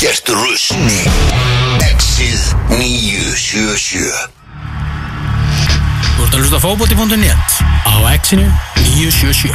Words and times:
Ekkert 0.00 0.30
rusl. 0.32 0.78
Exið 1.84 2.54
977 2.70 4.30
Þú 6.16 6.24
ert 6.24 6.32
að 6.32 6.38
hlusta 6.38 6.60
fókbóti.net 6.62 7.58
á 7.84 7.94
X-inu 8.16 8.46
977 8.80 9.52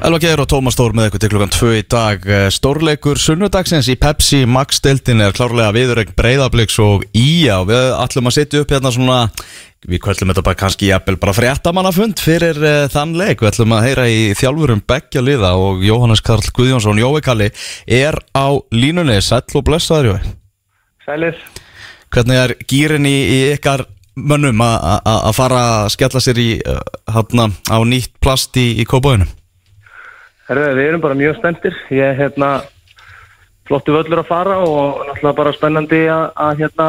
Elva 0.00 0.16
Geir 0.16 0.40
og 0.40 0.46
Tómas 0.48 0.72
Stór 0.78 0.94
með 0.96 1.10
ykkur 1.10 1.20
til 1.20 1.28
klukkan 1.34 1.50
2 1.52 1.70
í 1.76 1.80
dag. 1.92 2.22
Eh, 2.24 2.46
Stórleikur 2.54 3.18
sunnudagsins 3.20 3.88
í 3.92 3.98
Pepsi 4.00 4.46
Max 4.48 4.78
deildin 4.80 5.20
er 5.20 5.34
klárlega 5.36 5.74
viðurregn 5.76 6.14
breyðabliks 6.16 6.78
og 6.80 7.02
ía. 7.12 7.58
Og 7.60 7.66
við 7.68 7.88
ætlum 8.00 8.30
að 8.30 8.34
setja 8.38 8.62
upp 8.64 8.72
hérna 8.72 8.92
svona 8.94 9.18
við 9.84 10.00
kvöllum 10.06 10.32
þetta 10.32 10.44
bara 10.46 10.58
kannski 10.62 10.88
jafnvel 10.88 11.18
bara 11.20 11.34
fréttamannafund 11.36 12.22
fyrir 12.24 12.56
uh, 12.64 12.86
þann 12.92 13.12
leik. 13.20 13.42
Við 13.44 13.50
ætlum 13.52 13.74
að 13.76 13.84
heyra 13.90 14.06
í 14.08 14.22
þjálfurum 14.40 14.80
Beggja 14.88 15.22
liða 15.26 15.50
og 15.60 15.84
Jóhannes 15.84 16.24
Karl 16.24 16.48
Guðjónsson 16.56 17.00
Jói 17.02 17.20
Kalli 17.26 17.50
er 17.84 18.16
á 18.32 18.48
línunni. 18.72 19.18
Sæll 19.20 19.44
og 19.60 19.66
blessaður 19.68 20.14
Jói. 20.14 20.32
Sælir. 21.04 21.42
Hvernig 22.10 22.40
er 22.40 22.54
gýrin 22.72 23.04
í, 23.08 23.18
í 23.36 23.40
ykkar 23.58 23.84
mönnum 24.16 24.64
að- 24.64 25.28
fara 25.36 25.60
að 25.84 25.92
skella 25.92 26.24
sér 26.24 26.40
í 26.40 26.48
uh, 26.64 26.80
hana, 27.12 27.50
á 27.68 27.76
nýtt 27.84 28.16
plast 28.24 28.56
í, 28.56 28.70
í 28.80 28.88
kópáinu? 28.88 29.28
Herru, 30.50 30.66
við 30.74 30.88
erum 30.88 31.02
bara 31.04 31.14
mjög 31.14 31.36
spenntir. 31.38 31.74
Ég 31.94 32.02
er 32.02 32.16
hérna 32.18 32.48
flottu 33.68 33.94
völlur 33.94 34.24
að 34.24 34.30
fara 34.32 34.56
og 34.66 35.04
náttúrulega 35.06 35.36
bara 35.38 35.52
spennandi 35.54 36.00
að, 36.10 36.56
hérna 36.58 36.86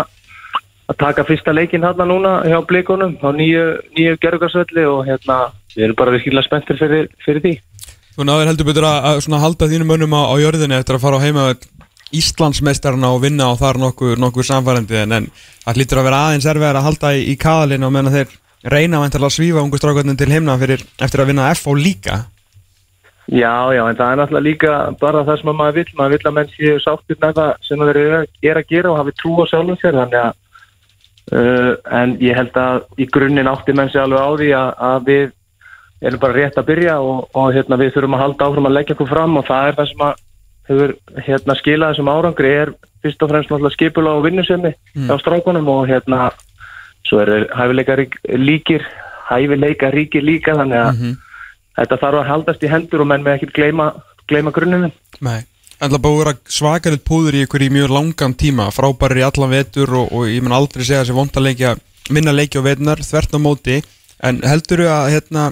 að 0.90 0.98
taka 1.04 1.26
fyrsta 1.28 1.54
leikinn 1.54 1.86
hérna 1.86 2.08
núna 2.10 2.32
hjá 2.42 2.58
blikunum 2.66 3.14
á 3.22 3.30
nýju, 3.38 3.68
nýju 3.94 4.18
gerðugarsvelli 4.24 4.88
og 4.90 5.04
hérna 5.06 5.38
við 5.76 5.86
erum 5.86 6.00
bara 6.00 6.16
virkilega 6.16 6.48
spenntir 6.48 6.82
fyrir, 6.82 7.06
fyrir 7.22 7.46
því. 7.46 7.54
Þú 8.18 8.28
náður 8.32 8.50
heldur 8.50 8.70
betur 8.72 8.90
að, 8.90 9.22
að 9.22 9.40
halda 9.46 9.70
þínum 9.76 9.94
mönnum 9.94 10.18
á, 10.18 10.22
á 10.26 10.36
jörðinni 10.42 10.80
eftir 10.82 10.98
að 10.98 11.06
fara 11.06 11.22
á 11.22 11.26
heima 11.28 11.48
Íslandsmeistarna 12.18 13.14
og 13.14 13.22
vinna 13.24 13.54
og 13.54 13.62
þar 13.62 13.78
nokkuð, 13.80 14.18
nokkuð 14.20 14.50
samfærandi 14.50 15.04
en, 15.06 15.30
það 15.62 15.78
hlýtur 15.78 16.02
að 16.02 16.10
vera 16.10 16.26
aðeins 16.26 16.50
erfiðar 16.50 16.82
að 16.82 16.90
halda 16.90 17.14
í, 17.14 17.22
í 17.30 17.38
kaðalinn 17.40 17.86
og 17.88 17.94
menna 17.94 18.12
þeir 18.18 18.34
reyna 18.74 19.06
að 19.06 19.32
svífa 19.32 19.62
ungu 19.62 19.78
strákvöldin 19.78 20.18
til 20.20 20.34
heimna 20.34 20.58
fyrir, 20.60 20.82
eftir 20.98 21.22
að 21.22 21.32
vinna 21.32 21.54
F 21.54 21.70
og 21.70 21.80
líka 21.80 22.24
Já, 23.32 23.72
já, 23.72 23.84
en 23.88 23.96
það 23.96 24.12
er 24.12 24.18
náttúrulega 24.20 24.44
líka 24.44 24.72
bara 25.00 25.24
það 25.24 25.38
sem 25.40 25.50
að 25.52 25.56
maður 25.62 25.76
vill. 25.80 25.92
Maður 25.96 26.12
vill 26.18 26.28
að 26.28 26.34
menn 26.36 26.50
séu 26.52 26.80
sáttir 26.84 27.18
með 27.22 27.34
það 27.38 27.52
sem 27.68 27.80
þeir 27.80 28.00
eru 28.02 28.16
að- 28.18 28.50
er 28.52 28.58
að 28.60 28.68
gera 28.68 28.92
og 28.92 28.98
hafi 29.00 29.14
trú 29.22 29.32
á 29.40 29.46
sjálfum 29.48 29.78
sér. 29.80 29.96
Þannig 30.00 30.20
að, 30.20 30.34
uh, 31.32 31.76
en 32.02 32.18
ég 32.20 32.36
held 32.36 32.52
að 32.60 32.82
í 33.00 33.08
grunninn 33.08 33.48
átti 33.48 33.74
menn 33.78 33.90
sér 33.94 34.04
alveg 34.04 34.20
á 34.20 34.30
því 34.42 34.50
að, 34.58 34.70
að 34.90 35.06
við 35.08 35.32
erum 36.02 36.20
bara 36.20 36.34
rétt 36.34 36.58
að 36.60 36.66
byrja 36.72 36.98
og, 37.00 37.30
og 37.38 37.54
hérna, 37.56 37.78
við 37.80 37.94
þurfum 37.96 38.16
að 38.18 38.24
halda 38.26 38.46
áfram 38.50 38.68
að 38.70 38.76
leggja 38.78 38.96
okkur 38.98 39.12
fram 39.14 39.38
og 39.38 39.46
það 39.48 39.68
er 39.72 39.76
það 39.80 39.90
sem 39.92 40.06
að 40.08 40.14
hefur 40.72 40.94
hérna, 41.28 41.56
skilað 41.62 41.92
þessum 41.94 42.12
árangri 42.12 42.52
er 42.62 42.74
fyrst 43.04 43.24
og 43.24 43.30
fremst 43.32 43.50
náttúrulega 43.52 43.76
skipula 43.78 44.12
og 44.18 44.24
vinnusemi 44.26 44.74
Mm. 44.96 45.08
á 45.10 45.16
strákunum 45.22 45.68
og 45.72 45.88
hérna 45.88 46.32
svo 47.08 47.20
eru 47.22 47.48
hæfileika 47.48 47.96
rík- 47.96 48.20
líkir 48.28 48.84
hæfileika 49.30 49.92
ríkir 49.94 50.22
líka 50.26 50.54
þannig 50.58 50.80
að 50.84 50.94
Mhm. 51.00 51.18
Þetta 51.80 52.02
þarf 52.02 52.22
að 52.22 52.30
haldast 52.32 52.66
í 52.66 52.72
hendur 52.72 53.04
og 53.04 53.10
menn 53.12 53.24
með 53.26 53.40
ekkert 53.40 53.56
gleyma, 53.58 53.88
gleyma 54.30 54.54
grunninn 54.56 54.92
Nei. 55.20 55.42
En 55.82 55.90
það 55.90 56.04
búið 56.04 56.14
að 56.14 56.20
vera 56.22 56.54
svakarið 56.54 57.00
púður 57.10 57.36
í 57.40 57.46
ykkur 57.46 57.64
í 57.66 57.72
mjög 57.74 57.94
langan 57.96 58.36
tíma 58.38 58.68
frábærir 58.70 59.24
í 59.24 59.26
allan 59.26 59.50
vetur 59.50 59.96
og, 59.98 60.12
og 60.14 60.28
ég 60.30 60.44
mun 60.46 60.54
aldrei 60.54 60.84
segja 60.86 61.02
þessi 61.02 61.16
vond 61.18 61.40
að 61.40 61.48
leikja 61.48 61.72
minna 62.14 62.34
leikja 62.36 62.62
á 62.62 62.68
vetunar, 62.68 63.02
þvert 63.02 63.34
á 63.34 63.40
móti. 63.42 63.82
En 64.22 64.42
heldur 64.46 64.86
að 64.86 65.10
hérna 65.16 65.48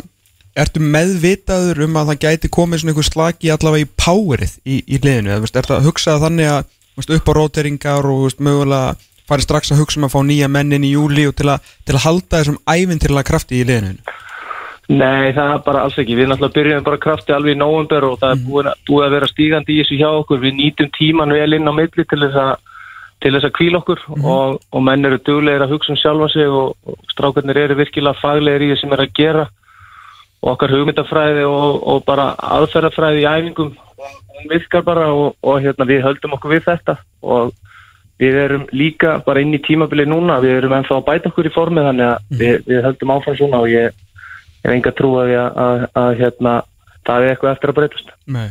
ertu 0.60 0.82
meðvitaður 0.84 1.84
um 1.86 1.98
að 2.00 2.12
það 2.12 2.24
gæti 2.26 2.52
komið 2.54 2.82
svona 2.82 2.94
einhver 2.94 3.08
slagi 3.08 3.52
allavega 3.54 3.86
í 3.86 3.92
powerið 3.98 4.56
í, 4.66 4.80
í 4.86 5.00
liðinu, 5.02 5.34
eða 5.36 5.52
er 5.54 5.70
það 5.70 5.78
að 5.78 5.88
hugsa 5.88 6.18
þannig 6.22 6.52
að 6.52 6.64
veist, 7.00 7.14
upp 7.16 7.30
á 7.30 7.34
róteringar 7.38 8.10
og 8.10 8.24
veist, 8.26 8.42
mögulega 8.44 8.96
farið 9.30 9.46
strax 9.46 9.74
að 9.74 9.84
hugsa 9.84 10.02
um 10.02 10.08
að 10.08 10.16
fá 10.16 10.20
nýja 10.26 10.50
mennin 10.52 10.86
í 10.86 10.96
júli 10.96 11.28
og 11.30 11.38
til 11.38 11.52
að, 11.54 11.70
til 11.86 11.96
að 11.96 12.06
halda 12.08 12.40
þessum 12.42 12.60
ævintýrlega 12.66 13.30
krafti 13.30 13.62
í 13.62 13.68
liðinu 13.70 14.18
Nei, 14.90 15.30
það 15.38 15.52
er 15.54 15.60
bara 15.66 15.84
alls 15.86 15.98
ekki. 16.02 16.16
Við 16.18 16.32
náttúrulega 16.32 16.56
byrjum 16.56 16.86
bara 16.88 17.02
krafti 17.02 17.34
alveg 17.36 17.54
í 17.54 17.60
nóvember 17.60 18.08
og 18.08 18.16
það 18.22 18.32
er 18.34 18.40
búið, 18.48 18.70
búið 18.88 19.06
að 19.06 19.14
vera 19.16 19.30
stígandi 19.30 19.76
í 19.76 19.84
þessu 19.84 20.00
hjá 20.00 20.08
okkur. 20.10 20.42
Við 20.42 20.56
nýtum 20.58 20.90
tíman 20.96 21.34
vel 21.36 21.54
inn 21.58 21.70
á 21.70 21.74
milli 21.78 22.06
til 22.10 22.22
þess 22.24 22.40
að 22.42 22.56
til 23.20 23.34
þess 23.36 23.50
að 23.50 23.56
kvíla 23.58 23.82
okkur 23.82 24.02
og, 24.16 24.60
og 24.72 24.84
menn 24.88 25.06
eru 25.06 25.20
duglegir 25.20 25.66
að 25.66 25.74
hugsa 25.74 25.92
um 25.92 26.00
sjálfa 26.00 26.30
sig 26.32 26.48
og, 26.48 26.78
og 26.88 27.12
strákarnir 27.12 27.60
eru 27.66 27.76
virkilega 27.76 28.16
faglegir 28.16 28.64
í 28.64 28.70
það 28.72 28.82
sem 28.82 28.96
er 28.96 29.04
að 29.04 29.16
gera. 29.20 29.46
Og 30.40 30.52
okkar 30.54 30.74
hugmyndafræði 30.74 31.46
og, 31.46 31.82
og 31.84 32.04
bara 32.08 32.30
aðferðafræði 32.58 33.26
í 33.26 33.30
æfingum 33.30 33.74
virkar 34.50 34.86
bara 34.88 35.10
og, 35.12 35.36
og 35.44 35.60
hérna, 35.62 35.86
við 35.86 36.06
höldum 36.08 36.38
okkur 36.40 36.56
við 36.56 36.66
þetta. 36.72 36.96
Og 37.22 37.52
við 38.20 38.42
erum 38.48 38.68
líka 38.74 39.20
bara 39.26 39.44
inn 39.44 39.54
í 39.54 39.62
tímabilið 39.64 40.10
núna, 40.10 40.42
við 40.44 40.58
erum 40.58 40.80
ennþá 40.80 40.98
að 40.98 41.10
bæta 41.12 41.30
okkur 41.30 41.48
í 41.48 41.56
formið 41.56 41.90
þannig 41.92 42.08
að 42.10 42.40
við, 42.42 42.62
við 42.72 42.86
höldum 42.88 43.14
áfram 43.16 43.38
svona 43.38 43.62
og 43.64 43.70
ég 43.72 44.06
ég 44.60 44.68
hef 44.68 44.76
enga 44.76 44.94
trú 44.96 45.12
að, 45.22 45.34
að, 45.66 45.84
að 46.02 46.10
hérna, 46.20 46.56
það 47.08 47.26
er 47.26 47.34
eitthvað 47.34 47.54
eftir 47.56 47.74
að 47.74 47.78
breytast. 47.80 48.16
Nei. 48.28 48.50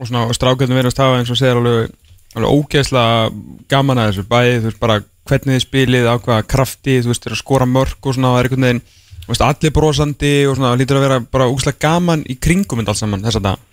og 0.00 0.08
svona 0.08 0.36
strákjöldum 0.36 0.80
verðast 0.80 1.02
hafa 1.02 1.20
eins 1.20 1.32
og 1.32 1.38
segir 1.40 1.60
alveg, 1.60 1.90
alveg 2.36 2.54
ógeðslega 2.56 3.32
gaman 3.70 4.00
að 4.00 4.12
þessu 4.12 4.28
bæði, 4.30 4.58
þú 4.58 4.70
veist 4.70 4.80
bara 4.80 5.00
hvernig 5.30 5.56
þið 5.56 5.66
spilið, 5.66 6.08
á 6.08 6.14
hvaða 6.16 6.46
krafti 6.48 7.00
þú 7.04 7.12
veist, 7.12 7.28
skora 7.38 7.68
mörg 7.68 8.00
og 8.00 8.16
svona 8.16 8.34
það 8.34 8.44
er 8.44 8.52
veginn, 8.54 8.84
þú 9.26 9.34
veist, 9.34 9.44
allir 9.46 9.74
brosandi 9.76 10.36
og 10.48 10.56
svona, 10.56 10.72
það 10.72 10.80
lítur 10.80 11.00
að 11.00 11.04
vera 11.06 11.20
bara 11.36 11.50
ógeðslega 11.50 11.84
gaman 11.84 12.24
í 12.24 12.38
kringum 12.40 12.80
allt 12.86 13.02
saman 13.02 13.26
þess 13.26 13.42
að 13.42 13.50
það 13.50 13.66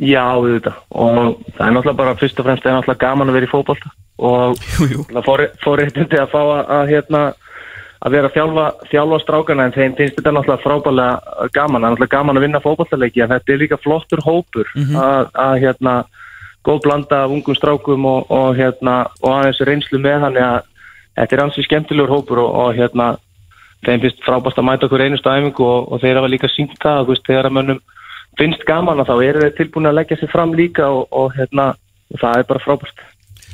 Já, 0.00 0.22
við 0.40 0.54
þetta. 0.56 0.72
Og 0.96 1.16
það 1.56 1.64
er 1.66 1.74
náttúrulega 1.74 1.98
bara 1.98 2.16
fyrst 2.16 2.38
og 2.40 2.46
fremst 2.46 2.64
það 2.64 2.70
er 2.70 2.76
náttúrulega 2.78 3.02
gaman 3.02 3.30
að 3.30 3.36
vera 3.36 3.48
í 3.48 3.50
fótbolta 3.50 3.90
og 4.20 4.62
jú, 4.76 4.86
jú. 4.92 5.04
fórréttindi 5.64 6.20
að 6.20 6.32
fá 6.32 6.40
að, 6.40 6.60
að 6.76 6.90
hérna 6.92 7.22
að 8.00 8.14
vera 8.14 8.30
að 8.30 8.36
þjálfa, 8.36 8.66
þjálfa 8.90 9.18
strákana 9.24 9.66
en 9.66 9.74
þeim 9.74 9.96
finnst 9.98 10.16
þetta 10.16 10.32
náttúrulega 10.32 10.64
frábælega 10.64 11.48
gaman, 11.52 11.82
það 11.82 11.86
er 11.86 11.94
náttúrulega 11.94 12.14
gaman 12.16 12.40
að 12.40 12.44
vinna 12.46 12.62
fótballtaleiki 12.64 13.22
en 13.24 13.32
þetta 13.34 13.52
er 13.52 13.60
líka 13.60 13.80
flottur 13.80 14.22
hópur 14.24 14.70
að, 14.76 15.28
að 15.34 15.54
hérna 15.66 15.94
góð 16.64 16.80
blanda 16.86 17.24
af 17.24 17.34
ungum 17.34 17.56
strákum 17.56 18.06
og, 18.08 18.30
og 18.32 18.56
hérna 18.56 18.94
og 19.20 19.34
aðeins 19.34 19.60
reynslu 19.68 20.00
með 20.00 20.24
þannig 20.26 20.46
að 20.46 20.58
þetta 21.20 21.36
er 21.36 21.44
ansi 21.44 21.66
skemmtilegur 21.66 22.14
hópur 22.14 22.42
og, 22.44 22.50
og 22.64 22.80
hérna 22.80 23.10
þeim 23.84 24.02
finnst 24.04 24.24
frábært 24.24 24.60
að 24.60 24.68
mæta 24.68 24.88
okkur 24.88 25.04
einustu 25.04 25.32
æfingu 25.32 25.68
og, 25.68 25.92
og 25.92 26.02
þeir 26.02 26.20
hafa 26.20 26.32
líka 26.32 26.52
sínt 26.52 26.76
það 26.80 27.06
veist, 27.12 27.26
þegar 27.28 27.50
að 27.50 27.56
mönnum 27.58 27.84
finnst 28.40 28.66
gaman 28.68 29.00
að 29.00 29.12
þá 29.12 29.16
eru 29.28 29.44
þeir 29.44 29.56
tilbúin 29.58 29.90
að 29.90 29.96
leggja 30.00 30.20
sér 30.20 30.32
fram 30.32 30.52
líka 30.56 30.88
og, 30.88 31.06
og 31.12 31.32
hérna 31.36 31.72
og 32.10 32.20
það 32.20 32.40
er 32.40 32.48
bara 32.48 32.64
frábært 32.64 33.04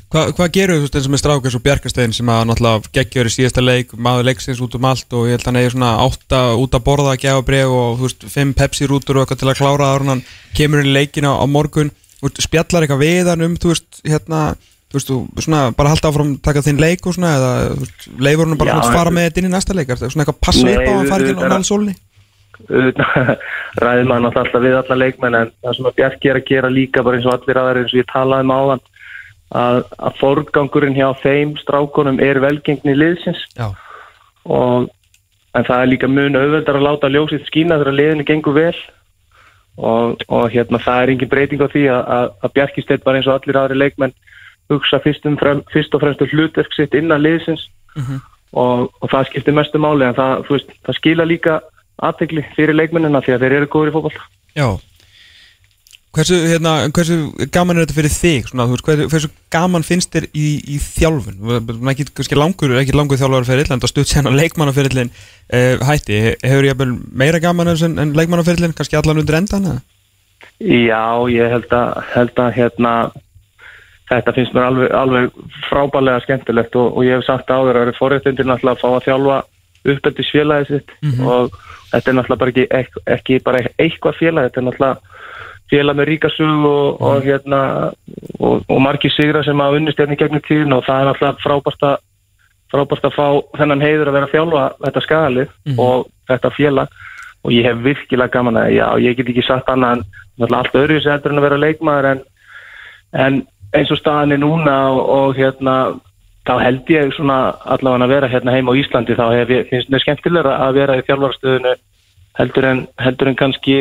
Hva, 0.06 0.28
hvað 0.31 0.53
gerur 0.55 0.84
þú 0.84 0.87
eins 0.87 1.06
og 1.09 1.12
með 1.12 1.21
strákjars 1.21 1.55
og 1.59 1.62
bjarkastegin 1.65 2.12
sem 2.15 2.28
að 2.31 2.44
náttúrulega 2.47 2.91
geggjör 2.94 3.27
í 3.27 3.33
síðasta 3.34 3.65
leik 3.65 3.94
maður 3.99 4.28
leiksins 4.28 4.61
út 4.62 4.77
um 4.78 4.87
allt 4.87 5.17
og 5.19 5.27
ég 5.27 5.34
held 5.34 5.43
að 5.43 5.49
hann 5.50 5.59
eigi 5.59 5.72
svona 5.75 5.89
átta 6.05 6.43
út 6.62 6.77
að 6.78 6.84
borða 6.87 7.15
að 7.17 7.22
gefa 7.25 7.43
breg 7.49 7.75
og 7.75 7.99
þú 7.99 8.06
veist 8.06 8.27
fimm 8.31 8.53
pepsi 8.55 8.87
rútur 8.87 9.19
og 9.19 9.25
eitthvað 9.25 9.41
til 9.43 9.50
að 9.50 9.59
klára 9.59 9.91
það 9.91 10.06
hann 10.12 10.22
kemur 10.55 10.84
inn 10.84 10.93
í 10.93 10.95
leikin 10.95 11.27
á, 11.27 11.34
á 11.34 11.47
morgun 11.50 11.91
veist, 12.22 12.39
spjallar 12.47 12.87
eitthvað 12.87 13.03
við 13.03 13.33
hann 13.33 13.45
um 13.49 13.59
þú 13.59 13.72
veist 13.72 14.00
hérna 14.06 14.41
þú 14.87 15.00
veist, 15.00 15.12
svona 15.43 15.62
bara 15.75 15.91
halda 15.97 16.12
áfram 16.12 16.34
taka 16.39 16.62
þinn 16.62 16.83
leik 16.87 17.03
og 17.03 17.19
svona 17.19 17.34
eða 17.41 17.53
veist, 17.83 18.09
leifur 18.15 18.47
hann 18.47 18.61
bara 18.62 18.77
Já, 18.77 18.81
að 18.87 18.99
fara 19.00 19.15
með 19.19 19.27
þetta 19.27 19.43
inn 19.43 19.50
í 19.50 19.55
næsta 19.56 19.75
leik? 19.75 19.91
Er 19.91 20.03
svona 20.06 20.22
eitthvað 20.22 20.43
passa 20.47 20.69
upp 20.71 20.87
á 20.87 20.91
að 20.93 20.99
hann 21.00 21.11
fara 21.11 21.27
ekki 21.27 21.50
á 21.50 21.50
nálsólni 21.50 21.97
maður 23.77 24.06
náttúrulega 24.06 24.43
alltaf 24.47 24.62
við 24.62 24.77
alla 24.78 24.97
leikmenn 25.03 25.34
en 25.37 25.50
það 25.61 25.75
sem 25.77 25.89
að 25.91 25.97
Bjarki 25.99 26.31
er 26.31 26.39
að 26.39 26.47
gera 26.49 26.71
líka 26.72 27.03
bara 27.05 27.19
eins 27.19 27.27
og 27.28 27.34
allir 27.34 27.59
aðeins 27.61 27.83
eins 27.83 27.93
og 27.93 28.00
ég 28.00 28.09
talaði 28.09 28.47
um 28.47 28.55
áðan 28.56 28.84
að, 29.55 29.84
að 29.99 30.19
forgangurinn 30.21 30.97
hjá 30.97 31.09
þeim 31.23 31.55
strákunum 31.61 32.21
er 32.23 32.41
velgengni 32.43 32.97
liðsins. 32.97 33.43
Og 34.47 34.89
en 35.57 35.65
það 35.65 35.83
er 35.83 35.91
líka 35.91 36.11
mun 36.11 36.37
auðveldar 36.37 36.79
að 36.79 36.87
láta 36.87 37.11
ljósið 37.11 37.47
skína 37.49 37.79
þegar 37.81 37.99
liðinu 38.01 38.29
gengur 38.29 38.57
vel. 38.57 38.77
Og, 39.77 40.23
og 40.33 40.47
hérna 40.55 40.81
það 40.81 41.03
er 41.03 41.12
engin 41.12 41.29
breyting 41.29 41.61
á 41.61 41.69
því 41.69 41.84
að, 41.93 42.03
að, 42.17 42.31
að 42.47 42.53
Bjarki 42.57 42.84
steitt 42.84 43.05
bara 43.05 43.21
eins 43.21 43.29
og 43.29 43.37
allir 43.37 43.59
aðri 43.61 43.77
leikmenn 43.77 44.15
hugsa 44.72 45.01
fyrst, 45.04 45.27
um 45.28 45.37
frem, 45.37 45.60
fyrst 45.72 45.95
og 45.95 46.01
fremst 46.03 46.25
um 46.25 46.31
hlutverk 46.33 46.72
sitt 46.75 46.97
innan 46.97 47.22
liðsins. 47.22 47.69
Og, 48.57 48.89
og 48.89 49.10
það 49.13 49.31
skiptir 49.31 49.57
mestu 49.57 49.81
máli 49.83 50.07
en 50.07 50.16
það, 50.16 50.47
veist, 50.49 50.72
það 50.87 50.99
skila 51.01 51.28
líka 51.28 51.60
aðtegli 52.09 52.45
fyrir 52.57 52.77
leikmennina 52.77 53.21
því 53.25 53.37
að 53.37 53.45
þeir 53.45 53.57
eru 53.59 53.69
góður 53.72 53.91
í 53.91 53.95
fótboll 53.95 54.19
Já 54.57 54.69
Hversu, 56.16 56.36
hérna, 56.48 56.76
hversu 56.97 57.16
gaman 57.53 57.76
er 57.76 57.84
þetta 57.84 57.97
fyrir 57.98 58.12
þig? 58.14 58.47
Svona, 58.48 58.64
veist, 58.70 58.84
hversu, 58.86 59.08
hversu 59.12 59.28
gaman 59.53 59.84
finnst 59.84 60.14
þér 60.14 60.28
í, 60.32 60.47
í 60.72 60.78
þjálfun? 60.80 61.36
Þú 61.42 61.58
veist, 61.91 62.14
Ekki, 62.22 62.38
langur, 62.38 62.72
langur 62.97 63.20
þjálfur 63.20 63.48
fyrir 63.50 63.68
en 63.74 63.82
það 63.82 63.92
stutt 63.92 64.12
sérna 64.12 64.32
leikmannaferillin 64.32 65.12
uh, 65.12 65.84
hætti. 65.84 66.22
Hefur 66.41 66.70
ég 66.70 66.86
meira 67.12 67.42
gaman 67.42 67.74
en, 67.74 68.00
en 68.00 68.16
leikmannaferillin, 68.16 68.72
kannski 68.78 68.97
allan 68.97 69.20
undir 69.20 69.36
endan? 69.42 69.82
Já, 70.56 71.04
ég 71.28 71.53
held 71.53 71.68
að, 71.76 72.00
held 72.14 72.41
að 72.41 72.54
hérna, 72.56 72.92
þetta 74.08 74.34
finnst 74.38 74.56
mér 74.56 74.70
alveg, 74.70 74.94
alveg 74.97 75.36
frábælega 75.66 76.22
skemmtilegt 76.24 76.78
og, 76.80 76.94
og 76.97 77.04
ég 77.04 77.18
hef 77.18 77.26
sagt 77.26 77.50
áður 77.50 77.74
að 77.74 77.76
það 77.76 77.84
eru 77.84 77.97
forréttindir 77.98 78.48
náttúrulega 78.48 78.78
að 78.78 78.82
fá 78.84 78.88
að 78.94 79.06
þjálfa 79.08 79.38
uppeldis 79.92 80.30
félagið 80.34 80.70
sitt 80.72 80.94
og 81.26 81.58
þetta 81.92 82.10
er 82.10 82.16
náttúrulega 82.16 82.41
bara 82.41 82.54
ekki, 82.54 82.94
ekki, 83.16 83.38
bara 83.44 83.62
eitthvað 83.76 84.18
félag, 84.20 84.48
þetta 84.48 84.62
er 84.62 84.66
náttúrulega 84.70 85.14
félag 85.71 85.98
með 85.98 86.09
ríka 86.10 86.30
sög 86.34 86.66
og, 86.68 87.01
og 87.03 87.24
hérna 87.24 87.60
og, 88.39 88.63
og 88.68 88.83
margir 88.83 89.13
sigra 89.15 89.42
sem 89.47 89.60
að 89.60 89.80
unnist 89.80 89.98
hérna 90.01 90.16
í 90.16 90.21
gegnum 90.21 90.45
tíðin 90.47 90.77
og 90.77 90.84
það 90.86 91.01
er 91.01 91.10
náttúrulega 91.10 91.42
frábært 91.45 91.89
að 91.89 91.97
frábært 92.72 93.07
að 93.07 93.16
fá 93.16 93.27
þennan 93.59 93.84
heiður 93.84 94.10
að 94.10 94.16
vera 94.16 94.28
að 94.28 94.34
þjálfa 94.34 94.63
þetta 94.84 95.03
skagalið 95.04 95.53
og 95.78 96.07
þetta 96.30 96.54
félag. 96.57 96.97
Og 97.47 97.53
ég 97.54 97.66
hef 97.68 97.83
virkilega 97.84 98.34
gaman 98.34 98.59
að 98.59 98.72
já, 98.74 98.86
ég 99.04 99.18
get 99.18 99.28
ekki 99.30 99.45
sagt 99.47 99.68
annað 99.71 100.03
en 100.42 100.57
allt 100.57 100.74
öðru 100.74 100.98
sem 101.01 101.15
heldur 101.15 101.33
en 101.33 101.39
að 101.39 101.47
vera 101.47 101.60
leikmaður 101.63 102.09
en, 102.10 102.22
en 103.15 103.36
eins 103.77 103.92
og 103.95 104.01
staðan 104.01 104.34
er 104.34 104.42
núna 104.42 104.74
og, 104.91 105.01
og 105.15 105.39
hérna 105.39 105.77
þá 106.47 106.54
held 106.63 106.91
ég 106.91 107.15
svona 107.15 107.39
allavega 107.65 108.07
að 108.07 108.15
vera 108.15 108.30
hérna 108.30 108.54
heima 108.54 108.74
á 108.74 108.78
Íslandi 108.78 109.16
þá 109.18 109.24
hef 109.34 109.53
finnst 109.71 109.92
mér 109.92 110.04
skemmtilega 110.04 110.57
að 110.66 110.80
vera 110.80 110.98
í 110.98 111.04
þjálfarastöðinu 111.07 111.74
heldur 112.39 112.68
en, 112.68 112.83
heldur 113.01 113.30
en 113.30 113.39
kannski 113.39 113.78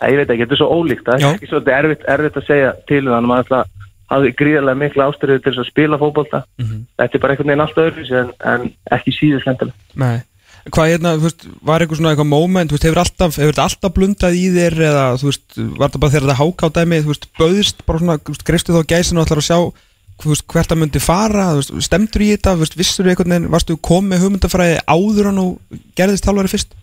ég 0.00 0.18
veit 0.18 0.30
ekki, 0.30 0.42
þetta 0.44 0.56
er 0.56 0.62
svo 0.62 0.70
ólíkt 0.72 1.06
það 1.06 1.22
er 1.22 1.36
ekki 1.36 1.50
svo 1.50 1.62
erfitt, 1.76 2.04
erfitt 2.08 2.40
að 2.40 2.48
segja 2.48 2.74
til 2.88 3.02
um 3.04 3.12
þannig 3.12 3.22
að 3.22 3.30
maður 3.32 3.46
ætla 3.46 3.62
hafði 4.12 4.34
gríðarlega 4.38 4.80
mikla 4.80 5.06
ástyrðu 5.10 5.38
til 5.44 5.54
að 5.54 5.68
spila 5.68 5.98
fótbolta. 6.00 6.42
Þetta 7.00 7.16
er 7.16 7.22
bara 7.22 7.34
einhvern 7.34 7.52
veginn 7.52 7.64
alltaf 7.64 7.88
öðru 7.88 8.18
en, 8.20 8.34
en 8.52 8.68
ekki 8.92 9.14
síður 9.16 9.44
skemmtilega 9.44 10.02
Nei. 10.02 10.26
Hvað 10.62 10.92
hérna, 10.92 11.16
þú 11.18 11.26
veist, 11.26 11.46
var 11.66 11.82
eitthvað 11.82 11.98
svona 11.98 12.10
eitthvað 12.12 12.28
moment, 12.30 12.70
þú 12.70 12.76
veist, 12.76 12.84
hefur 12.86 13.00
alltaf, 13.02 13.38
hefur 13.40 13.50
þetta 13.50 13.64
alltaf 13.66 13.94
blundað 13.96 14.36
í 14.38 14.42
þér 14.54 14.76
eða, 14.86 15.06
þú 15.18 15.26
veist, 15.26 15.46
var 15.56 15.88
þetta 15.88 16.00
bara 16.04 16.12
þegar 16.12 16.26
þetta 16.28 16.36
háká 16.38 16.68
dæmi, 16.76 17.00
þú 17.02 17.10
veist, 17.10 17.26
bauðist 17.40 17.82
bara 17.88 18.02
svona, 18.02 18.16
þú 18.20 18.34
veist, 18.36 18.44
greistu 18.46 18.76
þá 18.76 18.92
gæsinu 18.92 19.18
og 19.18 19.26
ætlar 19.26 19.40
að 19.42 19.48
sjá, 19.48 19.58
þú 20.22 20.30
veist, 20.30 20.46
hvert 20.54 20.70
það 20.70 20.80
myndi 20.84 21.02
fara, 21.02 21.48
þú 21.50 21.58
veist, 21.58 21.74
stemdur 21.88 22.22
í 22.22 22.30
þetta, 22.36 22.54
þú 22.54 22.62
veist, 22.62 22.78
vissur 22.78 23.10
einhvern 23.10 23.34
veginn, 23.34 23.50
varstu 23.56 23.78
komið 23.90 24.22
hugmyndafræði 24.22 24.78
áður 24.86 25.32
en 25.32 25.42
þú 25.42 25.48
gerðist 25.98 26.30
þjálfari 26.30 26.54
fyrst? 26.54 26.78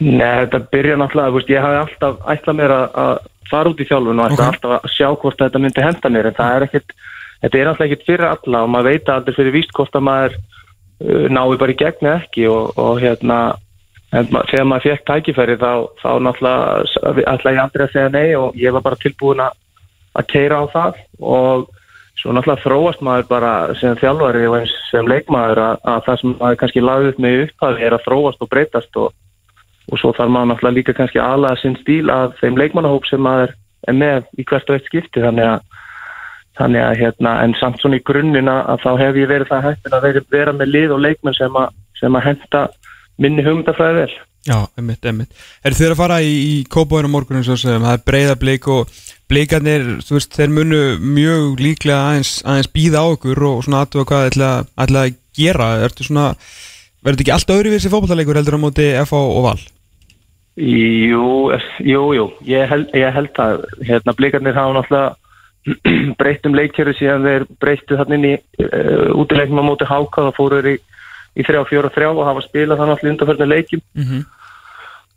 Nei, 0.00 0.32
þetta 0.44 0.60
byrja 0.72 0.96
náttúrulega, 1.00 1.34
veist, 1.36 1.52
ég 1.52 1.64
hafi 1.64 1.80
alltaf 1.82 2.30
ætlað 2.34 2.58
mér 2.60 2.74
að, 2.76 2.86
að 3.04 3.12
fara 3.50 3.72
út 3.72 3.80
í 3.80 3.88
þjálfun 3.88 4.22
og 4.22 4.30
ætla 4.30 4.48
Ok. 4.48 4.54
alltaf 4.54 4.74
að 4.76 4.90
sjá 4.94 5.08
hvort 5.22 5.44
þetta 5.44 5.62
myndi 5.62 5.86
henda 5.86 6.12
mér 6.12 6.30
en 6.30 6.38
það 6.40 6.56
er 6.56 6.66
ekkit, 6.66 6.96
þetta 7.44 7.60
er 7.60 7.70
alltaf 7.70 7.86
ekkit 7.86 8.08
fyrir 8.08 8.26
alla 8.30 8.64
og 8.64 8.72
maður 8.74 8.90
veit 8.90 9.12
aldrei 9.14 9.36
fyrir 9.38 9.56
víst 9.56 9.76
hvort 9.76 9.96
að 9.96 10.06
maður 10.08 10.36
uh, 10.40 11.28
nái 11.30 11.60
bara 11.60 11.72
í 11.72 11.78
gegn 11.82 12.10
eða 12.10 12.18
ekki 12.24 12.48
og, 12.50 12.74
og 12.80 13.00
hérna 13.04 13.38
en 14.14 14.28
ma 14.30 14.42
þegar 14.50 14.68
maður 14.70 14.88
fekk 14.90 15.06
tækifæri 15.10 15.56
þá, 15.60 15.70
þá 16.02 16.10
náttúrulega 16.22 17.30
ætla 17.32 17.54
ég 17.56 17.62
aldrei 17.62 17.86
að 17.86 17.94
segja 17.94 18.12
nei 18.14 18.36
og 18.38 18.58
ég 18.58 18.74
var 18.76 18.84
bara 18.84 19.00
tilbúin 19.02 19.42
að 19.42 19.56
að 20.16 20.28
keira 20.32 20.62
á 20.62 20.64
það 20.72 21.00
og 21.20 21.66
svo 22.16 22.32
náttúrulega 22.32 22.64
þróast 22.64 23.04
maður 23.04 23.28
bara 23.28 23.52
sem 23.80 23.96
þjálfari 24.00 24.46
og 24.48 24.58
eins 24.60 24.74
sem 24.90 25.08
leikmaður 25.10 25.62
að, 25.64 25.80
að 25.84 26.02
það 26.06 26.20
sem 26.22 26.34
maður 26.40 26.60
kannski 26.62 26.84
lagði 26.84 27.12
upp 27.12 27.22
með 27.24 27.42
upphafi 27.44 27.86
er 27.86 27.96
að 27.96 28.04
þróast 28.06 28.44
og 28.44 28.52
breytast 28.52 29.00
og, 29.02 29.10
og 29.92 30.00
svo 30.00 30.12
þarf 30.16 30.32
maður 30.34 30.52
náttúrulega 30.52 30.78
líka 30.78 30.96
kannski 30.98 31.22
aðlaða 31.22 31.60
sinn 31.62 31.78
stíl 31.82 32.10
að 32.12 32.36
þeim 32.40 32.60
leikmannahóp 32.60 33.08
sem 33.08 33.22
maður 33.22 33.54
er 33.86 33.96
með 33.96 34.30
í 34.38 34.46
hvert 34.46 34.70
og 34.70 34.78
eitt 34.78 34.88
skipti 34.90 35.22
þannig 35.22 35.50
að 35.50 35.64
þannig 36.56 36.82
að 36.82 37.00
hérna, 37.02 37.34
en 37.44 37.52
samt 37.60 37.82
svona 37.82 37.98
í 37.98 38.04
grunnina 38.06 38.62
að 38.72 38.86
þá 38.86 38.90
hef 39.02 39.18
ég 39.20 39.28
verið 39.28 39.50
það 39.50 39.66
hættin 39.66 39.96
að 39.98 40.06
vera, 40.32 40.54
með 40.56 40.70
lið 40.72 40.94
og 40.96 41.02
leikmenn 41.04 41.36
sem 41.36 41.58
að, 41.60 41.74
sem 42.00 42.16
að 42.16 42.26
henda 42.30 42.62
minni 43.20 43.44
hugmyndafræði 43.44 44.00
vel 44.00 44.14
Já, 44.46 44.60
einmitt, 44.78 45.02
einmitt. 45.02 45.32
Er 45.66 45.74
þið 45.74 45.92
að 45.92 45.98
fara 45.98 46.20
í, 46.22 46.30
í 46.30 46.58
Kópavóinu 46.70 47.10
morgunin 47.10 47.42
svo 47.42 47.56
sem 47.58 47.82
það 47.82 47.96
er 47.96 48.02
breyða 48.06 48.36
bleik 48.38 48.68
og 48.70 48.92
bleikarnir, 49.26 49.86
þú 50.06 50.14
veist, 50.14 50.36
þeir 50.38 50.52
munu 50.54 50.82
mjög 51.02 51.62
líklega 51.64 52.12
aðeins, 52.12 52.36
aðeins 52.46 52.70
býða 52.70 53.02
á 53.02 53.06
okkur 53.16 53.42
og 53.48 53.64
svona 53.66 53.80
aðtuga 53.82 54.06
hvað 54.12 54.28
ætla, 54.30 54.50
ætla 54.86 55.02
að 55.02 55.16
gera, 55.34 55.70
ertu 55.82 56.06
svona 56.06 56.28
verður 57.02 57.16
þetta 57.16 57.26
ekki 57.26 57.34
allt 57.34 57.54
öðru 57.56 57.72
við 57.72 57.80
þessi 57.80 57.94
fótballleikur 57.96 58.38
heldur 58.38 58.58
á 58.58 58.64
móti 58.68 58.86
FH 59.02 59.24
og 59.24 59.42
Val? 59.48 59.58
Jú, 60.56 61.52
jú, 61.84 62.02
jú, 62.16 62.26
ég 62.48 62.68
held, 62.70 62.92
ég 62.96 63.12
held 63.12 63.38
að 63.44 63.64
hérna 63.84 64.14
blikarnir 64.16 64.56
hafa 64.56 64.72
náttúrulega 64.78 65.16
breytt 66.20 66.46
um 66.48 66.54
leikjöru 66.56 66.94
síðan 66.96 67.26
þeir 67.26 67.44
breyttu 67.60 67.98
þannig 67.98 68.16
inn 68.16 68.28
í 68.28 68.64
uh, 68.64 69.10
útileiknum 69.20 69.60
á 69.60 69.68
móti 69.68 69.88
háka 69.88 70.24
þá 70.28 70.30
fóru 70.38 70.62
þeir 70.62 70.70
í, 70.70 70.76
í 71.36 71.44
3-4-3 71.44 72.08
og 72.08 72.24
hafa 72.24 72.44
spilað 72.46 72.80
þannig 72.80 72.96
allir 72.96 73.12
undanferðinu 73.12 73.50
leikjum. 73.52 73.84
Mm 73.98 74.08
-hmm. 74.08 74.24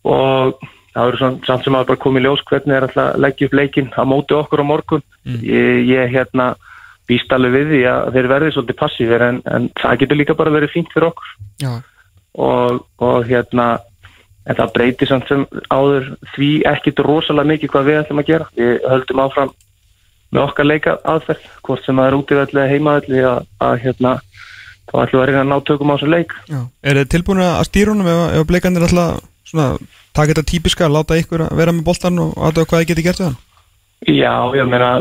og 0.09 0.67
það 0.93 1.07
eru 1.07 1.19
samt 1.21 1.47
samt 1.47 1.63
sem 1.63 1.77
að 1.77 1.87
bara 1.91 2.03
komið 2.03 2.25
ljós 2.25 2.43
hvernig 2.49 2.75
er 2.75 2.87
alltaf 2.87 3.05
að 3.13 3.21
leggja 3.23 3.47
upp 3.47 3.59
leikinn 3.61 3.91
á 3.95 4.03
móti 4.03 4.35
okkur 4.35 4.63
á 4.65 4.71
morgun. 4.71 5.05
Ég, 5.23 5.87
ég 5.87 6.15
hérna 6.17 6.55
býst 7.07 7.31
alveg 7.31 7.53
við 7.55 7.71
því 7.73 7.83
að 7.89 8.11
þeir 8.15 8.27
verði 8.33 8.51
svolítið 8.53 8.79
passífir 8.81 9.23
en, 9.23 9.41
en 9.45 9.69
það 9.79 10.01
getur 10.03 10.19
líka 10.19 10.35
bara 10.35 10.51
verið 10.51 10.73
fínt 10.75 10.91
fyrir 10.93 11.13
okkur. 11.13 11.31
Já, 11.63 11.71
og, 12.35 12.83
og 12.99 13.23
hérna 13.29 13.77
en 14.49 14.57
það 14.57 14.73
breytir 14.75 15.09
samt 15.09 15.29
sem 15.29 15.45
áður 15.69 16.13
því 16.33 16.49
ekkit 16.71 17.01
rosalega 17.05 17.51
mikið 17.53 17.73
hvað 17.73 17.89
við 17.89 17.99
ætlum 18.01 18.21
að 18.23 18.31
gera 18.31 18.47
við 18.57 18.71
höldum 18.89 19.21
áfram 19.25 19.53
með 20.29 20.43
okkar 20.45 20.67
leika 20.69 20.95
aðferð, 21.09 21.45
hvort 21.65 21.85
sem 21.85 21.99
það 21.99 22.09
er 22.09 22.17
útivelli 22.19 22.59
eða 22.59 22.71
heimavelli 22.73 23.21
að, 23.25 23.39
að 23.65 23.77
hérna 23.85 24.15
þá 24.89 24.95
ætlum 25.03 25.15
við 25.15 25.23
að 25.23 25.29
reyna 25.29 25.43
að 25.43 25.49
ná 25.49 25.65
tökum 25.69 25.93
á 25.93 25.95
þessu 25.95 26.09
leik 26.13 26.35
já. 26.49 26.59
Er 26.81 26.99
þið 26.99 27.13
tilbúin 27.13 27.45
að 27.45 27.63
stýra 27.69 27.93
honum 27.93 28.11
ef, 28.11 28.21
ef 28.37 28.49
bleikarnir 28.49 28.85
alltaf 28.89 29.79
taka 30.13 30.33
þetta 30.33 30.45
típiska, 30.49 30.89
láta 30.91 31.17
ykkur 31.17 31.45
að 31.47 31.55
vera 31.57 31.73
með 31.73 31.87
boltan 31.87 32.21
og 32.21 32.35
aðtuga 32.37 32.69
hvað 32.69 32.83
þið 32.83 32.91
geti 32.91 33.05
gert 33.05 33.21
við 33.21 33.29
hann? 33.29 33.39
Já, 34.09 34.33
ég 34.55 34.69
meina 34.69 34.91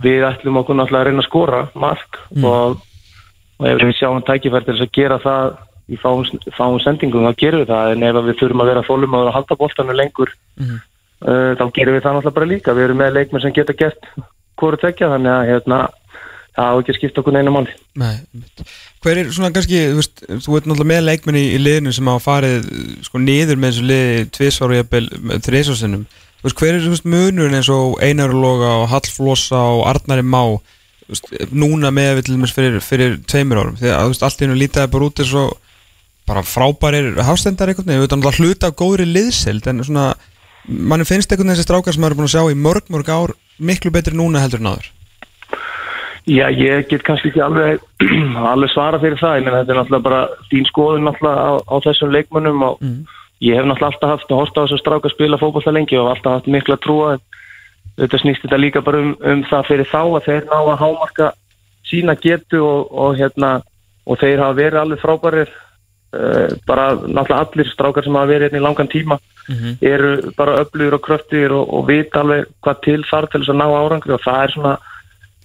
við 0.00 0.26
ætlum 0.28 0.60
okkur 0.62 0.78
náttúrulega 0.78 1.02
að 1.02 1.10
reyna 1.10 1.22
að 1.22 1.28
skora 1.28 1.62
mark 1.74 2.20
og, 2.42 2.78
og 3.60 3.66
ef 3.68 3.82
við 3.82 3.96
sjáum 3.98 4.22
þess 4.26 4.84
að 4.86 4.94
gera 4.96 5.18
það 5.22 5.58
í 5.90 5.98
fáum, 6.00 6.24
fáum 6.56 6.78
sendingum, 6.84 7.26
þá 7.28 7.36
gerum 7.42 7.64
við 7.64 7.72
það 7.72 7.92
en 7.96 8.02
ef 8.08 8.18
við 8.28 8.38
þurfum 8.40 8.62
að 8.64 8.70
vera 8.72 8.86
þólum 8.88 9.16
að 9.20 9.32
halda 9.36 9.56
boltanu 9.60 9.96
lengur 9.98 10.34
Mhm. 10.60 10.76
uh, 11.26 11.52
þá 11.58 11.64
gerum 11.76 11.96
við 11.96 12.04
það 12.04 12.14
náttúrulega 12.16 12.36
bara 12.38 12.50
líka 12.52 12.74
við 12.76 12.84
erum 12.88 13.00
með 13.02 13.16
leikmenn 13.18 13.42
sem 13.42 13.52
geta 13.56 13.72
gert 13.76 14.10
hvort 14.60 14.80
tekja 14.80 15.08
þannig 15.08 15.32
að 15.32 15.48
hérna, 15.50 15.78
það 16.56 16.70
á 16.70 16.74
ekki 16.80 16.92
að 16.92 16.98
skipta 16.98 17.20
okkur 17.22 17.36
neina 17.36 17.52
máli 17.54 17.74
Nei. 18.00 18.16
Hver 19.00 19.18
er 19.18 19.30
svona 19.32 19.52
kannski, 19.54 19.78
þú 19.90 20.00
veist, 20.00 20.24
þú 20.28 20.56
ert 20.58 20.66
náttúrulega 20.68 20.90
með 20.92 21.06
leikmenni 21.06 21.44
í, 21.46 21.52
í 21.56 21.60
liðinu 21.62 21.92
sem 21.96 22.10
hafa 22.10 22.24
farið 22.26 22.66
sko 23.06 23.20
niður 23.22 23.60
með 23.60 23.72
þessu 23.72 23.86
liði 23.88 24.50
og 24.66 24.74
jafnvel 24.76 25.06
þriðsvarsinnum. 25.46 26.02
Hver 26.44 26.74
er 26.74 26.84
veist 26.88 27.08
munurinn 27.08 27.56
eins 27.58 27.70
og 27.72 27.96
Einarloga 28.04 28.74
og 28.82 28.90
Hallflossa 28.92 29.60
og 29.74 29.86
Arnari 29.88 30.24
Má 30.24 30.42
veist, 31.08 31.26
núna 31.52 31.90
með 31.94 32.18
við 32.18 32.26
til 32.28 32.36
dæmis 32.36 32.54
fyrir, 32.56 32.78
fyrir 32.84 33.18
tveimur 33.28 33.60
árum, 33.60 33.76
því 33.80 33.90
að 33.92 34.12
veist, 34.12 34.24
allt 34.26 34.40
í 34.40 34.46
hennu 34.46 34.60
lítaði 34.60 34.92
bara 34.92 35.08
út 35.08 35.20
eins 35.24 35.34
og 35.40 35.56
bara 36.30 36.46
frábærir 36.46 37.18
einhvern 37.70 37.88
veginn, 37.88 38.00
við 38.00 38.06
veitum 38.06 38.22
alltaf 38.22 38.38
hluta 38.38 38.70
góðri 38.70 39.06
liðsild 39.08 39.66
en 39.70 39.84
svona, 39.86 40.06
manni 40.66 41.06
finnst 41.08 41.32
veginn 41.32 41.52
þessi 41.52 41.66
strákar 41.66 41.96
sem 41.96 42.04
maður 42.04 42.16
er 42.16 42.20
búin 42.20 42.30
að 42.30 42.34
sjá 42.36 42.52
í 42.52 42.58
mörg, 42.58 42.90
mörg 42.92 43.10
ár 43.10 43.34
miklu 43.58 43.92
betri 43.94 44.16
núna 44.16 44.42
heldur 44.42 44.62
en 44.62 44.72
áður. 44.72 44.90
Já, 46.28 46.46
ég 46.52 46.86
get 46.90 47.02
kannski 47.02 47.30
ekki 47.30 47.40
alveg, 47.42 47.80
alveg 48.52 48.70
svara 48.70 49.00
fyrir 49.02 49.18
það, 49.18 49.40
meina 49.46 49.62
þetta 49.62 49.74
er 49.74 49.80
náttúrulega 49.80 50.06
bara 50.06 50.20
þín 50.50 50.68
skoðun 50.68 51.08
náttúrulega 51.08 51.46
á, 51.48 51.52
á 51.64 51.74
þessum 51.86 52.12
leikmönnum 52.14 52.66
og 52.68 52.84
ég 53.40 53.56
hef 53.56 53.66
náttúrulega 53.66 53.90
alltaf 53.90 54.12
haft 54.14 54.30
að 54.30 54.40
horta 54.42 54.60
á 54.60 54.64
þessum 54.66 54.82
stráka 54.82 55.08
að 55.08 55.14
spila 55.16 55.40
fótballta 55.40 55.74
lengi 55.74 55.98
og 55.98 56.10
alltaf 56.12 56.36
haft 56.36 56.50
mikla 56.52 56.76
trúa 56.84 57.14
en 57.16 57.24
þetta 57.96 58.20
snýst 58.20 58.44
þetta 58.44 58.60
líka 58.60 58.84
bara 58.84 59.00
um, 59.00 59.14
um 59.32 59.42
það 59.48 59.66
fyrir 59.72 59.90
þá 59.90 60.02
að 60.04 60.28
þeir 60.28 60.46
ná 60.52 60.58
að 60.60 60.80
hámarka 60.84 61.32
sína 61.88 62.16
getu 62.20 62.60
og, 62.62 62.92
og 62.92 63.18
hérna 63.18 63.54
og 64.04 64.20
þeir 64.20 64.44
hafa 64.44 64.58
verið 64.60 64.82
alveg 64.84 65.02
frábærir 65.02 65.54
bara 66.66 66.86
náttúrulega 66.98 67.42
allir 67.44 67.68
strákar 67.70 68.04
sem 68.04 68.16
hafa 68.18 68.30
verið 68.32 68.48
hérna 68.48 68.58
í 68.58 68.64
langan 68.64 68.88
tíma 68.90 69.18
eru 69.80 70.32
bara 70.36 70.60
öflugur 70.62 70.96
og 70.98 71.04
kröftir 71.06 71.52
og, 71.54 71.68
og 71.70 71.86
vita 71.86 72.22
alveg 72.24 72.48
hvað 72.64 72.80
til 72.86 73.00
þarf 73.06 73.30
til 73.30 73.40
þess 73.42 73.52
að 73.54 73.60
ná 73.60 73.66
árangri 73.68 74.14
og 74.16 74.24
það 74.24 74.42
er 74.42 74.54
svona 74.54 74.74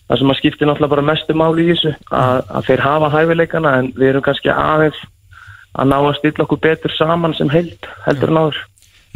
það 0.06 0.22
sem 0.22 0.32
að 0.32 0.40
skipti 0.40 0.68
náttúrulega 0.68 0.94
bara 0.94 1.08
mestu 1.10 1.38
máli 1.38 1.66
í 1.66 1.74
þessu 1.74 1.96
að, 2.14 2.38
að 2.50 2.70
þeir 2.70 2.86
hafa 2.86 3.12
hæfileikana 3.16 3.74
en 3.80 3.92
við 3.98 4.12
erum 4.12 4.26
kannski 4.26 4.54
aðeins 4.54 5.02
að 5.76 5.92
ná 5.92 5.98
að 5.98 6.16
stilla 6.20 6.46
okkur 6.46 6.64
betur 6.64 6.96
saman 6.96 7.36
sem 7.38 7.52
held 7.52 7.92
heldur 8.06 8.32
en 8.32 8.42
áður. 8.46 8.64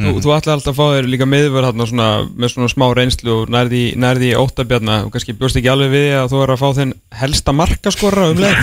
Þú, 0.00 0.12
þú 0.24 0.30
ætlaði 0.32 0.54
alltaf 0.54 0.70
að 0.72 0.78
fá 0.78 0.94
þér 0.96 1.08
líka 1.12 1.26
miðvörð 1.28 1.66
þarna 1.68 1.86
svona, 1.90 2.08
með 2.32 2.52
svona 2.54 2.70
smá 2.72 2.86
reynslu 2.96 3.32
og 3.34 3.50
nærði, 3.52 3.82
nærði 4.00 4.30
óttabjarna 4.40 4.94
og 5.04 5.10
kannski 5.12 5.34
bjóst 5.36 5.58
ekki 5.60 5.68
alveg 5.68 5.92
við 5.92 6.14
að 6.16 6.30
þú 6.32 6.40
er 6.40 6.52
að 6.54 6.62
fá 6.62 6.68
þinn 6.78 6.94
helsta 7.20 7.54
markaskorra 7.58 8.30
um 8.32 8.40
leið 8.40 8.56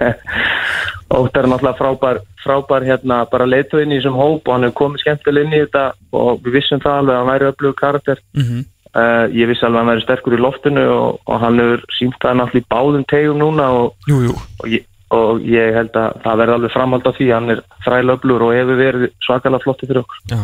Óttar 1.10 1.44
er 1.44 1.50
náttúrulega 1.50 1.78
frábær, 1.78 2.20
frábær 2.44 2.84
hérna 2.86 3.24
bara 3.30 3.46
leiðtöðin 3.48 3.94
í 3.94 3.98
þessum 3.98 4.18
hóp 4.20 4.46
og 4.46 4.54
hann 4.54 4.66
hefur 4.68 4.78
komið 4.78 5.02
skemmtileg 5.02 5.46
inn 5.48 5.56
í 5.56 5.62
þetta 5.64 5.86
og 6.14 6.44
við 6.44 6.58
vissum 6.60 6.82
það 6.84 7.00
alveg 7.00 7.16
að 7.16 7.18
hann 7.20 7.30
væri 7.32 7.48
öflugur 7.50 7.78
karakter. 7.80 8.20
Mm 8.36 8.44
-hmm. 8.46 8.68
uh, 8.94 9.24
ég 9.34 9.50
vissi 9.50 9.66
alveg 9.66 9.80
að 9.80 9.82
hann 9.82 9.90
væri 9.92 10.04
sterkur 10.06 10.36
í 10.36 10.44
loftinu 10.44 10.84
og, 10.94 11.18
og 11.26 11.40
hann 11.42 11.58
hefur 11.58 11.82
sínt 11.98 12.20
það 12.22 12.38
náttúrulega 12.38 12.62
í 12.62 12.70
báðum 12.74 13.08
tegum 13.10 13.42
núna 13.42 13.66
og, 13.80 13.96
Jú, 14.06 14.20
jú. 14.28 14.36
og, 14.62 14.68
ég, 14.70 14.86
og 15.10 15.42
ég 15.42 15.74
held 15.74 15.98
að 15.98 16.22
það 16.22 16.38
verði 16.44 16.54
alveg 16.54 16.74
framhald 16.76 17.10
á 17.10 17.12
því 17.18 17.32
hann 17.34 17.50
er 17.50 17.64
þræl 17.84 18.14
öflugur 18.14 18.46
og 18.46 18.54
hefur 18.54 18.80
verið 18.84 19.10
svakalega 19.26 19.64
flotti 19.66 19.90
fyrir 19.90 20.04
okkur. 20.04 20.18
Já, 20.30 20.42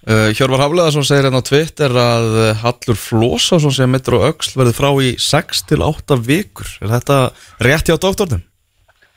Uh, 0.00 0.32
Hjörvar 0.32 0.62
Hafleðarsson 0.64 1.04
segir 1.04 1.26
hérna 1.28 1.44
á 1.44 1.48
Twitter 1.48 1.92
að 1.92 2.54
Hallur 2.62 2.96
Flósásson 2.96 3.70
sem 3.70 3.90
mittur 3.92 4.16
á 4.16 4.32
öxl 4.32 4.56
verði 4.56 4.72
frá 4.72 4.88
í 4.96 5.10
6 5.20 5.66
til 5.68 5.82
8 5.84 6.16
vikur. 6.24 6.64
Er 6.80 6.88
þetta 6.88 7.18
rétt 7.60 7.84
hjá 7.84 8.00
doktornum? 8.00 8.40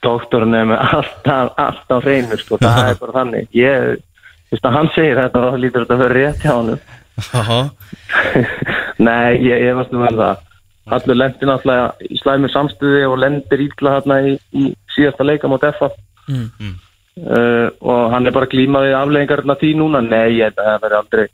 Doktorinn 0.04 0.56
er 0.58 0.70
með 0.70 0.82
alltaf, 1.00 1.54
alltaf 1.58 2.08
reynur 2.08 2.42
sko, 2.42 2.60
það 2.62 2.90
er 2.92 3.00
bara 3.02 3.16
þannig. 3.20 3.50
Ég, 3.58 4.00
þú 4.48 4.58
veist 4.58 4.70
að 4.70 4.78
hann 4.78 4.90
segir 4.96 5.22
þetta 5.22 5.44
þá 5.44 5.60
lítur 5.64 5.86
þetta 5.86 5.98
að 5.98 6.04
vera 6.04 6.18
rétt 6.20 6.44
hjá 6.44 6.54
hann. 6.54 6.74
Nei, 9.08 9.30
ég, 9.44 9.68
ég 9.68 9.78
varst 9.78 9.94
að 9.94 10.24
það. 10.24 10.50
Hallur 10.94 11.16
lendir 11.16 11.48
náttúrulega 11.48 12.10
í 12.12 12.18
slæmi 12.20 12.50
samstöði 12.52 13.04
og 13.08 13.20
lendir 13.24 13.62
ítla 13.64 13.98
hérna 13.98 14.18
í, 14.28 14.34
í 14.52 14.64
síðasta 14.96 15.28
leika 15.28 15.52
mot 15.52 15.64
FA 15.78 15.94
Mm. 16.24 16.78
uh, 17.20 17.68
og 17.84 18.14
hann 18.14 18.28
er 18.28 18.32
bara 18.32 18.48
að 18.48 18.54
glíma 18.54 18.80
við 18.86 18.94
afleggingarna 18.96 19.58
því 19.60 19.72
núna. 19.76 20.00
Nei, 20.06 20.38
ég, 20.38 20.54
það 20.56 20.78
verður 20.86 20.98
aldrei 21.02 21.26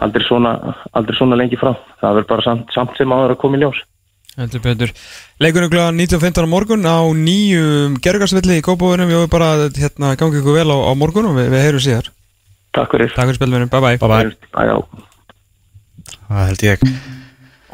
aldrei 0.00 0.24
svona, 0.26 0.52
aldrei 0.96 1.16
svona 1.18 1.38
lengi 1.38 1.58
frá. 1.60 1.70
Það 2.00 2.16
verður 2.18 2.28
bara 2.32 2.46
samt, 2.48 2.72
samt 2.74 2.98
sem 2.98 3.14
áður 3.14 3.36
að 3.36 3.40
koma 3.44 3.60
í 3.60 3.62
ljós 3.62 3.82
Heldur 4.40 4.62
betur. 4.64 4.92
Leikunum 5.42 5.68
kl. 5.68 5.82
19.15 5.92 6.40
á 6.40 6.48
morgun 6.48 6.86
á 6.88 7.04
nýjum 7.12 7.98
gergarsvelli 8.00 8.60
í 8.60 8.64
Kópavörum 8.64 9.10
Ég 9.12 9.20
vil 9.24 9.30
bara 9.32 9.68
hérna, 9.76 10.14
gangi 10.16 10.40
ykkur 10.40 10.56
vel 10.56 10.72
á, 10.72 10.76
á 10.80 10.92
morgun 10.96 11.28
og 11.28 11.36
við, 11.36 11.50
við 11.52 11.64
heyrum 11.66 11.84
síðar. 11.84 12.10
Takk 12.76 12.94
fyrir. 12.94 13.12
Takk 13.12 13.28
fyrir 13.28 13.40
spilmennum, 13.40 13.70
bye 13.72 13.82
bye, 13.84 14.00
Bye 14.00 14.08
bye. 14.08 14.64
Æjá 14.64 14.76
Það 16.30 16.46
held 16.46 16.64
ég. 16.64 16.84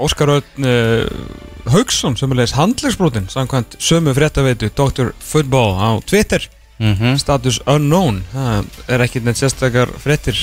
Óskar 0.06 0.32
Örn 0.34 0.66
uh, 0.68 1.70
Haugsson 1.72 2.16
sem 2.18 2.32
er 2.32 2.40
leis 2.40 2.54
handlegsbrotin 2.56 3.28
samkvæmt 3.32 3.78
sömu 3.80 4.14
fréttaveitu 4.16 4.70
Dr. 4.74 5.12
Football 5.20 5.76
á 5.78 5.88
Twitter. 6.04 6.48
Mhm. 6.76 7.14
status 7.16 7.62
unknown. 7.64 8.18
Það 8.34 8.66
er 8.92 9.04
ekki 9.06 9.22
neitt 9.24 9.38
sérstakar 9.40 9.92
fréttir. 10.02 10.36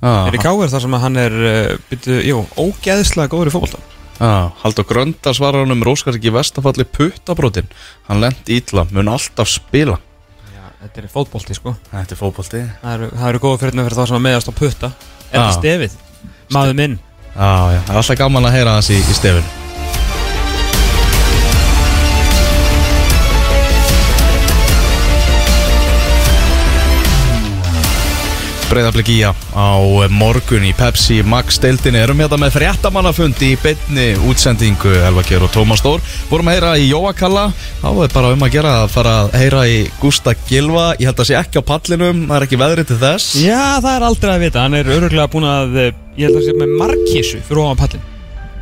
Já, 0.00 0.26
er 0.26 0.34
í 0.34 0.40
káver 0.42 0.72
þar 0.72 0.82
sem 0.82 0.96
að 0.96 1.04
hann 1.04 1.20
er 1.20 1.36
uh, 1.36 1.76
byrju, 1.90 2.16
jú, 2.26 2.40
ógeðslega 2.58 3.30
góður 3.32 3.52
í 3.52 3.54
fótbolta 3.54 3.95
Já, 4.16 4.50
Haldur 4.62 4.86
Gröndal 4.88 5.34
svarar 5.36 5.64
hann 5.66 5.74
um 5.74 5.82
Róskar 5.84 6.16
ekki 6.16 6.32
vestafalli 6.32 6.86
puttabrótin 6.88 7.68
Hann 8.08 8.22
lendi 8.22 8.56
ítla, 8.56 8.86
mun 8.90 9.10
alltaf 9.12 9.50
spila. 9.52 9.98
Já, 10.54 10.62
þetta 10.84 11.02
er 11.02 11.10
fótbolti 11.12 11.58
sko. 11.58 11.74
Þetta 11.90 12.16
er 12.16 12.20
fótbolti. 12.22 12.62
Það 12.80 12.96
eru, 12.96 13.10
það 13.12 13.28
eru 13.28 13.44
góða 13.44 13.60
fyrir 13.64 13.98
það 13.98 14.08
sem 14.08 14.20
að 14.20 14.24
meðast 14.30 14.50
á 14.50 14.54
putta. 14.62 14.92
Er 15.28 15.42
það 15.42 15.54
stefið, 15.58 16.00
maður 16.54 16.80
minn. 16.80 16.98
Já, 17.36 17.52
já, 17.76 17.84
það 17.84 17.94
er 17.94 18.02
alltaf 18.02 18.20
gaman 18.24 18.48
að 18.48 18.58
heyra 18.60 18.76
hans 18.78 18.92
í, 18.94 19.00
í 19.02 19.20
stefinu 19.20 19.65
Breiðarblik 28.66 29.06
í 29.14 29.20
á 29.22 29.30
morgun 30.10 30.64
í 30.66 30.72
Pepsi 30.74 31.20
Max 31.22 31.60
deildinni. 31.62 32.00
Erum 32.02 32.18
hérna 32.18 32.34
með 32.40 32.56
fréttamannafund 32.56 33.38
í 33.46 33.52
beinni 33.62 34.06
útsendingu 34.26 34.90
Elva 35.06 35.22
Kjör 35.26 35.42
og 35.46 35.52
Tómas 35.54 35.78
Stór 35.78 36.00
vorum 36.30 36.48
að 36.50 36.54
heyra 36.56 36.72
í 36.74 36.88
Jóakalla. 36.90 37.44
Þá 37.80 37.88
er 37.92 38.10
bara 38.16 38.32
um 38.34 38.42
að 38.42 38.52
gera 38.56 38.72
að 38.82 38.88
fara 38.96 39.12
að 39.22 39.26
heyra 39.38 39.60
í 39.70 39.76
Gústa 40.02 40.32
Gilva 40.48 40.86
ég 40.98 41.06
held 41.06 41.20
að 41.22 41.28
sé 41.30 41.34
ekki 41.38 41.58
á 41.62 41.68
pallinum, 41.68 42.18
það 42.26 42.36
er 42.38 42.42
ekki 42.48 42.60
veðrið 42.64 42.86
til 42.90 42.98
þess. 43.04 43.26
Já, 43.38 43.62
það 43.84 43.92
er 43.92 44.02
aldrei 44.10 44.32
að 44.34 44.42
vita, 44.46 44.58
hann 44.64 44.78
er 44.80 44.86
öruglega 44.96 45.28
búin 45.30 45.46
að 45.50 45.68
eh, 45.84 45.92
ég 46.18 46.24
held 46.26 46.38
að 46.40 46.46
sé 46.48 46.52
með 46.58 46.70
markísu 46.82 47.38
fyrir 47.46 47.62
ofan 47.62 47.80
pallin 47.84 48.04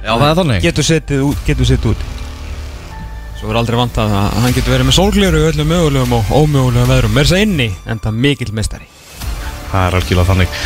Já, 0.05 0.13
það 0.13 0.29
er 0.29 0.37
þannig. 0.43 0.59
Getur 0.67 0.85
setið 0.91 1.21
út, 1.31 1.39
getur 1.49 1.67
setið 1.71 1.89
út. 1.95 2.01
Svo 3.41 3.47
er 3.53 3.57
aldrei 3.61 3.77
vant 3.81 3.97
að 4.05 4.09
hann 4.19 4.53
getur 4.53 4.73
verið 4.77 4.87
með 4.91 4.99
sólgleru 4.99 5.41
öllum 5.49 5.69
mögulegum 5.73 6.13
og 6.19 6.25
ómögulegum 6.45 6.93
veðrum 6.93 7.17
það 9.71 9.73
það 9.73 9.75
Það 9.75 9.87
er 9.89 9.99
algjörlega 9.99 10.29
þannig 10.31 10.59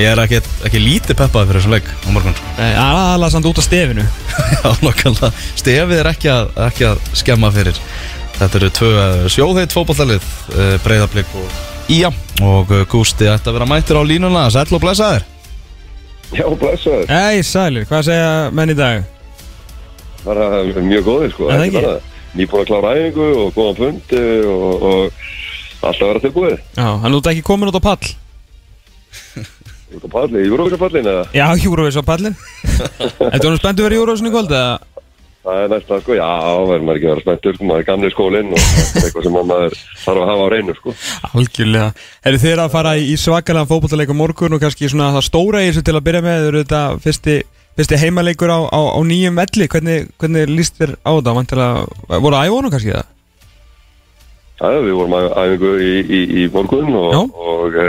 Ég 0.00 0.06
er 0.06 0.20
ekki, 0.22 0.38
ekki 0.68 0.80
lítið 0.80 1.18
peppaði 1.18 1.48
fyrir 1.50 1.60
þessum 1.60 1.74
leik 1.74 1.88
á 1.90 2.08
morgun 2.14 2.36
Það 2.56 2.68
er 2.68 2.78
aðalega 2.80 3.32
samt 3.34 3.48
út 3.50 3.60
af 3.60 3.66
stefinu 3.66 4.04
Já, 4.54 4.68
nokkanlega 4.84 5.32
Stefið 5.60 5.98
er 5.98 6.10
ekki 6.12 6.30
að, 6.32 6.52
ekki 6.68 6.86
að 6.90 7.02
skemma 7.20 7.50
fyrir 7.54 7.82
Þetta 8.38 8.60
eru 8.60 8.70
tvö 8.78 9.08
sjóðheit 9.34 9.74
fótballtalið 9.74 10.30
Breiðablík 10.86 11.34
og 11.42 11.90
Ía 11.90 12.12
Og 12.46 12.70
eh, 12.72 12.86
Gústi 12.88 13.28
ætti 13.28 13.50
að 13.50 13.58
vera 13.58 13.68
mættur 13.68 14.00
á 14.00 14.02
línuna 14.06 14.46
Sæll 14.54 14.70
og 14.70 14.80
blessaður 14.80 15.26
Já, 16.30 16.46
blessaður. 16.46 17.10
Æ, 17.10 17.42
sælir, 17.42 17.86
hvað 17.90 18.04
segja 18.06 18.50
menn 18.54 18.70
í 18.70 18.76
dag? 18.78 19.02
Bara 20.22 20.60
mjög 20.78 21.06
góðir, 21.08 21.32
sko. 21.34 21.48
Er 21.50 21.58
það 21.58 21.64
ekki? 21.66 21.80
bara 21.80 21.94
Nýbúin 22.38 22.62
að 22.62 22.68
klára 22.68 22.90
æfingu 22.94 23.24
og 23.34 23.56
góðan 23.56 23.78
fundi 23.80 24.20
og, 24.46 24.84
og 24.86 25.86
alltaf 25.88 26.04
vera 26.04 26.22
tilbúið. 26.22 26.60
Já, 26.76 26.86
hann 27.02 27.16
út 27.18 27.30
ekki 27.32 27.42
komin 27.42 27.72
út 27.72 27.80
á 27.82 27.82
pall 27.82 28.12
Út 29.90 30.06
á 30.06 30.08
palli, 30.10 30.44
í 30.44 30.48
Júróvíkapallin 30.50 31.08
eða? 31.10 31.24
Já, 31.34 31.46
Júrovís 31.58 31.98
á 31.98 32.04
pallin 32.06 32.36
Þetta 33.18 33.46
var 33.48 33.58
spenntu 33.58 33.86
verið 33.86 34.00
Júrovísin 34.00 34.30
í 34.30 34.32
kvöld 34.34 34.54
eða? 34.54 34.78
Það 35.40 35.58
er 35.64 35.70
næsta, 35.72 35.96
sko. 36.02 36.14
Já, 36.18 36.26
verður 36.68 36.82
maður 36.84 36.98
ekki 36.98 37.08
vera 37.08 37.22
spenntur, 37.24 37.54
sko. 37.56 37.66
Maður 37.70 37.80
er 37.80 37.86
gamli 37.88 38.10
skólinn 38.12 38.50
og 38.52 38.64
eitthvað 39.00 39.24
sem 39.24 39.36
maður 39.38 39.76
þarf 40.02 40.20
að 40.20 40.28
hafa 40.30 40.44
á 40.44 40.52
reynu, 40.52 40.74
sko. 40.76 40.94
Algjörlega 41.30 41.86
Eru 42.28 42.40
þið 42.42 42.62
að 42.66 42.74
fara 42.74 42.92
í 43.00 43.14
svakalega 43.18 43.70
fótbollaleik 43.70 44.12
á 44.12 44.20
morgun 44.20 44.56
og 44.58 44.60
kannski 44.60 44.90
svona 44.92 45.08
það 45.16 45.26
stóra 45.30 45.62
í 45.64 45.70
þessu 45.70 45.86
til 45.88 45.96
að 45.96 46.04
byrja 46.10 46.22
með 46.26 46.50
eru 46.50 46.60
þetta 46.60 46.82
fyrsti, 47.06 47.38
fyrsti 47.80 48.00
heimaleikur 48.04 48.52
á, 48.52 48.60
á, 48.68 48.80
á 48.92 49.00
nýjum 49.08 49.40
velli 49.40 49.70
hvernig, 49.72 50.12
hvernig 50.20 50.52
líst 50.52 50.76
þér 50.76 50.94
á 51.00 51.10
þetta? 51.16 51.36
Vantilega, 51.40 52.20
voru 52.20 52.42
æfónu 52.44 52.74
kannski 52.76 52.94
það? 52.98 53.10
Já, 54.60 54.76
við 54.76 54.92
vorum 54.92 55.16
æfingu 55.16 55.74
í, 55.80 55.92
í, 56.04 56.24
í 56.44 56.48
morgun 56.52 56.92
og, 57.00 57.12
Já. 57.16 57.20
og 57.32 57.80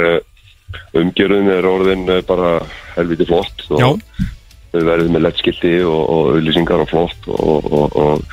umgjörðin 1.02 1.52
er 1.54 1.68
orðin 1.70 2.08
eh, 2.10 2.24
bara 2.28 2.56
helviti 2.96 3.28
flott 3.30 3.66
og 3.70 3.82
Já. 3.82 3.90
við 4.74 4.88
verðum 4.90 5.16
með 5.18 5.26
lettskilti 5.28 5.76
og, 5.84 6.02
og 6.02 6.34
auðlýsingar 6.36 6.84
og 6.86 6.92
flott 6.92 7.32
og, 7.32 7.72
og, 7.72 7.96
og 7.96 8.26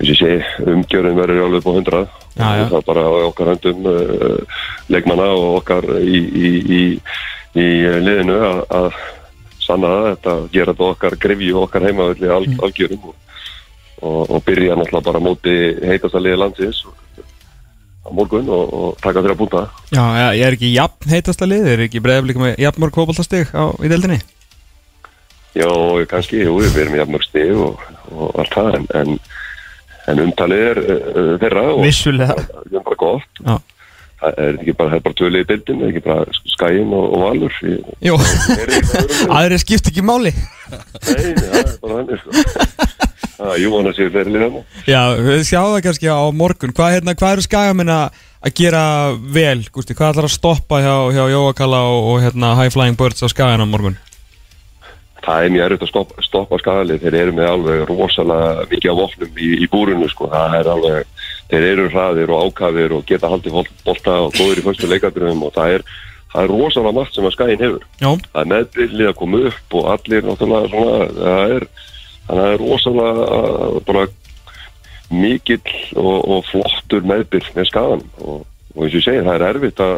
eins 0.00 0.08
og 0.08 0.14
ég 0.14 0.20
segi, 0.22 0.66
umgjörðin 0.72 1.20
verður 1.20 1.46
alveg 1.46 1.64
på 1.66 1.76
hundrað 1.76 2.08
það 2.40 2.76
er 2.78 2.84
bara 2.86 3.06
okkar 3.28 3.50
höndum 3.52 3.88
uh, 3.90 4.60
leikmanna 4.88 5.26
og 5.36 5.58
okkar 5.60 5.88
í, 6.00 6.20
í, 6.20 6.52
í, 6.60 6.82
í 7.60 7.66
liðinu 8.00 8.38
að, 8.46 8.60
að 8.78 9.00
sanna 9.60 9.90
þetta 10.10 10.36
gera 10.54 10.72
þetta 10.72 10.92
okkar 10.94 11.16
grefju 11.20 11.56
og 11.56 11.66
okkar 11.68 11.88
heimavalli 11.88 12.30
al, 12.32 12.46
Mm. 12.50 12.62
algjörum 12.64 13.10
og, 13.10 13.14
og, 14.00 14.30
og 14.30 14.44
byrja 14.46 14.76
náttúrulega 14.78 15.06
bara 15.10 15.20
móti 15.20 15.54
heitasta 15.84 16.22
liði 16.22 16.40
landsins 16.40 16.80
á 18.10 18.12
morgun 18.18 18.50
og, 18.50 18.74
og 18.74 19.00
taka 19.02 19.22
þeirra 19.22 19.38
búnta 19.38 19.64
Já, 19.94 20.02
já, 20.02 20.26
ég 20.34 20.44
er 20.48 20.58
ekki 20.58 20.74
jafn 20.74 21.14
heitasta 21.14 21.48
lið, 21.48 21.70
er 21.70 21.86
ekki 21.86 22.02
breiðaflik 22.02 22.42
með 22.42 22.60
jafn 22.66 22.82
mörg 22.82 22.98
fótboltastig 22.98 23.54
á, 23.54 23.64
í 23.78 23.90
deildinni? 23.90 24.18
Já, 25.54 25.70
kannski, 26.10 26.44
jú, 26.44 26.58
við 26.62 26.78
erum 26.84 26.98
jafnmörg 27.00 27.26
stig 27.26 27.56
og, 27.58 27.80
og 28.14 28.38
allt 28.38 28.54
það 28.54 28.76
en, 28.78 28.86
en, 29.00 29.16
en 30.10 30.22
umtalið 30.26 30.66
er 30.68 30.80
uh, 30.84 31.32
þeirra 31.42 31.64
og 31.72 31.82
Vissulega 31.86 32.36
það 32.38 32.76
er 32.78 32.84
bara 32.86 33.00
gott 33.00 33.42
Já, 33.42 33.56
það 34.20 34.40
er 34.44 34.58
ekki 34.60 34.74
bara, 34.76 34.90
það 34.92 34.98
er 34.98 35.04
bara 35.06 35.18
tvölið 35.20 35.42
í 35.42 35.48
bildin, 35.50 35.84
ekki 35.88 36.02
bara 36.04 36.38
skæin 36.54 36.94
og, 36.96 37.06
og 37.08 37.22
valur? 37.24 37.60
Jú, 38.04 38.16
er 38.56 38.74
það 38.90 39.36
aðri 39.38 39.60
skipt 39.62 39.90
ekki 39.90 40.04
máli. 40.04 40.32
Nei, 40.34 41.30
það 41.38 41.56
er 41.60 41.70
bara 41.82 42.00
þannig 42.00 42.20
sko. 42.20 42.44
Það 43.40 43.52
er 43.54 43.62
jú, 43.62 43.72
hann 43.76 43.90
að 43.90 43.96
séu 43.96 44.12
fyrir 44.12 44.34
liðan 44.34 44.58
Já, 44.86 45.00
við 45.16 45.46
sjáum 45.48 45.72
það 45.74 45.86
kannski 45.88 46.12
á 46.12 46.20
morgun. 46.42 46.76
Hvað, 46.76 46.92
hérna, 46.98 47.16
hvað 47.16 47.34
eru 47.36 47.46
skagamenn 47.46 47.94
að 47.96 48.52
gera 48.60 48.84
vel, 49.38 49.64
Gústi? 49.72 49.96
Hvað 49.96 50.14
ætlar 50.14 50.28
að 50.28 50.36
stoppa 50.36 50.84
hjá, 50.84 50.94
hjá 51.16 51.24
Jóakalla 51.32 51.82
og, 51.88 52.12
og 52.12 52.22
hérna, 52.26 52.54
High 52.60 52.76
Flying 52.76 53.00
Birds 53.00 53.24
á 53.24 53.28
skagan 53.32 53.64
á 53.64 53.68
morgun? 53.68 53.98
Það 55.20 55.44
er 55.44 55.52
mjög 55.52 55.66
erfitt 55.66 55.82
að 55.84 55.90
stoppa, 55.90 56.22
stoppa 56.24 56.58
skalið 56.62 57.02
þeir 57.02 57.16
eru 57.18 57.32
með 57.36 57.50
alveg 57.50 57.82
rosalega 57.90 58.68
mikið 58.70 58.92
af 58.92 59.00
vopnum 59.02 59.34
í, 59.36 59.50
í 59.60 59.66
búrinu 59.68 60.08
sko, 60.08 60.30
það 60.32 60.54
er 60.56 60.70
alveg 60.72 61.19
þeir 61.50 61.66
eru 61.72 61.88
hraðir 61.90 62.30
og 62.34 62.46
ákafir 62.50 62.92
og 62.96 63.04
geta 63.08 63.28
haldið 63.32 63.58
bolta 63.84 64.16
og 64.26 64.32
góður 64.38 64.60
í 64.62 64.64
fyrstu 64.68 64.90
leikadröfum 64.90 65.42
og 65.48 65.52
það 65.56 65.74
er, 65.78 65.84
það 66.32 66.42
er 66.46 66.52
rosalega 66.54 66.96
margt 67.00 67.16
sem 67.18 67.26
að 67.26 67.34
skæin 67.36 67.64
hefur. 67.64 67.86
Já, 68.00 68.10
það 68.30 68.40
er 68.44 68.50
meðbyrlið 68.54 69.10
að 69.10 69.18
koma 69.20 69.42
upp 69.50 69.76
og 69.80 69.88
allir 69.96 70.26
náttúrulega 70.28 70.70
svona, 70.74 71.08
það 71.20 71.54
er 71.56 71.68
það 72.30 72.42
er 72.46 72.60
rosalega 72.62 73.28
uh, 73.40 73.80
bara 73.88 74.06
mikill 75.10 75.74
og, 75.98 76.16
og 76.30 76.44
flottur 76.50 77.02
meðbyrl 77.10 77.48
með 77.56 77.66
skagan 77.70 78.04
og, 78.22 78.44
og 78.76 78.84
eins 78.84 78.94
og 78.94 79.00
ég 79.00 79.06
segi, 79.08 79.24
það 79.26 79.34
er 79.34 79.46
erfitt 79.48 79.82
að 79.82 79.96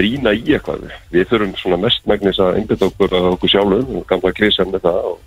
rýna 0.00 0.32
í 0.38 0.44
eitthvað. 0.54 0.84
Við 1.10 1.26
þurfum 1.32 1.52
svona 1.58 1.80
mest 1.82 2.04
megnis 2.08 2.38
að 2.40 2.60
einbita 2.60 2.86
okkur 2.88 3.16
að 3.18 3.26
okkur 3.34 3.50
sjálfum, 3.52 4.04
gamla 4.08 4.32
klísan 4.38 4.70
með 4.72 4.84
það 4.86 5.00
og, 5.10 5.18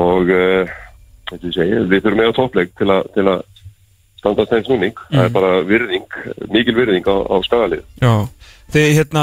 og 0.00 0.32
eins 0.34 1.36
og 1.36 1.44
ég 1.46 1.54
segi, 1.54 1.82
við 1.92 2.02
þurfum 2.06 2.22
eiga 2.24 2.36
toppleik 2.40 2.72
til, 2.80 2.88
að- 2.96 3.10
til 4.20 4.28
að 4.28 4.36
standa 4.36 4.46
þeim 4.50 4.66
snúning, 4.66 5.00
það 5.10 5.24
er 5.24 5.32
bara 5.34 5.50
virðing 5.66 6.20
mikil 6.52 6.76
virðing 6.76 7.08
á, 7.08 7.16
á 7.24 7.36
skagalið. 7.46 7.82
Já. 8.00 8.14
Þið, 8.70 8.84
hérna, 8.94 9.22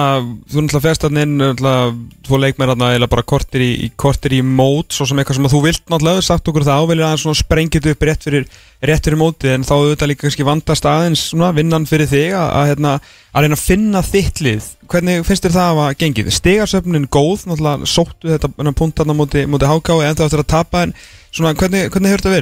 þú 0.52 0.60
náttúrulega 0.60 0.84
fegst 0.84 1.04
hann 1.06 1.20
inn 1.22 1.38
náttúrulega, 1.40 1.92
tvo 2.28 2.36
leikmenn 2.42 2.72
hérna 2.74 2.90
eða 2.98 3.08
bara 3.08 3.24
kortir 3.24 3.64
í, 3.64 3.70
í 3.86 3.90
kortir 3.96 4.34
í 4.36 4.42
mót 4.44 4.92
svo 4.92 5.08
sem 5.08 5.22
eitthvað 5.22 5.38
sem 5.38 5.48
þú 5.54 5.62
vilt 5.64 5.86
náttúrulega 5.88 6.26
sagt 6.28 6.52
okkur 6.52 6.66
það 6.68 6.82
ávelja 6.84 7.06
aðeins 7.08 7.24
svona 7.24 7.40
sprengið 7.40 7.88
upp 7.94 8.04
rétt 8.10 8.28
fyrir 8.28 8.44
rétt 8.84 9.08
fyrir 9.08 9.22
mótið 9.22 9.54
en 9.54 9.64
þá 9.64 9.74
auðvitað 9.78 10.12
líka 10.12 10.26
kannski 10.26 10.48
vandast 10.50 10.90
aðeins 10.92 11.24
svona 11.32 11.56
vinnan 11.56 11.88
fyrir 11.88 12.12
þig 12.12 12.36
að, 12.36 12.48
að 12.60 12.70
hérna, 12.74 12.92
að 13.32 13.48
reyna 13.48 13.56
að 13.56 13.64
finna 13.64 14.04
þitt 14.04 14.44
lið. 14.44 14.64
Hvernig 14.92 15.28
finnst 15.30 15.48
þér 15.48 15.56
það 15.56 15.84
að 15.86 15.98
gengið? 16.04 16.28
Stegarsöfnin 16.36 17.08
góð, 17.08 17.48
náttúrulega 17.48 17.88
sóttu 17.88 18.34
þetta 18.34 18.76
punkt 18.76 19.00
þarna 19.00 19.16
móti, 19.16 19.48
móti 19.48 19.72
HK 19.72 20.02
en 20.04 20.20
það 20.20 20.28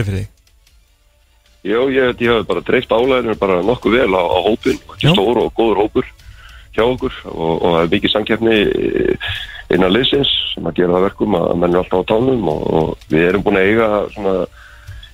eftir 0.02 0.26
þetta? 1.66 1.72
Já, 1.72 1.80
ég 1.90 2.06
held 2.06 2.22
ég 2.22 2.36
hafi 2.36 2.48
bara 2.52 2.62
dreift 2.62 2.94
álæðinu 2.94 3.36
bara 3.42 3.62
nokkuð 3.66 3.98
vel 3.98 4.14
á, 4.14 4.24
á 4.24 4.40
hópin, 4.46 4.78
Já. 4.78 4.94
ekki 4.94 5.14
stór 5.16 5.42
og 5.42 5.54
góður 5.58 5.82
hópur 5.82 6.12
hjá 6.76 6.84
okkur 6.84 7.16
og, 7.32 7.54
og 7.64 7.72
það 7.72 7.82
er 7.82 7.94
mikið 7.94 8.14
samkeppni 8.14 8.58
innan 9.74 9.94
liðsins 9.94 10.32
sem 10.54 10.68
að 10.68 10.82
gera 10.82 10.98
það 10.98 11.08
verkum 11.08 11.38
að 11.40 11.56
menn 11.62 11.74
er 11.74 11.82
alltaf 11.82 12.06
á 12.06 12.10
tánum 12.12 12.52
og, 12.52 12.62
og 12.78 13.10
við 13.10 13.26
erum 13.30 13.46
búin 13.46 13.60
að 13.60 13.72
eiga 13.72 13.88
svona, 14.14 14.36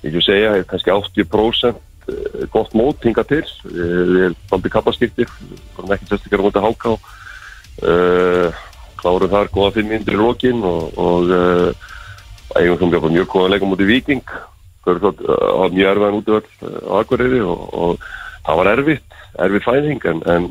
ég 0.02 0.16
vil 0.16 0.24
segja, 0.26 0.52
kannski 0.68 0.92
80% 0.92 1.70
eh, 1.72 2.44
gott 2.52 2.76
mót 2.76 3.06
hinga 3.06 3.24
til 3.28 3.44
við, 3.64 3.94
við 4.12 4.26
erum 4.28 4.56
aldrei 4.58 4.74
kappaskiptir 4.76 5.32
við 5.38 5.56
erum 5.78 5.96
ekki 5.96 6.10
sérstaklega 6.10 6.42
á 6.42 6.46
móti 6.48 6.64
háká 6.66 6.92
uh, 6.92 8.62
klárum 9.00 9.32
þar 9.32 9.52
góða 9.54 9.74
fimm 9.78 9.92
myndir 9.94 10.18
í 10.18 10.20
lokin 10.20 10.62
og, 10.66 10.98
og 11.00 11.32
uh, 11.32 11.90
eigum 12.58 12.80
sem 12.82 12.92
bjóða 12.92 13.14
mjög 13.14 13.30
góða 13.32 13.54
leika 13.54 13.70
mútið 13.70 13.94
Viking 13.94 14.34
svo 14.86 15.12
á 15.12 15.64
mjög 15.72 15.90
erfiðan 15.92 16.18
útvöld 16.18 16.48
á 16.62 16.92
Akureyri 17.00 17.40
og, 17.44 17.62
og 17.72 18.06
það 18.46 18.58
var 18.60 18.70
erfitt, 18.72 19.18
erfitt 19.46 19.66
fæðing 19.66 20.06
en, 20.10 20.22
en 20.34 20.48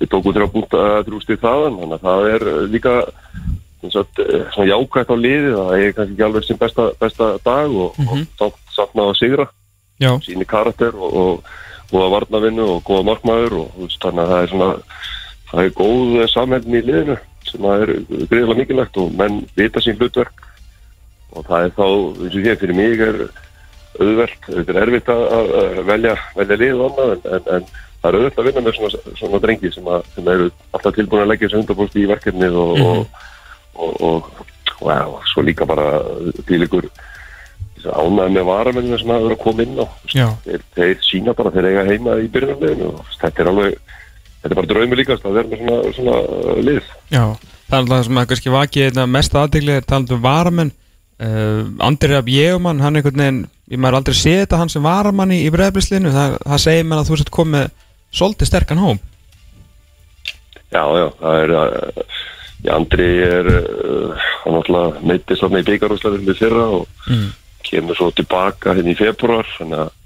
við 0.00 0.12
tókum 0.12 0.36
þrjá 0.36 0.50
búnt 0.54 0.76
að 0.76 0.98
þrjústið 1.08 1.40
þaðan 1.44 1.78
þannig 1.80 1.96
að 1.96 2.04
það 2.08 2.28
er 2.34 2.46
uh, 2.50 2.60
líka 2.74 2.94
og, 3.00 3.94
uh, 3.94 4.04
svona 4.54 4.68
jákvægt 4.70 5.14
á 5.14 5.16
liði 5.16 5.54
það 5.56 5.72
er 5.78 5.96
kannski 5.96 6.14
ekki 6.14 6.26
alveg 6.28 6.46
sem 6.48 6.60
besta, 6.60 6.90
besta 7.00 7.32
dag 7.44 7.80
og, 7.86 7.96
mm 7.96 8.12
-hmm. 8.12 8.28
og 8.46 8.60
samt 8.76 9.02
að 9.04 9.16
sigra 9.18 9.48
Já, 10.00 10.16
síni 10.24 10.46
karakter 10.48 10.94
og, 10.96 11.12
og 11.12 11.44
góða 11.90 12.12
varnavinnu 12.14 12.64
og 12.76 12.84
góða 12.84 13.04
markmaður 13.10 13.58
og 13.64 13.90
þannig 14.00 14.22
að 14.22 14.30
það 14.30 14.42
er 14.42 14.48
svona 14.48 14.70
það 15.50 15.64
er 15.64 15.74
góð 15.76 16.26
samhælni 16.30 16.78
í 16.78 16.86
liðinu 16.86 17.16
sem 17.48 17.66
að 17.66 17.84
er 17.84 17.92
greiðilega 18.30 18.58
mikilvægt 18.60 18.98
og 19.00 19.12
menn 19.18 19.42
vita 19.58 19.82
sín 19.82 19.98
hlutverk. 19.98 20.46
Og 21.30 21.46
það 21.46 21.66
er 21.66 21.74
þá, 21.76 21.86
eins 22.24 22.36
og 22.36 22.46
ég 22.46 22.60
fyrir 22.60 22.76
mig 22.76 23.02
er 23.06 23.20
auðvelt, 24.00 24.48
þetta 24.48 24.74
er 24.74 24.80
erfitt 24.84 25.12
að 25.12 25.22
að 25.36 25.78
velja, 25.90 26.16
velja 26.36 26.58
lið 26.62 26.80
og 26.80 26.86
annað 26.90 27.12
en, 27.12 27.22
en, 27.36 27.48
en 27.56 27.68
það 28.00 28.08
er 28.10 28.18
auðvelt 28.18 28.40
að 28.40 28.48
vinna 28.48 28.64
með 28.64 28.76
svona, 28.78 29.14
svona 29.20 29.42
drengi 29.44 29.72
sem, 29.74 29.90
að, 29.92 30.08
sem 30.14 30.32
eru 30.34 30.48
alltaf 30.70 30.96
tilbúin 30.96 31.24
að 31.24 31.30
leggja 31.32 31.48
þessu 31.48 31.60
undarpost 31.60 32.00
í 32.00 32.08
verkefnið 32.10 32.58
og, 32.64 32.72
og, 32.80 33.22
og, 33.74 34.02
og, 34.08 34.42
og, 34.80 34.90
og 34.90 35.30
svo 35.30 35.44
líka 35.46 35.68
bara 35.68 35.92
til 36.48 36.60
ykkur 36.66 36.90
ánæði 37.80 38.34
með 38.34 38.44
varamennina 38.44 38.98
sem 39.00 39.08
hafa 39.08 39.24
verið 39.24 39.38
að 39.38 39.44
koma 39.44 39.64
inn 39.64 39.78
á. 39.80 39.86
Þeir, 40.44 40.64
þeir 40.76 40.98
sína 41.06 41.36
bara 41.36 41.52
þeir 41.54 41.70
eiga 41.70 41.86
heima 41.88 42.18
í 42.20 42.26
byrjunarleginu 42.32 42.90
og 42.90 43.14
þetta 43.22 43.40
er 43.40 43.50
alveg 43.54 43.78
þetta 44.42 44.50
er 44.50 44.58
bara 44.58 44.70
draumi 44.74 44.98
líkast 45.00 45.24
að 45.24 45.38
vera 45.38 45.48
með 45.48 45.62
svona, 45.62 45.78
svona 45.96 46.58
lið. 46.66 46.92
Já 47.12 47.24
Það 47.70 47.76
er 47.76 47.84
alltaf 47.84 48.06
sem 48.06 48.18
að 48.18 48.30
kannski 48.30 48.50
vakið 48.50 48.96
mest 49.06 49.34
aðdegli 49.38 49.74
er 49.78 49.84
talað 49.86 50.16
um 50.16 50.22
varamenn 50.24 50.72
uh, 51.20 51.62
Andri 51.86 52.12
Rapp 52.12 52.30
Jégumann, 52.30 52.82
hann 52.84 52.98
einhvern 52.98 53.22
veginn 53.22 53.44
ég 53.70 53.78
maður 53.78 54.00
aldrei 54.00 54.18
séð 54.18 54.42
þetta 54.44 54.60
hann 54.60 54.72
sem 54.72 54.84
varamann 54.84 55.34
í, 55.34 55.44
í 55.46 55.52
breyðblislinu, 55.54 56.12
það, 56.14 56.36
það 56.46 56.64
segir 56.64 56.88
mér 56.88 57.02
að 57.02 57.10
þú 57.10 57.20
sett 57.20 57.32
komið 57.34 57.70
svolítið 58.10 58.50
sterkan 58.50 58.82
hóm 58.82 59.00
Já, 60.70 60.84
já, 60.94 61.06
það 61.18 61.40
er 61.44 61.54
uh, 61.58 62.18
já, 62.62 62.72
Andri 62.76 63.08
er 63.26 63.52
uh, 63.54 64.26
hann 64.44 64.58
náttúrulega 64.58 65.06
meittist 65.12 65.42
þarna 65.44 65.62
í 65.62 65.68
byggarúslega 65.70 66.22
við 66.26 66.42
fyrra 66.42 66.66
og 66.80 67.08
mm. 67.10 67.26
kemur 67.66 67.98
svo 67.98 68.10
tilbaka 68.14 68.76
hérna 68.78 68.94
í 68.94 68.98
februar 68.98 69.48
þannig 69.56 69.84
að 69.86 69.96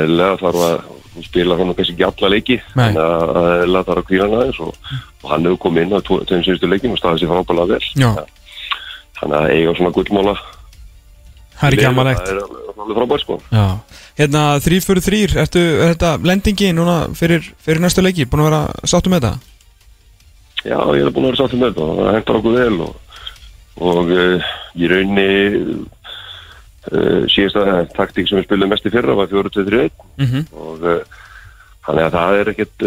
eðlilega 0.00 0.40
þarf 0.40 0.64
að 0.64 0.76
hún 1.10 1.26
spila 1.26 1.56
hann 1.58 1.72
kannski 1.74 1.96
ekki 1.96 2.06
alla 2.06 2.30
leiki 2.30 2.58
þannig 2.74 3.00
að 3.04 3.40
eðlilega 3.40 3.88
þarf 3.88 4.02
að 4.02 4.08
kvíða 4.10 4.26
hann 4.26 4.36
aðeins 4.38 4.60
og, 4.66 4.92
og 5.20 5.32
hann 5.32 5.48
hefur 5.48 5.62
komið 5.64 5.86
inn 5.86 5.96
á 5.96 6.00
tveim 6.06 6.44
síðustu 6.46 6.70
leikin 6.70 6.94
og 6.94 7.00
staðið 7.00 7.24
sér 7.24 7.32
frábælega 7.32 7.72
vel 7.74 7.88
Já. 8.04 8.10
Þannig 9.20 9.36
að 9.40 9.52
eiga 9.56 9.76
svona 9.78 9.94
gullmóla 9.96 10.34
Það 11.60 11.66
er 11.68 11.74
ekki 11.76 11.86
amalegt 11.90 12.22
það 12.24 12.30
er 12.32 12.40
alveg- 12.40 12.96
frábært 12.96 13.20
sko. 13.22 13.34
Já, 13.52 13.64
hérna 14.16 14.42
þrýr 14.64 14.84
fyrir 14.86 15.04
þrýr 15.04 15.34
Ertu, 15.42 15.60
er 15.84 15.90
þetta 15.92 16.12
lendingi 16.26 16.70
núna 16.74 16.94
fyrir, 17.14 17.44
fyrir 17.60 17.82
næstu 17.84 18.02
leiki, 18.02 18.24
búin 18.26 18.40
að 18.46 18.48
vera 18.48 18.88
sáttu 18.88 19.12
með 19.12 19.26
þetta? 19.26 19.34
Já, 20.64 20.78
ég 20.96 21.04
er 21.04 21.12
búin 21.12 21.28
að 21.28 21.34
vera 21.34 21.40
sáttum 21.42 21.60
með 21.66 21.78
og 21.84 21.92
það 22.00 22.16
hendur 22.16 22.38
okkur 22.40 22.56
vel 22.56 22.80
og, 22.86 23.20
og 23.90 24.10
uh, 24.16 24.48
í 24.80 24.88
raunni 24.90 25.28
uh, 26.90 27.22
síðasta 27.30 27.84
taktík 27.96 28.28
sem 28.28 28.40
við 28.40 28.48
spilum 28.48 28.72
mest 28.72 28.88
í 28.88 28.92
fyrra 28.96 29.16
var 29.20 29.30
4-2-3-1 29.32 30.04
Mm 30.20 30.44
og 30.56 30.84
uh, 30.84 31.00
þannig 31.86 32.04
að 32.08 32.16
það 32.16 32.38
er 32.40 32.50
ekkert 32.52 32.82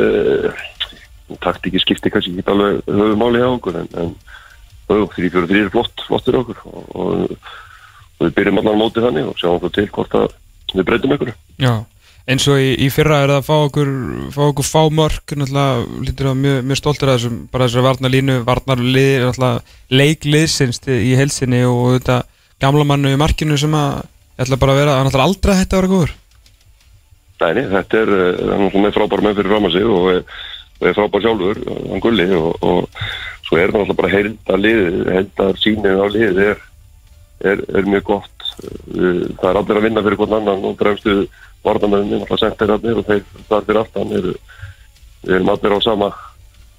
taktíki 1.44 1.80
skipti 1.82 2.12
kannski 2.14 2.34
ekki 2.38 2.52
alveg 2.54 2.82
höfum 2.90 3.18
máli 3.22 3.40
hjá 3.42 3.48
okkur 3.50 3.80
en, 3.80 3.88
en 3.98 4.12
3-4-3 4.92 5.64
er 5.64 5.74
flott, 5.74 6.06
flott 6.08 6.28
fyrir 6.28 6.42
okkur. 6.44 6.62
Og, 6.70 6.94
og, 6.94 7.50
og 8.20 8.28
við 8.28 8.38
byrjum 8.38 8.62
allan 8.62 8.80
mótið 8.82 9.08
þannig 9.08 9.32
og 9.32 9.42
sjáum 9.42 9.58
okkur 9.60 9.76
til 9.78 9.90
hvort 9.96 10.16
að 10.20 10.30
við 10.74 10.88
breytum 10.88 11.16
ykkur 11.16 11.34
Já, 11.62 11.74
eins 12.30 12.48
og 12.50 12.62
í, 12.62 12.72
í 12.86 12.90
fyrra 12.94 13.22
er 13.24 13.34
það 13.34 13.40
að 13.42 13.48
fá 13.50 13.56
okkur 13.68 13.92
fá 14.34 14.42
okkur 14.48 14.68
fá 14.68 14.82
mörk 15.00 15.36
náttúrulega 15.38 16.06
lítur 16.08 16.32
að 16.32 16.40
mjög, 16.44 16.60
mjög 16.70 16.80
stoltur 16.80 17.12
að 17.12 17.20
þessum 17.20 17.38
bara 17.54 17.68
þessari 17.68 17.88
varnarlínu, 17.90 18.38
varnarlið 18.48 19.28
leikliðsins 19.94 20.82
í 20.88 21.14
helsinni 21.20 21.64
og 21.68 21.98
þetta 21.98 22.24
gamla 22.64 22.88
mannu 22.88 23.14
í 23.14 23.20
markinu 23.20 23.60
sem 23.60 23.74
að 23.76 24.04
ætla 24.40 24.60
bara 24.60 24.74
að 24.74 24.82
vera, 24.82 24.98
hann 25.00 25.12
ætla 25.12 25.28
aldrei 25.28 25.54
að 25.54 25.60
þetta 25.62 25.78
að 25.78 25.82
vera 25.82 25.94
góður. 25.94 26.16
Nei, 27.44 27.64
þetta 27.74 28.00
er 28.00 28.12
uh, 28.16 28.52
hann 28.56 28.88
er 28.88 28.96
frábær 28.96 29.24
með 29.26 29.40
fyrir 29.40 29.52
fram 29.52 29.68
að 29.68 29.76
sig 29.76 29.88
og 29.90 30.10
er, 30.14 30.22
og 30.80 30.88
er 30.88 30.98
frábær 30.98 31.26
sjálfur, 31.26 31.62
hann 31.92 32.04
gulli 32.04 32.28
og, 32.38 32.52
og 32.64 33.08
svo 33.44 33.58
er 33.60 33.72
það 33.74 33.82
alltaf 33.84 33.98
bara 34.00 34.12
heildar 34.14 34.62
lið, 34.64 35.00
heildar 35.12 35.58
sínið 35.62 36.00
á 36.00 36.06
lið 36.14 36.42
er, 36.50 36.62
er, 37.44 37.64
er 37.76 37.90
mjög 37.92 38.04
gott. 38.12 38.46
Það 38.60 39.50
er 39.50 39.60
allir 39.62 39.80
að 39.80 39.86
vinna 39.88 40.04
fyrir 40.06 40.20
hvern 40.22 40.38
annan 40.40 40.68
og 40.70 40.78
bremstu 40.80 41.16
varnamöðinni, 41.66 42.22
alltaf 42.22 42.42
sentirarnir 42.44 43.00
og 43.02 43.08
þeir 43.08 43.24
þar 43.50 43.66
fyrir 43.68 43.82
aftan 43.82 44.14
eru, 44.20 44.34
við 45.24 45.36
erum 45.38 45.52
allir 45.54 45.76
á 45.76 45.80
sama, 45.84 46.10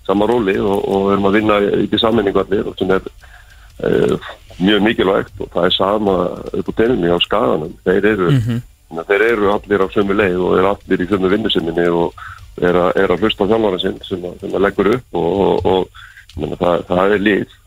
sama 0.07 0.29
róli 0.29 0.55
og, 0.61 0.85
og 0.85 1.13
erum 1.15 1.29
að 1.31 1.37
vinna 1.41 1.59
í 1.85 1.87
því 1.89 2.01
sammenningu 2.03 2.43
allir 2.45 2.69
og 2.71 2.77
sem 2.81 2.93
er 2.97 3.07
uh, 3.09 4.29
mjög 4.61 4.85
mikilvægt 4.85 5.41
og 5.41 5.49
það 5.55 5.69
er 5.71 5.75
sama 5.79 6.15
upp 6.61 6.69
á 6.69 6.73
teninni 6.81 7.11
á 7.13 7.19
skaganum, 7.25 7.75
þeir 7.89 8.11
eru 8.15 8.31
Þannig 8.85 9.01
að 9.01 9.09
þeir 9.11 9.23
eru 9.33 9.49
allir 9.51 9.83
á 9.83 9.89
sömu 9.91 10.15
leið 10.15 10.35
og 10.45 10.53
eru 10.59 10.69
allir 10.71 11.01
í 11.03 11.07
sömu 11.11 11.31
vinnusinninni 11.33 11.87
og 11.91 12.21
er, 12.63 12.77
er 13.01 13.11
að 13.11 13.25
hlusta 13.25 13.47
á 13.49 13.51
þjálfara 13.51 13.81
sinn 13.83 13.97
sem, 14.07 14.21
að- 14.29 14.37
sem 14.45 14.53
að 14.55 14.63
leggur 14.69 14.91
upp 14.93 15.17
og, 15.19 15.41
og, 15.41 15.65
og 15.73 15.94
menna, 16.41 16.59
það, 16.61 16.85
það 16.91 17.15
er 17.19 17.25
lið, 17.29 17.59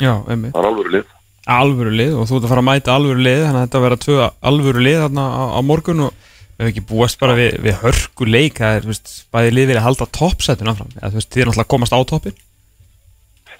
Já, 0.00 0.12
emmi 0.32 0.50
það 0.54 0.60
er 0.62 0.68
alveg 0.70 0.90
lið. 0.96 1.14
alvöru 1.50 1.92
lið 2.00 2.12
og 2.20 2.28
þú 2.30 2.36
ert 2.38 2.44
að 2.46 2.52
fara 2.54 2.62
að 2.64 2.68
mæta 2.70 2.94
alvöru 2.96 3.24
lið 3.26 3.40
þannig 3.46 3.60
að 3.60 3.64
þetta 3.66 3.82
verða 3.84 4.02
tvö 4.04 4.28
alvöru 4.50 4.84
lið 4.86 4.98
þarna 5.04 5.24
á, 5.28 5.42
á 5.56 5.60
morgun 5.70 6.04
og 6.06 6.12
við 6.14 6.60
hefum 6.60 6.70
ekki 6.70 6.84
búast 6.90 7.20
bara 7.22 7.34
við, 7.38 7.56
við 7.64 7.78
hörku 7.82 8.28
leik 8.28 8.60
það 8.60 8.76
er, 8.76 8.84
þú 8.86 8.92
veist, 8.92 9.12
bæði 9.32 9.52
lið 9.56 9.70
vilja 9.72 9.84
halda 9.86 10.06
toppsætun 10.18 10.72
áfram, 10.74 10.90
eða 10.98 11.10
þú 11.14 11.20
veist, 11.20 11.30
þið 11.32 11.42
er 11.42 11.50
náttúrulega 11.50 11.66
að 11.66 11.72
komast 11.74 11.96
á 11.96 12.00
toppin 12.12 12.36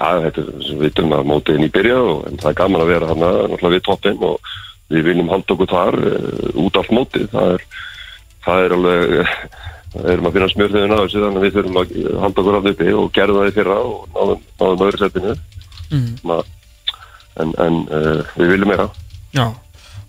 Já, 0.00 0.08
þetta 0.24 0.40
er 0.40 0.50
við 0.64 0.82
vitum 0.86 1.12
að 1.16 1.26
mótiðin 1.28 1.66
í 1.66 1.72
byrja 1.74 1.96
og 2.00 2.20
það 2.40 2.50
er 2.50 2.58
gaman 2.60 2.84
að 2.84 2.92
vera 2.94 3.08
hann 3.10 3.20
náttúrulega 3.24 3.74
við 3.74 3.82
toppin 3.88 4.22
og 4.30 4.52
við 4.90 5.04
viljum 5.10 5.28
halda 5.32 5.54
okkur 5.56 5.70
þar 5.70 5.98
uh, 6.00 6.62
út 6.64 6.78
allt 6.80 6.92
mótið, 6.96 7.26
það 7.34 7.50
er, 7.56 7.66
það 8.46 8.64
er 8.64 8.74
alveg, 8.76 9.34
við 9.94 10.10
erum 10.14 10.28
að 10.28 10.36
finna 10.36 10.50
smjörðiðin 10.52 10.94
á 10.94 10.98
þessu 11.00 11.22
þannig 11.24 11.40
að 11.40 11.46
við 11.46 11.56
þurfum 11.56 11.80
að 11.80 11.94
halda 12.24 12.42
okkur 12.42 12.58
af 12.58 12.68
uppi 12.70 12.92
og 12.94 13.08
gerða 13.16 13.40
það 13.40 13.50
í 13.50 13.56
fyrra 13.56 13.78
og 13.86 13.96
náðum, 14.14 14.44
náðum 14.60 14.84
öðru 14.86 15.00
setinu. 15.00 15.34
Mhm. 15.90 16.30
En, 17.40 17.52
en 17.62 17.82
uh, 17.88 18.22
við 18.36 18.54
viljum 18.54 18.70
meira. 18.70 18.86
Já, 19.34 19.44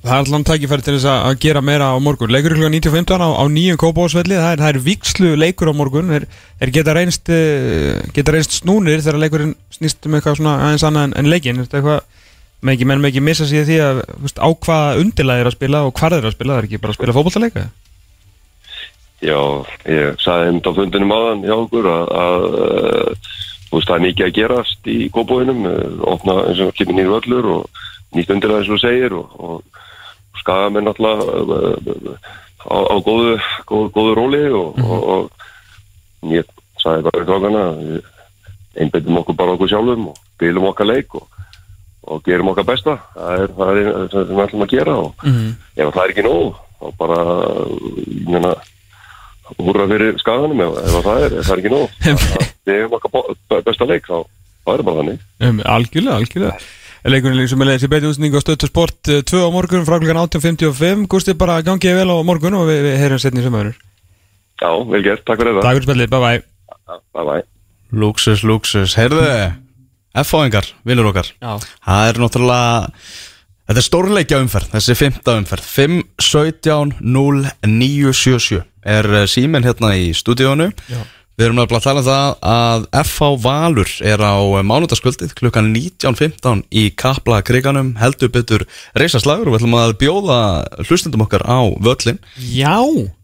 það 0.02 0.14
er 0.14 0.18
alltaf 0.18 0.46
tækifæri 0.50 0.86
til 0.86 0.96
þess 0.96 1.10
að 1.12 1.36
gera 1.44 1.62
meira 1.66 1.92
á 1.94 1.98
morgun 2.02 2.34
leikur 2.34 2.56
kl. 2.58 2.70
95 2.74 3.14
á, 3.22 3.30
á 3.38 3.46
nýjum 3.54 3.78
kópásvelli 3.82 4.40
það 4.40 4.56
er, 4.56 4.64
það 4.64 4.72
er 4.72 4.80
vikslu 4.88 5.34
leikur 5.38 5.70
á 5.70 5.74
morgun 5.78 6.10
þeir, 6.10 6.26
þeir 6.62 6.74
geta, 6.78 6.96
reynst, 6.98 7.30
eh, 7.30 8.02
geta 8.16 8.34
reynst 8.34 8.58
snúnir 8.58 9.04
þegar 9.06 9.22
leikurinn 9.22 9.54
snýst 9.74 10.10
um 10.10 10.18
eitthvað 10.18 10.40
svona 10.42 10.58
aðeins 10.66 10.88
annað 10.90 11.08
en, 11.10 11.16
en 11.22 11.30
leikin 11.30 11.62
Þetta 11.62 11.80
eitthvað, 11.80 12.02
með 12.62 12.76
ekki, 12.76 12.90
menn 12.90 13.04
með 13.04 13.14
ekki 13.14 13.24
missa 13.30 13.48
sig 13.50 13.70
því 13.70 13.78
að 13.86 14.02
þú 14.10 14.26
veist, 14.26 14.42
á 14.42 14.50
hvaða 14.66 14.98
undirlega 15.06 15.46
er 15.46 15.52
að 15.52 15.58
spila 15.60 15.86
og 15.86 15.96
hvað 16.02 16.18
er 16.18 16.28
að 16.28 16.36
spila, 16.36 16.58
það 16.58 16.64
er 16.64 16.70
ekki 16.70 16.82
bara 16.82 16.96
að 16.96 17.00
spila 17.00 17.18
fótballtaleika 17.18 17.68
Já, 19.22 19.38
ég 19.86 20.18
sagði 20.22 20.50
einmitt 20.50 20.70
á 20.70 20.72
fundinum 20.74 21.14
áðan 21.14 21.44
hjá 21.46 21.56
okkur 21.60 21.90
að, 21.92 22.06
að 22.22 22.46
uh, 22.50 23.32
þú 23.70 23.76
veist, 23.78 23.88
það 23.88 23.96
er 23.98 24.06
mikið 24.08 24.28
að 24.28 24.38
gerast 24.38 24.90
í 24.90 25.00
kópóinum, 25.14 25.66
opna 26.10 26.38
eins 26.48 26.62
og 26.66 26.74
kemur 26.78 26.98
nýru 26.98 27.18
öllur 27.20 27.50
og 27.56 27.84
nýtt 28.18 28.34
undir 28.34 28.54
það 28.54 28.64
eins 28.64 28.72
og 28.74 28.82
segir 28.82 29.18
og, 29.20 29.36
og 29.38 30.42
skagamenn 30.42 30.90
alltaf 30.90 31.22
uh, 31.22 32.18
á, 32.66 32.78
á 32.82 32.96
góðu, 33.06 33.38
góðu, 33.70 33.92
góðu 33.94 34.18
róli 34.18 34.42
og, 34.58 34.82
og, 34.82 35.06
og 35.14 36.34
ég 36.34 36.50
sagði 36.82 37.14
bara 37.14 37.68
við 37.78 38.02
einbeitum 38.82 39.22
okkur 39.22 39.38
bara 39.38 39.56
okkur 39.56 39.72
sjálfum 39.72 40.10
og 40.12 40.20
bylum 40.40 40.70
okkar 40.72 40.88
leik 40.88 41.16
og, 41.20 41.28
og 42.08 42.22
gerum 42.26 42.52
okkar 42.54 42.68
besta 42.68 42.98
það 43.14 43.42
er 43.44 43.56
það 43.58 44.12
sem 44.12 44.30
við 44.32 44.44
ætlum 44.46 44.66
að 44.66 44.74
gera 44.76 44.98
og 44.98 45.12
-hmm. 45.24 45.50
ef 45.76 45.94
það 45.94 46.04
er 46.04 46.14
ekki 46.14 46.28
nóg 46.28 46.56
þá 46.80 46.86
bara 46.98 47.20
ég 48.10 48.30
meina 48.30 48.54
húrra 49.60 49.88
fyrir 49.92 50.20
skaganum 50.22 50.62
ef, 50.66 50.78
ef 50.82 51.00
það 51.08 51.26
er, 51.26 51.40
það 51.42 51.56
er 51.56 51.64
ekki 51.64 51.74
nóg. 51.74 51.98
Við 52.68 52.78
hefum 52.78 53.00
okkar 53.00 53.64
besta 53.68 53.88
leik 53.90 54.06
þá 54.08 54.18
það 54.22 54.76
er 54.76 54.86
bara 54.88 55.02
þannig. 55.02 55.26
Um, 55.42 55.64
Algjörlega, 55.66 56.20
algjörlega. 56.22 56.60
Leikurinn 57.02 57.50
sem 57.50 57.64
er 57.64 57.72
leiðis 57.72 57.88
í 57.88 57.90
beiti 57.90 58.10
útsendingu 58.12 58.38
á 58.38 58.44
stöðtu 58.44 58.68
sport 58.70 59.10
2 59.10 59.40
á 59.42 59.50
morgun 59.50 59.88
frá 59.88 59.96
klukkan 59.98 60.20
18.55 60.22 61.08
Gústi 61.10 61.34
bara 61.34 61.56
gangið 61.66 61.98
vel 61.98 62.14
á 62.14 62.18
morgun 62.22 62.60
og 62.60 62.68
við, 62.70 62.84
við 62.86 63.00
heyrum 63.02 63.22
setni 63.24 63.42
í 63.42 63.46
sömöður 63.48 63.72
já, 63.74 64.70
vel 64.70 65.02
gert, 65.02 65.24
takk 65.26 65.42
fyrir 65.42 65.58
Takk 65.58 65.80
fyrir 65.80 65.88
spilið, 65.88 66.12
bye 66.14 66.22
bye 66.22 66.44
það 66.78 67.02
bye 67.18 67.26
bye 67.26 67.42
Luxus, 68.04 68.46
luxus, 68.46 68.94
heyrðu 69.02 69.26
F-fáingar, 70.22 70.68
vinnur 70.84 71.08
okkar. 71.10 71.30
Já. 71.40 71.56
Það 71.88 72.10
er 72.12 72.22
náttúrulega 72.22 72.72
Þetta 73.72 73.80
er 73.80 73.86
stórleikja 73.88 74.40
umferð, 74.44 74.70
þessi 74.74 74.96
fymta 75.00 75.36
umferð. 75.40 75.68
5, 75.72 76.00
17, 76.20 76.96
0, 77.00 77.44
9, 77.64 78.14
7, 78.20 78.40
7 78.44 78.71
Er 78.86 79.10
eh, 79.22 79.28
síminn 79.30 79.66
hérna 79.68 79.96
í 79.98 80.12
stúdíónu 80.18 80.72
Við 81.40 81.48
erum 81.48 81.62
að 81.64 81.72
tala 81.82 82.02
um 82.02 82.06
það 82.06 82.34
að 82.46 82.84
FH 83.02 83.28
Valur 83.42 83.92
er 84.06 84.22
á 84.22 84.36
mánudagskvöldið 84.68 85.32
klukkan 85.40 85.72
19.15 85.74 86.66
í 86.70 86.84
Kapla 86.94 87.40
kriganum 87.42 87.96
heldur 87.98 88.30
betur 88.34 88.66
reysaslagur 89.00 89.50
og 89.50 89.56
við 89.56 89.62
ætlum 89.62 89.78
að 89.80 89.96
bjóða 90.04 90.40
hlustendum 90.84 91.24
okkar 91.26 91.48
á 91.48 91.66
völlin 91.82 92.20
Já. 92.38 92.78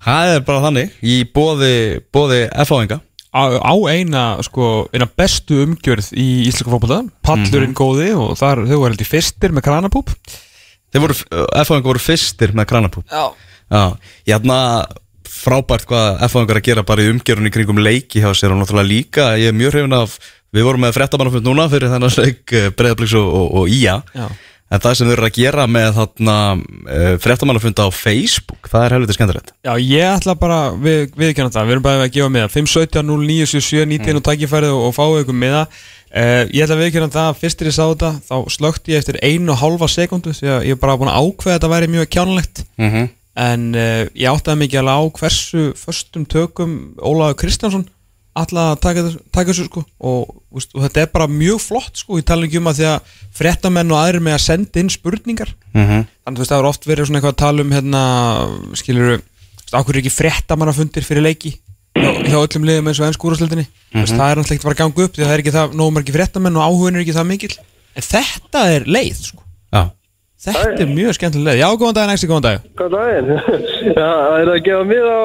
Það 0.08 0.34
er 0.34 0.48
bara 0.48 0.64
þannig 0.66 0.98
í 1.04 1.20
bóði, 1.30 1.76
bóði 2.16 2.48
FH-inga 2.64 3.02
Á, 3.38 3.44
á 3.54 3.76
eina, 3.92 4.24
sko, 4.42 4.88
eina 4.96 5.06
bestu 5.06 5.60
umgjörð 5.68 6.08
í 6.18 6.48
Íslaka 6.48 6.72
fótbolta. 6.72 7.02
Pallurinn 7.28 7.76
góði 7.78 8.08
og 8.18 8.32
þar, 8.40 8.64
þau 8.66 8.80
var 8.82 8.96
held 8.96 9.04
í 9.04 9.06
fyrstir 9.06 9.54
með 9.54 9.66
kranapúp. 9.68 10.14
Þeir 10.90 11.04
voru, 11.04 11.18
FH-inga 11.60 11.90
voru 11.92 12.02
fyrstir 12.02 12.56
með 12.58 12.70
kranapúp. 12.72 13.06
Já. 13.12 13.28
Já, 13.68 13.84
ég 14.24 14.38
hérna 14.38 14.58
frábært 15.32 15.88
hvað 15.90 16.24
F-fáingar 16.28 16.60
að 16.60 16.68
gera 16.70 16.84
bara 16.88 17.06
í 17.06 17.12
umgerunni 17.12 17.52
kringum 17.54 17.80
leiki 17.82 18.24
hjá 18.24 18.32
sér 18.36 18.56
og 18.56 18.62
náttúrulega 18.62 18.92
líka, 18.92 19.30
ég 19.40 19.52
er 19.52 19.58
mjög 19.58 19.76
hrifin 19.76 19.98
af 19.98 20.18
við 20.56 20.68
vorum 20.68 20.86
með 20.86 20.98
fréttamannafund 20.98 21.48
núna 21.48 21.68
fyrir 21.72 21.92
þennan 21.92 22.14
leik 22.22 22.54
Breiðabliks 22.78 23.18
og, 23.20 23.28
og, 23.28 23.50
og 23.62 23.74
Ía. 23.74 23.98
Já. 24.16 24.28
en 24.68 24.82
það 24.84 24.96
sem 25.00 25.08
þau 25.08 25.14
eru 25.16 25.28
að 25.28 25.38
gera 25.38 25.66
með 25.72 25.90
þarna 25.96 26.38
uh, 26.56 27.12
fréttamannafund 27.24 27.84
á 27.84 27.88
Facebook 27.96 28.72
það 28.72 28.86
er 28.86 28.96
helviti 28.98 29.18
skemmtilegt. 29.18 29.54
Já, 29.64 29.74
ég 29.80 30.16
ætla 30.16 30.36
bara, 30.40 30.58
við, 30.76 31.06
við 31.16 31.36
kennum 31.38 31.54
það, 31.56 31.70
við 31.70 31.78
erum 31.78 31.86
bara 31.86 32.08
að 32.08 32.16
gefa 32.18 32.32
miða. 32.34 32.50
517 32.52 33.06
0977 33.08 33.86
19 33.94 34.20
og 34.20 34.26
tækifærið 34.28 34.76
og, 34.76 34.90
fáið 34.98 35.22
ykkur 35.24 35.40
miða. 35.44 35.62
Uh, 36.08 36.44
Ég 36.56 36.64
ætla 36.64 36.78
að 36.78 36.84
við 36.86 36.94
kennum 36.96 37.12
það, 37.12 37.34
fyrstir 37.42 37.68
ég 37.68 37.76
sá 37.76 37.84
þetta 37.84 38.12
þá 38.28 38.36
slökti 38.56 38.94
ég 38.94 39.02
eftir 39.04 39.20
einu 39.20 39.52
og 39.52 39.60
hálfa 39.60 39.90
sekundu 39.92 40.32
því 40.36 40.52
að 40.54 40.68
ég 40.70 40.78
er 40.78 40.80
bara 40.80 40.96
búin 41.00 41.12
að 41.12 41.20
ákveða 41.20 41.52
að 41.52 41.58
þetta 41.58 41.72
væri 41.74 41.90
mjög 41.92 42.12
kjánulegt 42.16 42.62
mm 42.80 42.92
-hmm. 42.92 43.10
En 43.38 43.68
uh, 43.78 44.08
ég 44.18 44.32
áttaði 44.32 44.64
mikið 44.64 44.82
alveg 44.82 44.98
á 44.98 45.04
hversu 45.20 45.68
förstum 45.78 46.26
tökum 46.26 46.74
Ólaður 46.98 47.38
Kristjánsson 47.44 47.86
alltaf 48.38 48.58
að 48.62 48.80
taka, 48.82 49.04
taka 49.34 49.50
þessu 49.52 49.66
sko 49.66 49.82
og, 50.06 50.34
úst, 50.54 50.74
og 50.78 50.84
þetta 50.86 51.02
er 51.04 51.08
bara 51.14 51.28
mjög 51.30 51.62
flott 51.64 51.98
sko, 51.98 52.20
ég 52.20 52.26
tala 52.30 52.46
ekki 52.46 52.60
um 52.62 52.70
að 52.70 52.80
því 52.82 52.88
að 52.92 53.16
fréttamenn 53.40 53.94
og 53.94 53.98
aðrir 53.98 54.22
með 54.26 54.36
að 54.38 54.44
senda 54.46 54.82
inn 54.84 54.92
spurningar 54.94 55.54
Mhm. 55.74 56.04
þannig 56.26 56.38
þú 56.38 56.44
veist 56.44 56.52
það 56.54 56.60
er 56.62 56.70
oft 56.70 56.86
verið 56.90 57.08
svona 57.08 57.20
eitthvað 57.20 57.34
að 57.34 57.42
tala 57.44 57.62
um 57.66 57.72
hérna, 57.72 58.02
skilur 58.78 59.22
ákveður 59.74 59.96
er 59.98 60.02
ekki 60.04 60.14
fréttamannafundir 60.18 61.04
fyrir 61.06 61.26
leiki 61.26 61.52
hjá, 61.98 62.38
öllum 62.38 62.66
liðum 62.68 62.88
eins 62.92 63.02
og 63.02 63.08
ennsku 63.08 63.28
úrvarsleildinni 63.28 63.66
mm 63.66 64.04
-hmm. 64.04 64.18
það 64.18 64.30
er 64.30 64.38
náttúrulega 64.38 64.56
ekki 64.58 64.68
bara 64.68 64.76
að 64.76 64.82
ganga 64.84 65.04
upp 65.06 65.14
því 65.18 65.22
að 65.24 65.28
það 65.28 65.34
er 65.34 65.42
ekki 65.44 65.56
það, 65.58 65.74
nógum 65.74 65.98
ekki 66.02 66.16
fréttamenn 66.18 66.58
og 66.58 66.66
áhugin 66.68 66.96
er 66.96 67.02
ekki 67.02 67.18
það 67.18 67.28
mikill 67.32 67.58
en 67.98 68.04
þetta 68.04 68.60
er 68.76 68.84
leið 68.86 69.18
sko. 69.26 69.42
Já, 69.74 69.82
þetta 70.38 70.84
er 70.86 70.90
mjög 70.94 71.16
skemmtileg 71.18 71.48
leið, 71.48 71.60
já 71.64 71.68
góðan 71.82 71.96
dag, 71.98 72.10
næsti 72.12 72.28
góðan 72.30 72.46
dag 72.46 72.66
Hvað 72.78 72.92
daginn? 72.94 73.30
Já, 73.98 74.08
það 74.08 74.40
er 74.42 74.52
að 74.54 74.60
gefa 74.68 74.84
mið 74.92 75.06
á 75.08 75.22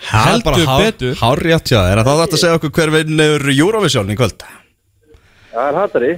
það 0.00 0.32
er 0.34 0.42
bara 0.44 0.64
hár- 0.68 0.82
betur. 0.84 1.14
hárrétt 1.20 1.70
hjá 1.72 1.78
þér 1.86 2.00
en 2.00 2.06
þá 2.08 2.12
þetta 2.20 2.36
að 2.36 2.42
segja 2.42 2.58
okkur 2.58 2.74
hver 2.76 2.92
vinnur 2.96 3.46
Eurovision 3.54 4.12
í 4.12 4.16
kvöld 4.20 4.44
Það 5.50 5.64
er 5.70 5.78
hattari. 5.80 6.10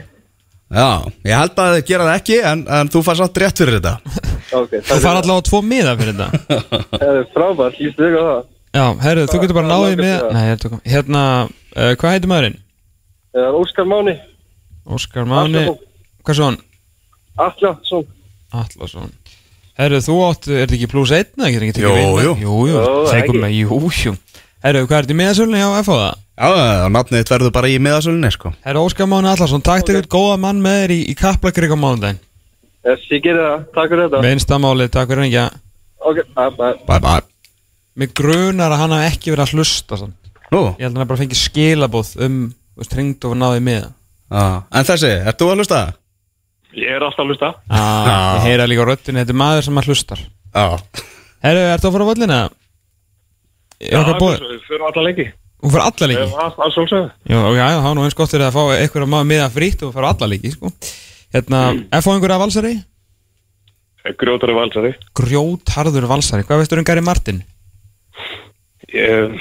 Já, 0.73 0.89
ég 1.29 1.37
held 1.39 1.61
að 1.63 1.75
þið 1.77 1.87
gera 1.93 2.07
það 2.09 2.19
ekki 2.21 2.37
en, 2.51 2.65
en 2.79 2.91
þú 2.93 3.03
fær 3.07 3.19
satt 3.23 3.41
rétt 3.43 3.63
fyrir 3.63 3.79
þetta 3.79 3.95
Ok, 4.63 4.75
þú 4.85 4.99
fara 5.01 5.23
allavega 5.23 5.39
á 5.41 5.47
tvo 5.49 5.61
miða 5.65 5.95
fyrir 6.01 6.19
þetta 6.19 6.59
Það 7.03 7.15
er 7.21 7.27
frábært, 7.37 7.79
lístu 7.81 8.09
ykkur 8.09 8.21
á 8.23 8.27
það. 8.33 8.43
já, 8.73 8.85
herru, 9.07 9.27
þú 9.33 9.41
getur 9.45 9.59
bara 9.61 9.71
náðið 9.73 9.97
miða 10.03 10.33
Nei, 10.37 10.43
ég 10.51 10.61
tökum- 10.65 10.83
hérna, 10.95 11.23
uh, 11.77 11.93
hvað 12.01 12.15
heitir 12.17 12.33
maðurinn? 12.33 12.59
Það 13.33 13.47
er 13.49 13.59
Óskar 13.63 13.89
Máni, 13.89 14.15
Óskar 14.97 15.29
Máni 15.31 15.65
hvað 16.23 16.39
svo 16.41 16.49
hann? 16.51 16.61
Atlason. 17.41 18.07
Atlasson 18.53 19.13
Herru, 19.81 20.03
þú 20.05 20.17
átt, 20.27 20.49
er 20.53 20.67
þetta 20.67 20.77
ekki 20.77 20.89
plus 20.93 21.13
1 21.17 21.31
eða 21.39 21.51
getur 21.55 21.65
ekki 21.67 21.77
tekið 21.79 21.87
Jú, 21.89 21.95
við? 21.97 22.25
jú. 22.27 22.33
Jú, 22.43 22.57
jú, 22.69 22.75
Jó, 22.77 22.91
tegum 23.09 23.39
ekki. 23.39 23.43
með, 23.45 23.55
jú, 23.57 23.79
jú 24.05 24.13
Herru, 24.63 24.83
hvað 24.87 24.99
er 24.99 25.07
þetta 25.07 25.15
í 25.15 25.21
miðasölunni 25.23 25.63
hjá 25.63 25.71
FH 25.81 25.97
það? 26.03 26.19
Já, 26.43 26.89
nafnið 26.93 27.23
þitt 27.23 27.33
verður 27.33 27.55
bara 27.57 27.71
í 27.73 27.79
miðasölinni 27.83 28.31
sko 28.35 28.53
Herru, 28.67 28.85
Óskar 28.85 29.09
Máni 29.09 29.31
Atlasson, 29.33 29.65
takk 29.65 29.87
til 29.89 29.97
okay. 30.01 30.11
góða 30.13 30.37
mann 30.45 30.61
með 30.65 30.79
þér 30.83 30.95
í, 30.95 31.01
í 31.09 31.17
Kaplakrygg 31.19 31.73
á 31.73 31.79
mánudaginn 31.81 32.21
Yes, 32.83 33.05
ég 33.15 33.23
gerir 33.23 33.39
það. 33.39 33.61
Takk 33.77 33.93
fyrir 33.93 34.09
þetta. 34.09 34.21
Minnstamáli, 34.27 34.89
takk 34.91 35.13
fyrir 35.13 35.29
ekki 35.29 35.43
Ok, 36.03 36.17
bye, 36.35 36.51
bye. 36.59 36.73
Bye 36.89 37.03
bye 37.05 37.21
Mig 37.95 38.15
grunar 38.19 38.73
að 38.75 38.81
hann 38.83 38.95
hafi 38.97 39.11
ekki 39.13 39.31
verið 39.35 39.45
að 39.45 39.53
hlusta 39.61 39.99
sann. 40.01 40.15
Nú, 40.53 40.63
Ég 40.81 40.87
held 40.87 40.97
að 40.97 41.03
hann 41.03 41.11
bara 41.13 41.21
fengið 41.21 41.39
skilabóð 41.43 42.13
um 42.27 42.39
veist, 42.77 42.95
hringd 42.97 43.27
og 43.29 43.37
náði 43.39 43.63
miða 43.65 43.91
já, 44.33 44.45
en 44.73 44.89
þessi, 44.89 45.13
ert 45.29 45.39
þú 45.41 45.51
að 45.53 45.61
hlusta? 45.63 45.81
Ég 46.73 46.89
er 46.89 47.05
alltaf 47.05 47.21
að 47.21 47.33
hlusta 47.33 47.51
ah, 47.69 48.39
Ég 48.39 48.47
heyra 48.49 48.67
líka 48.71 48.85
á 48.85 48.89
röddinu, 48.89 49.21
þetta 49.21 49.35
er 49.35 49.39
maður 49.43 49.67
sem 49.67 49.81
að 49.81 49.89
hlustar 49.91 50.23
Já 50.23 50.65
Herru, 51.43 51.65
ertu 51.75 51.89
að 51.89 51.95
fara 51.97 52.07
á 52.07 52.11
völlina? 52.13 52.39
Er 53.83 54.13
bóð? 54.17 54.37
við 54.47 54.63
fyrir 54.69 54.87
alla 54.89 55.05
leiki 55.09 55.27
Hún 55.63 55.75
fyrir 55.75 55.85
alla 55.85 56.09
leiki? 56.09 56.25
Það 56.57 56.73
svolsögðu 56.77 57.05
Já, 57.29 57.37
já, 57.37 57.61
já, 57.61 57.67
það 57.77 57.89
var 57.89 57.99
nú 57.99 58.07
eins 58.07 58.19
gott 58.19 58.33
fyrir 58.33 58.47
að 58.49 58.57
fá 58.57 58.63
einhverja 58.79 59.11
maður 59.13 59.29
miða 59.35 59.51
frýtt 59.53 59.85
og 59.85 60.01
á 60.01 60.03
alla 60.15 60.31
leiki, 60.33 60.55
sko 60.57 60.73
Hérna, 61.37 61.63
ef 61.93 62.07
fá 62.07 62.11
einhverja 62.15 62.41
valsari? 62.41 62.75
Grjótari 64.23 64.57
valsari 64.57 64.95
Grjótharður 65.21 66.09
valsari, 66.11 66.49
hvað 66.49 66.63
veistu 66.63 66.81
um 66.81 66.89
Gary 66.89 67.05
Martin? 67.05 67.45
Ég, 68.93 69.37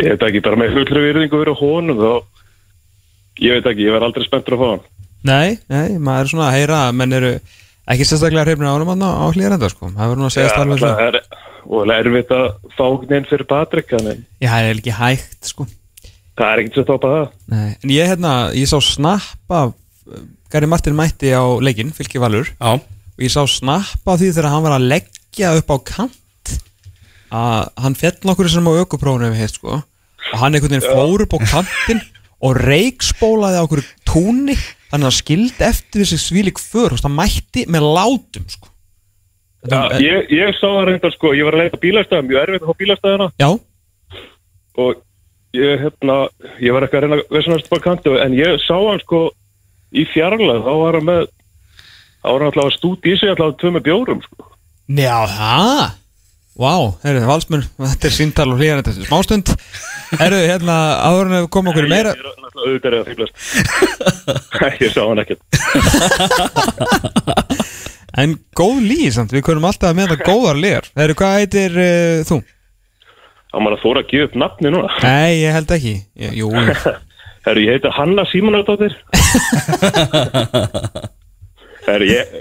ég 0.00 0.14
veit 0.14 0.28
ekki, 0.30 0.44
bara 0.44 0.60
með 0.60 0.78
fullri 0.80 1.08
virðingu 1.10 1.42
fyrir 1.44 1.60
honum 1.60 2.00
þá 2.00 2.12
Ég 3.38 3.58
veit 3.58 3.68
ekki, 3.70 3.84
ég 3.86 3.94
verð 3.94 4.08
aldrei 4.08 4.26
spenntur 4.26 4.56
að 4.56 4.64
fá 4.64 4.70
hann 4.72 4.86
Nei, 5.26 5.58
nei, 5.70 5.98
maður 5.98 6.26
er 6.26 6.30
svona 6.32 6.48
að 6.48 6.56
heyra 6.58 6.82
að 6.86 6.96
menn 7.00 7.16
eru 7.18 7.32
ekki 7.88 8.06
sérstaklega 8.06 8.44
hrifnir 8.46 8.70
á 8.70 8.76
honum 8.76 8.92
þarna 8.92 9.08
á 9.18 9.26
hlýrenda, 9.34 9.70
sko. 9.72 9.90
Það 9.90 10.04
verður 10.04 10.20
nú 10.20 10.28
að 10.28 10.34
segja 10.36 10.52
starfið 10.52 10.82
svo 10.82 10.92
það 10.92 11.06
er 11.08 11.20
og 11.68 11.82
það 11.82 11.94
er 11.94 12.08
erfitt 12.08 12.30
að 12.32 12.46
fá 12.78 12.86
neinn 13.10 13.26
fyrir 13.28 13.48
Patrik 13.48 13.90
Þannig. 13.92 14.22
Já, 14.40 14.48
það 14.48 14.68
er 14.68 14.78
ekki 14.78 14.94
hægt, 14.98 15.50
sko. 15.50 15.66
Það 16.38 16.52
er 16.52 16.62
ekkert 16.62 16.78
sem 16.78 16.86
topa 16.88 17.10
það. 17.12 17.26
Nei, 17.52 17.68
en 17.74 17.92
ég, 17.92 18.12
hérna, 18.12 18.34
ég 18.56 18.70
sá 18.70 18.78
snappa 18.84 19.64
Gary 20.48 20.70
Martin 20.70 20.96
mætti 20.96 21.34
á 21.34 21.44
leikinn, 21.60 21.92
fylki 21.96 22.22
valur. 22.22 22.48
Já. 22.56 22.78
Og 22.78 23.24
ég 23.26 23.34
sá 23.34 23.42
snappa 23.50 24.14
af 24.14 24.22
því 24.22 24.30
þegar 24.36 24.52
hann 24.54 24.64
var 24.64 24.76
að 24.78 24.88
leggja 24.94 25.52
upp 25.58 25.74
á 25.74 25.76
kant 25.92 26.54
að 27.34 27.66
hann 27.82 27.98
fjall 27.98 28.16
nokkur 28.24 28.48
sem 28.48 28.64
á 28.64 28.72
hefur 28.72 29.36
heitt 29.36 29.58
sko. 29.58 29.80
Og 30.32 30.40
hann 30.40 30.54
einhvern 30.54 30.78
veginn 30.78 30.88
fór 30.88 31.24
upp 31.24 31.36
á 31.36 31.38
kantinn 31.44 32.00
og 32.38 32.60
reikspólaði 32.62 33.60
á 33.60 33.64
okkur 33.66 33.84
túnni 34.08 34.56
þannig 34.88 35.04
að 35.04 35.08
hann 35.08 35.18
skildi 35.18 35.66
eftir 35.68 36.04
þessi 36.04 36.18
svílik 36.22 36.60
för 36.62 36.96
það 36.98 37.16
mætti 37.16 37.64
með 37.70 37.88
látum 37.96 38.48
sko. 38.52 38.72
Já, 39.68 39.80
ég, 40.00 40.28
ég 40.30 40.54
sá 40.54 40.66
það 40.68 40.84
reyndar 40.86 41.14
sko, 41.16 41.32
ég 41.34 41.48
var 41.48 41.56
að 41.56 41.64
leita 41.64 41.80
bílastæða 41.82 42.26
mjög 42.28 42.42
erfitt 42.44 42.62
að 42.62 42.70
fá 42.70 42.80
bílastæðina. 42.82 43.28
Já, 43.42 43.48
og 44.78 45.00
ég, 45.58 45.82
hérna, 45.82 46.18
ég 46.62 46.76
var 46.76 46.86
ekki 46.86 47.00
að 47.00 47.06
reyna 47.08 47.58
upp 47.58 47.74
á 47.74 47.78
kantu 47.88 48.14
en 48.22 48.36
ég 48.38 48.62
sá 48.62 48.76
hann 48.76 49.02
sko 49.02 49.24
í 49.90 50.04
fjarlag, 50.12 50.62
þá 50.62 50.72
var 50.82 50.98
hann 51.00 51.08
með 51.08 51.24
þá 52.22 52.28
var 52.28 52.38
hann 52.38 52.50
alltaf 52.52 52.68
að 52.68 52.76
stúti 52.76 53.14
í 53.14 53.18
sig 53.18 53.32
alltaf 53.32 53.58
tvö 53.58 53.74
með 53.74 53.88
bjórum 53.88 54.22
sko. 54.24 54.50
Já, 54.88 55.16
það 55.34 55.97
Vá, 56.58 56.74
herru, 57.04 57.20
valsmenn, 57.22 57.62
þetta 57.78 58.08
er 58.08 58.14
síntal 58.16 58.48
og 58.50 58.58
hlýjan 58.58 58.80
þetta 58.80 58.90
er 58.90 59.06
smástund. 59.06 59.52
Herru, 60.18 60.40
hérna, 60.42 60.76
áður 61.06 61.28
en 61.28 61.34
við 61.36 61.44
komum 61.54 61.70
okkur 61.70 61.86
í 61.86 61.90
meira 61.92 62.14
Ég 62.16 62.18
er 62.18 62.24
náttúrulega 62.42 62.64
auðvitað 62.64 62.88
er 62.88 62.96
að 62.98 63.08
fýblast 63.12 63.34
Ég 64.82 64.90
sá 64.94 65.02
hann 65.04 65.22
ekkert. 65.22 65.42
En 68.18 68.32
góð 68.58 68.78
lýð 68.88 69.10
samt, 69.14 69.30
við 69.36 69.44
kunum 69.46 69.68
alltaf 69.68 69.94
með 69.94 70.08
þetta 70.10 70.26
góðar 70.32 70.58
lýjar 70.58 70.88
Herru, 70.98 71.14
hvað 71.20 71.36
heitir 71.38 71.76
uh, 71.78 72.24
þú? 72.26 72.40
Þá 73.52 73.56
maður 73.62 73.76
að 73.76 73.84
þóra 73.84 74.00
að 74.02 74.08
gefa 74.10 74.26
upp 74.26 74.34
nafni 74.42 74.72
núna. 74.74 74.88
Nei, 75.04 75.32
ég 75.38 75.54
held 75.56 75.70
ekki. 75.78 75.94
Jú, 76.18 76.30
jú. 76.36 76.48
Herru, 77.46 77.62
ég 77.62 77.78
heiti 77.78 77.92
Hanna 77.96 78.24
Símonardóttir. 78.28 78.96
Herru, 81.86 82.10
ég 82.10 82.34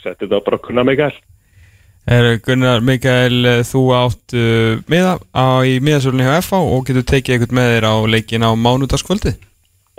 setti 0.00 0.24
þetta 0.24 0.40
bara 0.48 0.56
að 0.56 0.64
kunna 0.64 0.86
mig 0.88 0.98
gæl 0.98 1.12
Herru, 2.08 2.38
Gunnar 2.44 2.80
Mikael, 2.84 3.44
þú 3.68 3.82
átt 3.94 4.34
uh, 4.34 4.80
miða 4.90 5.18
á, 5.36 5.60
í 5.68 5.76
miðasölunni 5.84 6.24
hjá 6.26 6.38
FH 6.40 6.60
og 6.60 6.86
getur 6.88 7.04
tekið 7.06 7.36
eitthvað 7.36 7.56
með 7.58 7.72
þér 7.74 7.86
á 7.86 7.94
leikin 8.14 8.46
á 8.46 8.50
mánudagskvöldi? 8.56 9.34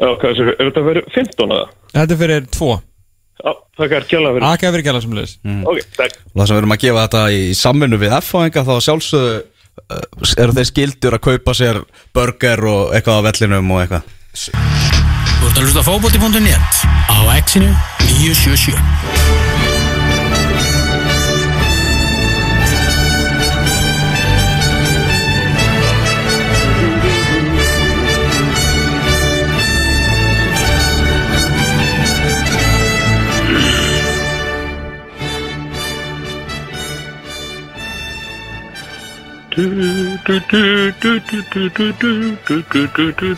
Já, 0.01 0.09
hvað 0.17 0.31
er 0.31 0.49
er 0.55 0.71
þetta 0.71 0.83
fyrir 0.87 1.05
15 1.13 1.53
eða? 1.55 1.67
Þetta 1.93 2.15
er 2.15 2.21
fyrir 2.23 2.49
tvo. 2.49 2.71
Já, 3.41 3.51
það 3.77 3.95
er 3.97 4.07
kjalla 4.09 4.33
fyrir. 4.35 4.47
Akka 4.49 4.71
fyrir 4.73 4.85
gæla 4.85 5.01
sem 5.01 5.15
leðis 5.17 5.33
Ok, 5.69 5.79
takk. 5.97 6.19
Og 6.31 6.35
það 6.41 6.47
sem 6.47 6.55
við 6.55 6.61
erum 6.61 6.75
að 6.75 6.83
gefa 6.83 7.05
þetta 7.05 7.23
í 7.33 7.41
samvinnu 7.57 8.01
við 8.01 8.15
F-fáinga 8.19 8.65
þá 8.67 8.73
sjálfsögðu 8.87 9.33
uh, 9.41 10.35
eru 10.43 10.57
þeir 10.57 10.69
skildur 10.71 11.17
að 11.17 11.25
kaupa 11.29 11.57
sér 11.57 11.81
burger 12.17 12.65
og 12.73 12.95
eitthvað 12.97 13.21
á 13.21 13.25
vellinum 13.29 13.73
og 13.75 13.83
eitthvað? 13.85 14.13
Þú 14.41 15.49
ert 15.49 15.57
að 15.57 15.65
hlusta 15.65 15.81
á 15.81 15.89
fótbolti.net 15.89 16.85
á 17.09 17.17
exinu 17.37 17.73
977 18.09 19.20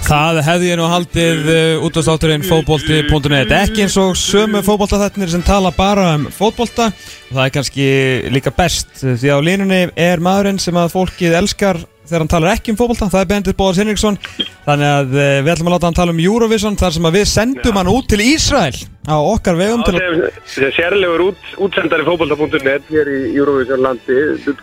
Það 0.04 0.40
hefði 0.46 0.68
ég 0.68 0.78
nú 0.78 0.86
haldið 0.92 1.48
uh, 1.50 1.86
út 1.88 1.98
á 1.98 2.02
státturinn 2.06 2.46
fótbolti.net 2.46 3.54
ekki 3.58 3.88
eins 3.88 3.98
og 3.98 4.14
sömu 4.20 4.62
fótboltaþættinir 4.66 5.32
sem 5.34 5.42
tala 5.46 5.72
bara 5.74 6.12
um 6.20 6.28
fótbolta. 6.30 6.92
Og 7.32 7.34
það 7.34 7.46
er 7.48 7.56
kannski 7.58 7.88
líka 8.30 8.54
best 8.54 9.02
því 9.02 9.34
á 9.34 9.38
línunni 9.42 9.82
er 9.98 10.22
maðurinn 10.22 10.62
sem 10.62 10.78
að 10.78 10.94
fólkið 10.94 11.34
elskar 11.42 11.82
þegar 12.04 12.24
hann 12.24 12.32
talar 12.34 12.54
ekki 12.58 12.74
um 12.74 12.78
fótbolta 12.80 13.08
það 13.12 13.22
er 13.24 13.30
Bendit 13.32 13.58
Bóðars 13.60 13.80
Henriksson 13.82 14.18
þannig 14.66 14.90
að 14.90 15.14
uh, 15.16 15.28
við 15.46 15.52
ætlum 15.54 15.70
að 15.70 15.76
láta 15.78 15.90
hann 15.90 15.98
tala 16.00 16.14
um 16.16 16.22
Eurovision 16.24 16.78
þar 16.80 16.96
sem 16.98 17.08
að 17.10 17.18
við 17.18 17.28
sendum 17.32 17.80
hann 17.80 17.92
út 17.94 18.08
til 18.12 18.22
Ísrael 18.24 18.76
á 19.08 19.16
okkar 19.20 19.60
vegum 19.60 19.84
til 19.88 19.96
að 19.98 20.24
Þessi 20.54 20.72
sérlegur 20.78 21.26
út, 21.30 21.52
útsendari 21.64 22.06
fótbolta.net 22.08 22.90
hér 22.92 23.12
í 23.12 23.20
Eurovision 23.38 23.84
landi 23.84 24.18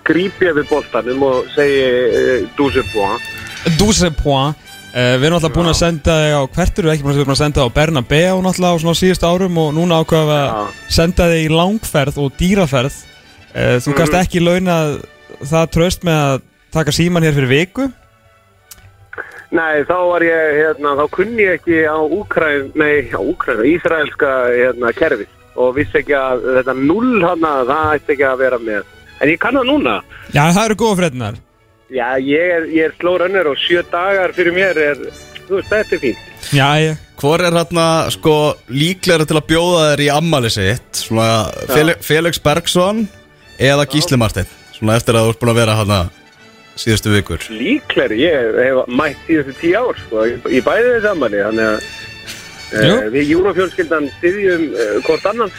gríp 0.09 0.43
ég 0.45 0.57
við 0.61 0.69
boltanum 0.71 1.25
og 1.29 1.49
segi 1.57 1.85
uh, 1.87 2.51
dúsubúa 2.59 3.15
12 3.79 4.13
point 4.21 4.57
uh, 4.57 5.15
Við 5.21 5.27
erum 5.29 5.39
alltaf 5.39 5.55
búin 5.57 5.71
að 5.73 5.79
senda 5.81 6.17
þig 6.25 6.37
á 6.37 6.43
hvert 6.57 6.81
eru 6.83 6.93
ekki 6.93 7.07
búin 7.07 7.25
að, 7.25 7.41
senda 7.41 7.65
á 7.65 7.69
Bernabeu 7.77 8.41
náttúrulega 8.45 8.77
á 8.77 8.83
svona 8.83 8.99
síðust 9.01 9.25
árum 9.29 9.59
og 9.65 9.73
núna 9.77 10.01
ákveða 10.03 10.27
við 10.29 10.37
að 10.41 10.77
senda 10.99 11.29
þig 11.33 11.45
í 11.45 11.51
langferð 11.55 12.21
og 12.25 12.33
dýraferð. 12.41 13.01
Uh, 13.51 13.77
Þú 13.83 13.97
kannst 13.99 14.15
Mhm. 14.15 14.21
ekki 14.25 14.43
launa 14.45 14.79
það 15.41 15.71
tröst 15.75 16.05
með 16.07 16.19
að 16.25 16.41
taka 16.75 16.95
síman 16.95 17.27
hér 17.27 17.37
fyrir 17.37 17.51
viku? 17.51 17.89
Nei, 19.51 19.83
þá 19.83 19.97
var 20.07 20.23
ég, 20.23 20.57
hérna, 20.61 20.95
þá 21.01 21.05
kunni 21.17 21.43
ég 21.43 21.59
ekki 21.59 21.83
á 21.83 21.99
Úkræn, 21.99 22.71
nei, 22.79 23.11
á 23.11 23.19
Úkræn, 23.19 23.65
Ísraelska, 23.67 24.31
hérna, 24.55 24.93
kerfi 24.95 25.27
og 25.59 25.75
vissi 25.75 25.99
ekki 25.99 26.15
að 26.15 26.45
þetta 26.61 26.75
null 26.79 27.19
hana, 27.25 27.57
það 27.67 27.95
ætti 27.97 28.15
ekki 28.15 28.27
að 28.29 28.43
vera 28.45 28.61
með. 28.63 28.93
En 29.21 29.33
ég 29.33 29.41
kann 29.43 29.59
það 29.59 29.67
núna. 29.73 29.97
Já, 30.31 30.45
það 30.47 30.65
eru 30.65 30.79
góða 30.81 30.99
frednar 31.03 31.41
Já, 31.91 32.07
ég 32.23 32.53
er, 32.55 32.67
ég 32.71 32.87
er 32.87 32.93
slórönnur 33.01 33.51
og 33.51 33.59
sjö 33.59 33.83
dagar 33.91 34.31
fyrir 34.37 34.55
mér 34.55 34.79
er, 34.79 35.01
þú 35.49 35.59
veist, 35.59 35.73
þetta 35.73 35.97
er 35.97 36.03
fínt. 36.05 36.27
Já, 36.55 36.69
ég 36.87 37.07
Hvor 37.21 37.43
er 37.45 37.53
hérna 37.53 37.87
sko 38.09 38.35
líklega 38.73 39.27
til 39.29 39.37
að 39.37 39.49
bjóða 39.51 39.81
þér 39.91 40.03
í 40.07 40.07
ammali 40.15 40.51
sitt? 40.55 41.03
Svona 41.03 41.51
Fel 41.69 41.93
Felix 42.01 42.41
Bergson 42.41 43.03
eða 43.61 43.85
Gísli 43.93 44.17
Marteinn? 44.17 44.49
Svona 44.73 44.97
eftir 44.97 45.19
að 45.19 45.27
þú 45.27 45.35
ert 45.35 45.43
búin 45.43 45.53
að 45.53 45.61
vera 45.61 45.75
hérna 45.77 45.99
síðustu 46.81 47.13
vikur 47.15 47.47
Líklegri, 47.53 48.23
ég 48.25 48.61
hef 48.61 48.81
mætt 48.89 49.21
síðustu 49.27 49.57
tíu 49.61 49.81
ár, 49.81 49.99
sko, 50.07 50.25
í, 50.29 50.37
í 50.51 50.63
bæði 50.65 50.95
þessi 50.97 51.11
ammali, 51.13 51.43
þannig 51.47 51.69
að 51.71 51.89
uh, 52.81 53.09
við 53.17 53.35
júrafjölskyldan 53.35 54.11
styðjum 54.19 54.67
uh, 54.71 54.95
hvort 55.07 55.27
annan, 55.31 55.57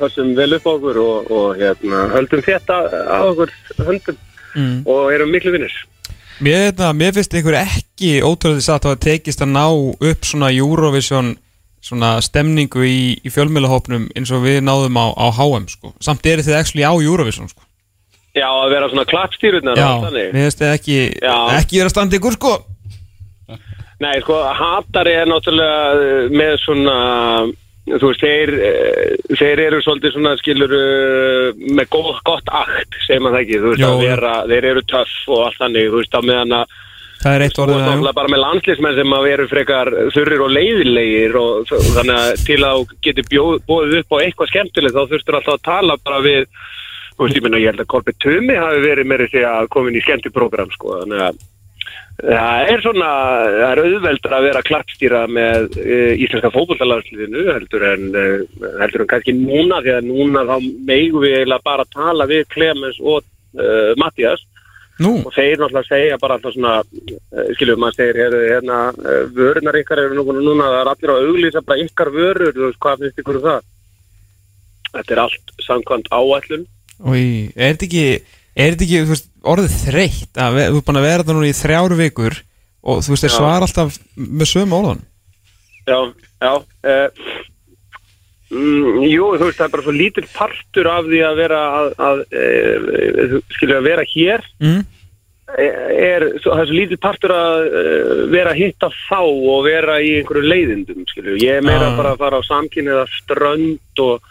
passum 0.00 0.34
vel 0.38 0.50
upp 0.56 0.66
á 0.68 0.72
okkur 0.72 1.00
og, 1.04 1.30
og 1.34 1.60
hérna, 1.60 2.06
höldum 2.14 2.44
þetta 2.46 2.80
á 2.88 3.20
okkur 3.28 3.54
höndum 3.84 4.18
mm. 4.54 4.76
og 4.88 5.12
erum 5.14 5.32
miklu 5.34 5.54
vinnir. 5.56 5.76
Mér, 6.40 6.70
hérna, 6.70 6.94
mér 6.96 7.14
finnst 7.16 7.36
einhver 7.36 7.60
ekki 7.60 8.18
ótrúlega 8.24 8.64
satt 8.64 8.86
að 8.88 8.94
það 8.94 9.06
tekist 9.06 9.44
að 9.44 9.54
ná 9.56 9.64
upp 9.68 10.28
svona 10.28 10.52
Eurovision 10.54 11.34
svona 11.84 12.18
stemningu 12.24 12.84
í, 12.84 13.00
í 13.24 13.32
fjölmjölahópnum 13.32 14.10
eins 14.16 14.32
og 14.34 14.44
við 14.44 14.60
náðum 14.64 14.98
á, 15.00 15.06
á 15.16 15.26
HM 15.32 15.66
sko. 15.72 15.92
samt 16.00 16.26
eru 16.28 16.44
þið 16.44 16.58
actually 16.58 16.84
á 16.84 16.92
Eurovision 16.92 17.48
sko. 17.48 17.64
Já, 18.36 18.46
að 18.46 18.68
vera 18.74 18.90
svona 18.92 19.06
klappstýrurnar 19.10 19.78
Já, 19.80 19.88
mér 20.06 20.36
finnst 20.36 20.60
þið 20.60 20.74
ekki 20.74 20.98
Já. 21.18 21.36
ekki 21.58 21.80
vera 21.80 21.92
standi 21.92 22.20
ykkur 22.20 22.36
sko. 22.36 22.52
Nei, 24.00 24.14
sko, 24.22 24.36
hatari 24.56 25.16
er 25.18 25.26
náttúrulega 25.28 25.80
uh, 25.92 26.28
með 26.32 26.54
svona, 26.62 26.94
þú 27.90 28.12
veist, 28.12 28.22
þeir, 28.22 28.52
uh, 28.56 29.34
þeir 29.36 29.64
eru 29.66 29.80
svolítið 29.84 30.14
svona, 30.14 30.36
skilur, 30.40 30.76
með 31.68 31.90
gott, 31.92 32.22
gott 32.24 32.54
akt, 32.62 32.96
segir 33.04 33.20
maður 33.20 33.36
það 33.36 33.42
ekki, 33.44 33.58
þú 33.58 33.74
veist, 33.74 33.82
Jó, 33.82 33.90
að 33.90 34.06
vera, 34.06 34.36
þeir 34.54 34.68
eru 34.70 34.84
töff 34.94 35.18
og 35.28 35.42
allt 35.48 35.60
þannig, 35.60 35.90
þú 35.90 36.00
veist, 36.00 36.16
á 36.16 36.20
meðan 36.30 36.56
að, 36.62 36.78
Það 37.20 37.34
er 37.36 37.42
eitt 37.44 37.58
orðið 37.60 37.74
veist, 37.76 37.84
að 37.84 37.90
náttúrulega 37.90 38.16
bara 38.16 38.32
með 38.32 38.40
landslýsmenn 38.40 38.94
sem 38.96 39.10
að 39.12 39.26
veru 39.28 39.46
frekar 39.50 39.88
þurrir 40.14 40.44
og 40.46 40.52
leiðilegir 40.56 41.34
og 41.36 41.68
þannig 41.68 42.14
að 42.16 42.44
til 42.46 42.60
að 42.64 42.78
þú 42.78 43.00
getur 43.04 43.26
bóðið 43.68 43.96
upp 43.98 44.14
á 44.16 44.22
eitthvað 44.22 44.50
skemmtilegt 44.54 44.96
þá 44.96 45.02
þurftur 45.10 45.36
alltaf 45.36 45.58
að 45.58 45.66
tala 45.68 45.96
bara 46.00 46.22
við, 46.24 46.46
þú 47.20 47.26
veist, 47.26 47.36
ég 47.36 47.44
menna, 47.44 47.60
ég 47.60 47.74
held 47.74 47.84
að 47.84 47.92
Kolbi 47.92 48.16
Tumi 48.16 48.54
hafi 48.56 48.78
verið 48.80 49.08
meiri 49.10 49.28
því 49.28 49.42
að 49.44 49.70
komin 49.74 49.98
í 49.98 50.04
skemmtiprógram, 50.06 50.70
sko, 50.72 51.00
þannig 51.02 51.24
að 51.28 51.40
Það 52.20 52.68
er 52.68 52.82
svona, 52.84 53.10
það 53.54 53.70
er 53.70 53.80
auðveldur 53.80 54.34
að 54.36 54.44
vera 54.44 54.62
klappstýra 54.66 55.20
með 55.32 55.78
uh, 55.80 56.10
íslenska 56.20 56.50
fótbollalagsliðinu 56.52 57.46
heldur 57.48 57.86
en, 57.88 58.02
uh, 58.12 58.66
heldur 58.82 59.04
en 59.06 59.08
kannski 59.08 59.32
núna 59.38 59.78
því 59.80 59.94
að 59.94 60.08
núna 60.10 60.42
þá 60.44 60.54
megum 60.90 61.24
við 61.24 61.38
eiginlega 61.38 61.64
bara 61.70 61.86
að 61.86 61.94
tala 61.96 62.26
við 62.28 62.42
Clemens 62.52 62.98
og 63.00 63.24
uh, 63.24 63.92
Mattias 64.00 64.44
Nú, 65.00 65.14
og 65.24 65.32
þeir 65.32 65.62
náttúrulega 65.62 65.88
segja 65.88 66.18
bara 66.20 66.36
alltaf 66.36 66.52
svona, 66.52 66.74
skiljum 67.56 67.80
maður 67.80 67.96
segir 67.96 68.18
hérna, 68.20 68.40
hérna 68.50 68.80
vörunar 69.32 69.78
ykkar 69.80 70.02
eru 70.02 70.18
núna, 70.18 70.42
núna 70.44 70.66
það 70.74 70.80
er 70.82 70.90
allir 70.92 71.12
að 71.14 71.28
auglýsa 71.30 71.62
bara 71.64 71.86
ykkar 71.86 72.10
vörur, 72.12 72.52
þú 72.52 72.66
veist 72.66 72.80
hvað 72.84 73.06
finnst 73.06 73.22
ykkur 73.22 73.38
um 73.40 73.46
það? 73.46 73.70
Þetta 74.90 75.16
er 75.16 75.22
allt 75.24 75.54
samkvæmt 75.64 76.12
áætlun 76.12 76.66
Új, 77.00 77.52
er 77.56 77.74
þetta 77.74 77.86
ekki 77.88 78.04
er 78.60 78.74
þetta 78.74 78.84
ekki, 78.86 79.02
veist, 79.08 79.28
orðið 79.46 79.76
þreytt 79.86 80.40
að 80.44 80.56
ve- 80.58 80.66
þú 80.70 80.80
er 80.80 80.86
búin 80.90 81.00
að 81.00 81.06
vera 81.08 81.22
þetta 81.22 81.36
núna 81.38 81.48
í 81.50 81.56
þrjár 81.60 81.94
vikur 82.00 82.34
og 82.82 82.98
þú 83.06 83.14
veist, 83.14 83.24
Já. 83.28 83.34
svara 83.36 83.66
alltaf 83.68 83.98
með 84.16 84.50
sömu 84.50 84.76
orðan 84.80 85.00
Já, 85.88 85.98
já 86.44 86.52
uh, 86.60 87.34
mm, 88.52 89.02
Jú, 89.08 89.26
þú 89.38 89.48
veist, 89.48 89.58
það 89.58 89.66
er 89.68 89.74
bara 89.74 89.84
svo 89.86 89.94
lítill 89.96 90.26
partur 90.34 90.90
af 90.92 91.04
því 91.08 91.20
að 91.28 91.40
vera 91.40 91.60
að, 91.80 91.92
að 92.10 92.24
uh, 92.40 93.36
skilja 93.56 93.78
að 93.80 93.88
vera 93.88 94.04
hér 94.14 94.44
mm. 94.60 94.80
er, 95.56 96.26
svo, 96.42 96.52
það 96.52 96.62
er 96.64 96.70
svo 96.70 96.78
lítill 96.80 97.00
partur 97.02 97.34
að 97.34 97.64
vera 98.34 98.52
að 98.54 98.60
hitta 98.64 98.90
þá 99.08 99.18
og 99.24 99.64
vera 99.66 99.96
í 100.04 100.12
einhverju 100.20 100.44
leiðindum, 100.52 101.06
skilju 101.10 101.38
ég 101.42 101.58
er 101.60 101.66
meira 101.66 101.90
Ah. 101.90 101.96
bara 101.98 102.12
að 102.14 102.20
fara 102.26 102.38
á 102.44 102.48
samkynniða 102.50 103.06
strönd 103.16 104.04
og, 104.04 104.20
og 104.20 104.29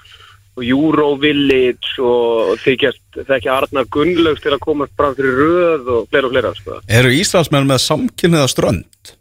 Eurovillage 0.66 1.98
og 2.04 2.60
þykjast 2.64 3.22
þekki 3.28 3.52
Arnar 3.54 3.88
Gunnlaugs 3.94 4.44
til 4.44 4.54
að 4.56 4.64
komast 4.64 4.96
fram 5.00 5.16
fyrir 5.18 5.36
röð 5.40 5.92
og 5.96 6.08
fleira 6.12 6.30
og 6.30 6.36
fleira, 6.36 6.54
sko 6.58 6.80
Eru 7.00 7.12
Ísraelsmenn 7.16 7.70
með 7.70 7.84
samkynniða 7.86 8.48
strönd? 8.52 9.14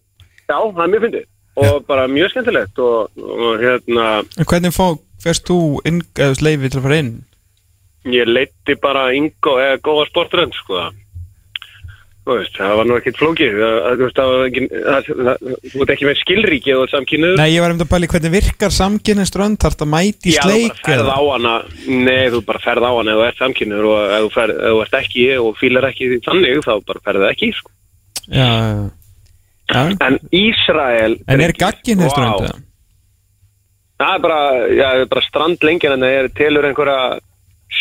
Já, 0.49 0.59
það 0.59 0.85
er 0.85 0.93
mjög 0.95 1.05
fyndið 1.07 1.27
og 1.59 1.87
bara 1.89 2.07
mjög 2.11 2.31
skemmtilegt 2.33 2.79
og, 2.79 3.11
og 3.19 3.63
hérna 3.63 4.07
En 4.39 4.47
hvernig 4.47 4.75
fá, 4.77 4.87
fyrst 5.23 5.49
þú 5.49 5.59
inn, 5.89 6.03
eða 6.15 6.29
þú 6.29 6.35
veist, 6.35 6.47
leifi 6.47 6.71
til 6.71 6.81
að 6.81 6.87
fara 6.87 7.01
inn? 7.03 7.13
Ég 8.09 8.31
leiti 8.31 8.79
bara 8.81 9.09
Ingo 9.17 9.59
eða 9.59 9.83
góða 9.83 10.09
sportrönd 10.13 10.55
sko 10.57 10.89
Þú 10.89 11.08
veist, 12.37 12.55
það 12.59 12.75
var 12.79 12.87
nú 12.89 12.97
ekkert 12.99 13.19
flókið 13.19 13.57
þú 15.09 15.81
var 15.81 15.93
ekki 15.95 16.09
með 16.09 16.19
skilríki 16.21 16.75
og 16.77 16.91
samkynnuð 16.93 17.35
Nei, 17.41 17.49
ég 17.55 17.65
var 17.65 17.75
um 17.75 17.81
að 17.81 17.91
pæli 17.93 18.11
hvernig 18.13 18.33
virkar 18.35 18.75
samkynni 18.75 19.27
strönd 19.29 19.59
þarf 19.63 19.77
þetta 19.77 19.89
mæti 19.93 20.33
í 20.33 20.37
Já, 20.37 20.43
þú 20.43 20.53
sleik 20.53 20.77
bara 20.77 20.85
ferð 20.89 21.11
á 21.15 21.21
hana 21.33 21.55
Nei, 21.89 22.25
þú 22.35 22.43
bara 22.51 22.63
ferð 22.65 22.87
á 22.89 22.93
hana 22.99 23.15
ef 23.15 23.19
þú 23.19 23.27
ert 23.29 23.43
samkynnuð 23.43 23.89
og 23.89 23.99
ef 24.05 24.23
þú, 24.27 24.31
ferð, 24.37 24.55
ef 24.61 24.77
þú 24.77 24.85
ert 24.85 24.97
ekki 25.01 25.27
og 25.43 25.51
fílar 25.63 25.89
ekki 25.91 26.11
þannig 26.29 26.63
þá 26.69 26.73
bara 26.93 27.05
ferð 27.09 27.27
ekki 27.33 27.51
sko. 27.57 27.75
Já, 28.29 28.49
já. 29.69 29.83
En 30.05 30.19
Ísrael 30.33 31.19
En 31.29 31.45
er 31.45 31.53
gaggin 31.57 32.01
hér 32.01 32.09
Vá. 32.09 32.15
strönd? 32.15 32.47
eða? 32.49 32.61
Það 33.99 34.15
er 34.15 34.23
bara, 34.23 34.41
já, 34.71 34.89
bara 35.11 35.27
strandlengjan 35.27 35.97
en 35.97 36.05
það 36.07 36.17
er 36.21 36.29
telur 36.39 36.69
einhverja 36.69 37.01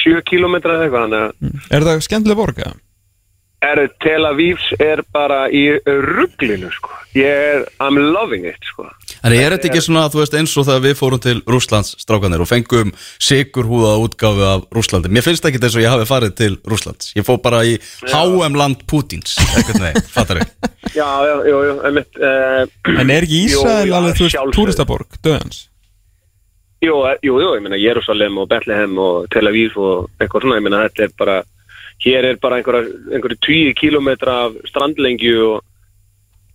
7 0.03 0.23
kilometra 0.27 0.75
eða 0.79 0.87
eitthvað 0.87 1.15
að 1.19 1.73
Er 1.77 1.85
það 1.85 2.03
skemmtileg 2.07 2.39
borga? 2.39 2.73
Er 3.63 3.81
Tel 4.03 4.25
Avivs 4.27 4.65
er 4.79 5.01
bara 5.13 5.47
í 5.49 5.63
rugglinu 5.85 6.69
sko. 6.73 6.93
ég 7.17 7.25
er, 7.25 7.63
I'm 7.81 7.97
loving 7.97 8.45
it 8.45 8.61
sko. 8.69 8.85
En 9.25 9.33
er 9.33 9.55
þetta 9.55 9.71
ekki 9.71 9.81
svona, 9.81 10.05
þú 10.13 10.21
veist, 10.21 10.35
eins 10.37 10.53
og 10.59 10.67
þegar 10.67 10.83
við 10.83 10.97
fórum 10.99 11.21
til 11.23 11.39
Rússlands 11.49 11.95
strákanir 11.97 12.43
og 12.43 12.49
fengum 12.49 12.91
sigurhúða 13.17 13.95
útgáfu 14.03 14.43
af 14.45 14.67
Rússlandi 14.75 15.09
Mér 15.09 15.25
finnst 15.25 15.47
ekki 15.49 15.61
þess 15.63 15.79
að 15.79 15.85
ég 15.87 15.95
hafi 15.95 16.09
farið 16.09 16.35
til 16.37 16.59
Rússlands 16.69 17.15
Ég 17.17 17.25
fó 17.25 17.33
bara 17.41 17.63
í 17.65 17.79
HM 18.11 18.59
land 18.59 18.85
Pútins 18.89 19.33
Ekkert 19.57 19.81
nei, 19.81 19.95
fattar 20.13 20.43
við 20.43 20.53
já, 20.93 21.09
já, 21.25 21.33
jú, 21.49 21.63
jú, 21.65 21.79
einmitt 21.89 22.21
uh, 22.21 22.61
En 22.93 23.09
er 23.09 23.25
ekki 23.25 23.41
já, 23.49 23.63
alveg, 23.97 24.21
þú 24.21 24.29
veist, 24.29 24.53
túristaborg, 24.53 25.19
döðans? 25.25 25.65
jú, 26.83 26.93
eh, 27.09 27.17
jú, 27.25 27.37
jú, 27.41 27.53
ég 27.57 27.63
meina 27.65 27.79
Jerusalem 27.81 28.37
og 28.37 28.49
Bethlehem 28.51 28.97
og 29.01 29.29
Tel 29.33 29.49
Aviv 29.49 29.77
og 29.81 30.09
eitthvað 30.21 30.45
svona, 30.45 30.59
ég 30.59 30.65
meina 30.67 30.83
þetta 30.85 31.07
er 31.07 31.15
bara 31.17 31.37
hér 32.03 32.31
er 32.31 32.39
bara 32.41 32.59
einhverju 32.61 33.37
20 33.41 33.73
kilometra 33.77 34.37
af 34.47 34.57
strandlengju 34.69 35.37
og, 35.47 35.61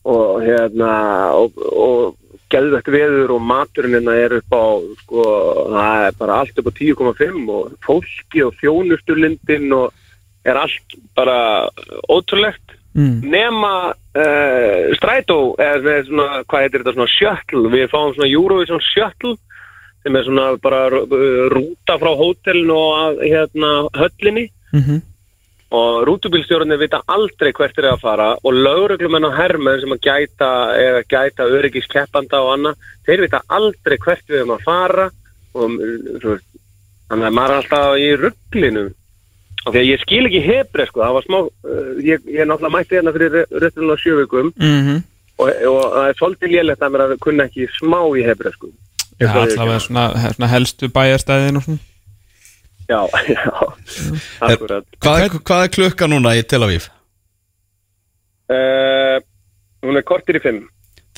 og 0.04 0.42
hérna 0.42 0.92
og, 1.38 1.56
og 1.58 2.18
geðvegt 2.52 2.90
veður 2.92 3.36
og 3.36 3.46
maturinn 3.48 3.96
hérna 3.96 4.14
er 4.18 4.36
upp 4.38 4.54
á 4.54 4.64
sko, 5.02 5.24
það 5.72 6.06
er 6.08 6.18
bara 6.20 6.38
allt 6.42 6.60
upp 6.60 6.68
á 6.68 6.72
10,5 6.78 7.50
og 7.56 7.72
fólki 7.86 8.44
og 8.46 8.54
þjónusturlindin 8.60 9.72
og 9.78 9.90
er 10.44 10.58
allt 10.60 10.96
bara 11.16 11.68
ótrúlegt. 12.10 12.78
Mm. 12.92 13.22
nema 13.24 13.88
uh, 13.88 14.90
strætó 14.98 15.54
er 15.56 15.78
með 15.80 16.10
svona, 16.10 16.42
hvað 16.44 16.60
heitir 16.60 16.82
þetta, 16.82 16.92
svona 16.92 17.08
shuttle. 17.08 17.70
Við 17.72 17.86
fáum 17.88 18.12
svona 18.12 18.28
Eurovision 18.28 18.82
shuttle 18.84 19.38
sem 20.04 20.18
er 20.18 20.26
svona 20.26 20.44
bara 20.60 20.82
uh, 21.00 21.14
rúta 21.48 21.96
frá 21.96 22.10
hótelinu 22.18 22.76
og 22.76 22.98
að 22.98 23.24
hérna 23.30 23.72
höllinni. 23.96 24.50
Mm 24.76 24.84
og 25.72 26.06
rútubílstjórnir 26.08 26.80
vita 26.80 27.00
aldrei 27.08 27.52
hvert 27.56 27.78
er 27.80 27.90
að 27.92 28.02
fara 28.04 28.30
og 28.36 28.56
lögreglumenn 28.56 29.28
og 29.28 29.36
hermenn 29.36 29.80
sem 29.80 29.94
að 29.94 30.02
gæta 30.06 30.50
gæta 31.08 31.48
öryggis 31.48 31.88
keppanda 31.92 32.42
og 32.44 32.54
annað, 32.56 32.88
þeir 33.06 33.24
vita 33.26 33.42
aldrei 33.48 33.98
hvert 34.02 34.26
við 34.28 34.42
erum 34.42 34.56
að 34.56 34.66
fara 34.66 35.06
og 35.52 35.78
þannig 37.08 37.28
að 37.28 37.38
maður 37.38 37.54
er 37.54 37.60
alltaf 37.60 37.96
í 38.00 38.10
rugglinu 38.20 38.84
og 39.62 39.70
því 39.70 39.78
að 39.78 39.88
ég 39.88 40.02
skil 40.02 40.24
ekki 40.26 40.42
hebri 40.44 40.88
sko, 40.88 41.04
það 41.04 41.16
var 41.16 41.26
smá 41.28 41.38
uh, 41.40 41.90
ég, 42.02 42.28
ég 42.28 42.48
náttúrulega 42.48 42.76
mætti 42.76 42.98
hérna 42.98 43.14
fyrir 43.14 43.40
röttunum 43.52 43.94
á 43.94 43.96
sjövikum 44.02 44.52
mm 44.56 45.02
og, 45.42 45.48
og 45.48 45.82
það 45.94 46.08
er 46.08 46.18
svolítið 46.18 46.54
lélegt 46.56 46.84
að 46.84 46.92
mér 46.94 47.04
að 47.06 47.14
kunna 47.24 47.46
ekki 47.48 47.68
smá 47.78 48.00
í 48.18 48.26
hebri 48.26 48.52
sko. 48.54 48.68
Já, 49.20 49.30
allavega 49.30 49.80
svona, 49.82 50.04
svona 50.34 50.50
helstu 50.50 50.90
bæjarstæðin 50.92 51.60
og 51.60 51.66
svona 51.66 51.91
Já, 52.92 53.00
já, 53.36 53.44
akkurat 54.44 54.84
Hvað 55.00 55.22
er, 55.26 55.36
hvað 55.48 55.64
er 55.66 55.72
klukka 55.78 56.08
núna 56.12 56.34
í 56.36 56.42
Tel 56.50 56.62
Aviv? 56.66 56.88
uh, 58.52 59.18
Hún 59.82 59.98
er 59.98 60.04
kortir 60.06 60.38
í 60.38 60.42
fimm. 60.44 60.60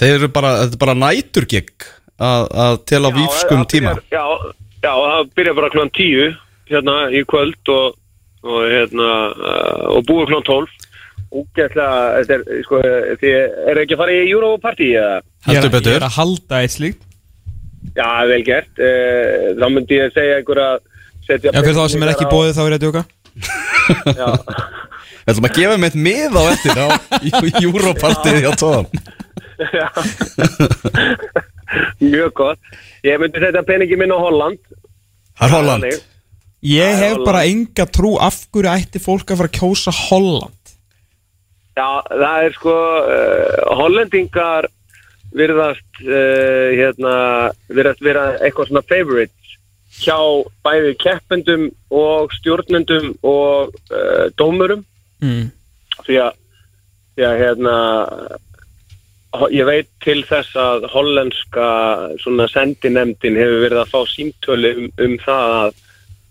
Þeir 0.01 0.15
eru 0.19 0.29
bara, 0.33 0.55
þetta 0.63 0.79
er 0.79 0.81
bara 0.81 0.95
næturgigg 0.97 1.85
að, 2.17 2.47
að 2.65 2.79
Tel 2.89 3.03
Avivskum 3.11 3.65
tíma. 3.71 3.93
já, 4.11 4.23
já, 4.85 4.93
það 4.95 5.29
byrjar 5.37 5.59
bara 5.59 5.71
klón 5.75 5.93
tíu 5.95 6.31
hérna 6.71 6.95
í 7.13 7.21
kvöld 7.29 7.71
og, 7.75 7.99
og 8.47 8.63
hérna 8.73 9.11
uh, 9.35 9.85
og 9.99 10.07
búið 10.09 10.31
klón 10.33 10.47
tólf. 10.49 10.73
Er, 11.35 11.75
sko, 12.63 12.79
þið 13.21 13.33
er 13.35 13.81
ekki 13.83 13.97
að 13.97 14.01
fara 14.05 14.15
í 14.15 14.25
Europarty 14.31 14.89
eða? 14.95 15.17
Er, 15.19 15.49
Heldur 15.49 15.67
ég 15.69 15.73
betur. 15.75 15.97
er 15.99 16.05
að 16.07 16.17
halda 16.21 16.61
eitt 16.63 16.75
slíkt. 16.77 17.03
Já, 17.99 18.09
vel 18.31 18.43
gert. 18.47 18.71
Uh, 18.81 19.53
þá 19.61 19.67
myndi 19.75 19.99
ég 20.01 20.15
segja 20.17 20.39
einhver 20.41 20.63
að 20.63 20.77
setja... 21.27 21.51
Já, 21.53 21.61
fyrir 21.61 21.77
þá 21.79 21.85
sem 21.93 22.07
er 22.07 22.13
ekki 22.15 22.31
bóðið 22.31 22.57
þá 22.57 22.63
er 22.65 22.71
ég 22.71 22.79
að 22.79 22.85
djóka 22.85 23.03
Já, 24.21 24.29
Við 25.25 25.33
ætlum 25.33 25.49
að 25.49 25.59
gefa 25.59 25.77
með 25.81 25.99
mið 26.07 26.37
á 26.37 26.43
eftir 26.53 26.81
á 26.81 26.87
Júropartið 27.65 28.41
hjá 28.45 28.51
Tóðan 28.61 28.89
já. 29.79 29.89
Mjög 32.01 32.33
gott. 32.39 32.75
Ég 33.05 33.21
myndi 33.21 33.41
setja 33.43 33.63
peningi 33.67 33.97
minn 33.99 34.13
á 34.15 34.19
Holland. 34.19 34.61
Það 35.35 35.47
er 35.47 35.55
Holland 35.57 35.87
Þannig. 35.87 36.03
Ég 36.65 36.99
hef 37.01 37.17
Holland. 37.17 37.27
bara 37.29 37.45
enga 37.51 37.87
trú 37.91 38.15
af 38.23 38.45
hverju 38.55 38.71
ætti 38.73 39.03
fólk 39.03 39.33
að 39.33 39.41
fara 39.41 39.51
að 39.51 39.59
kjósa 39.59 39.95
Holland 40.07 40.61
Já, 41.75 41.89
það 42.07 42.45
er 42.47 42.53
sko, 42.55 42.75
uh, 43.03 43.55
hollendingar 43.81 44.69
virðast, 45.35 45.89
uh, 46.07 46.71
hérna, 46.71 47.15
virðast 47.67 48.05
vera 48.07 48.29
eitthvað 48.39 48.71
svona 48.71 48.85
favorites 48.87 49.43
hjá 49.94 50.18
bæði 50.66 50.94
keppendum 51.02 51.68
og 51.94 52.33
stjórnendum 52.38 53.12
og 53.22 53.74
uh, 53.92 54.26
dómurum. 54.38 54.85
mm. 55.22 55.46
því 56.07 56.18
að, 56.24 56.40
því 57.14 57.28
að 57.28 57.38
hérna 57.42 57.76
ég 59.50 59.66
veit 59.66 59.88
til 60.04 60.20
þess 60.26 60.54
að 60.59 60.85
hollenska 60.92 61.68
sendinemdin 62.52 63.38
hefur 63.38 63.64
verið 63.64 63.80
að 63.83 63.94
fá 63.94 64.00
símtölu 64.11 64.74
um, 64.78 64.90
um 65.02 65.16
það 65.24 65.57
að 65.62 65.80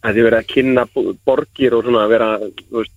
að 0.04 0.18
þið 0.18 0.26
verið 0.28 0.40
að 0.40 0.50
kynna 0.52 0.86
bo- 0.94 1.14
borgir 1.26 1.76
og 1.78 1.86
svona 1.86 2.08
vera 2.12 2.30
þú 2.44 2.82
veist, 2.82 2.96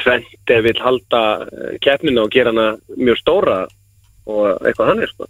tvent 0.00 0.52
ef 0.54 0.62
vil 0.64 0.78
halda 0.80 1.22
eh, 1.44 1.74
keppnina 1.84 2.24
og 2.24 2.32
gera 2.32 2.54
hana 2.54 2.68
mjög 2.96 3.20
stóra 3.20 3.58
og 4.28 4.62
eitthvað 4.62 4.92
hann 4.92 5.02
er 5.04 5.12
sko 5.12 5.28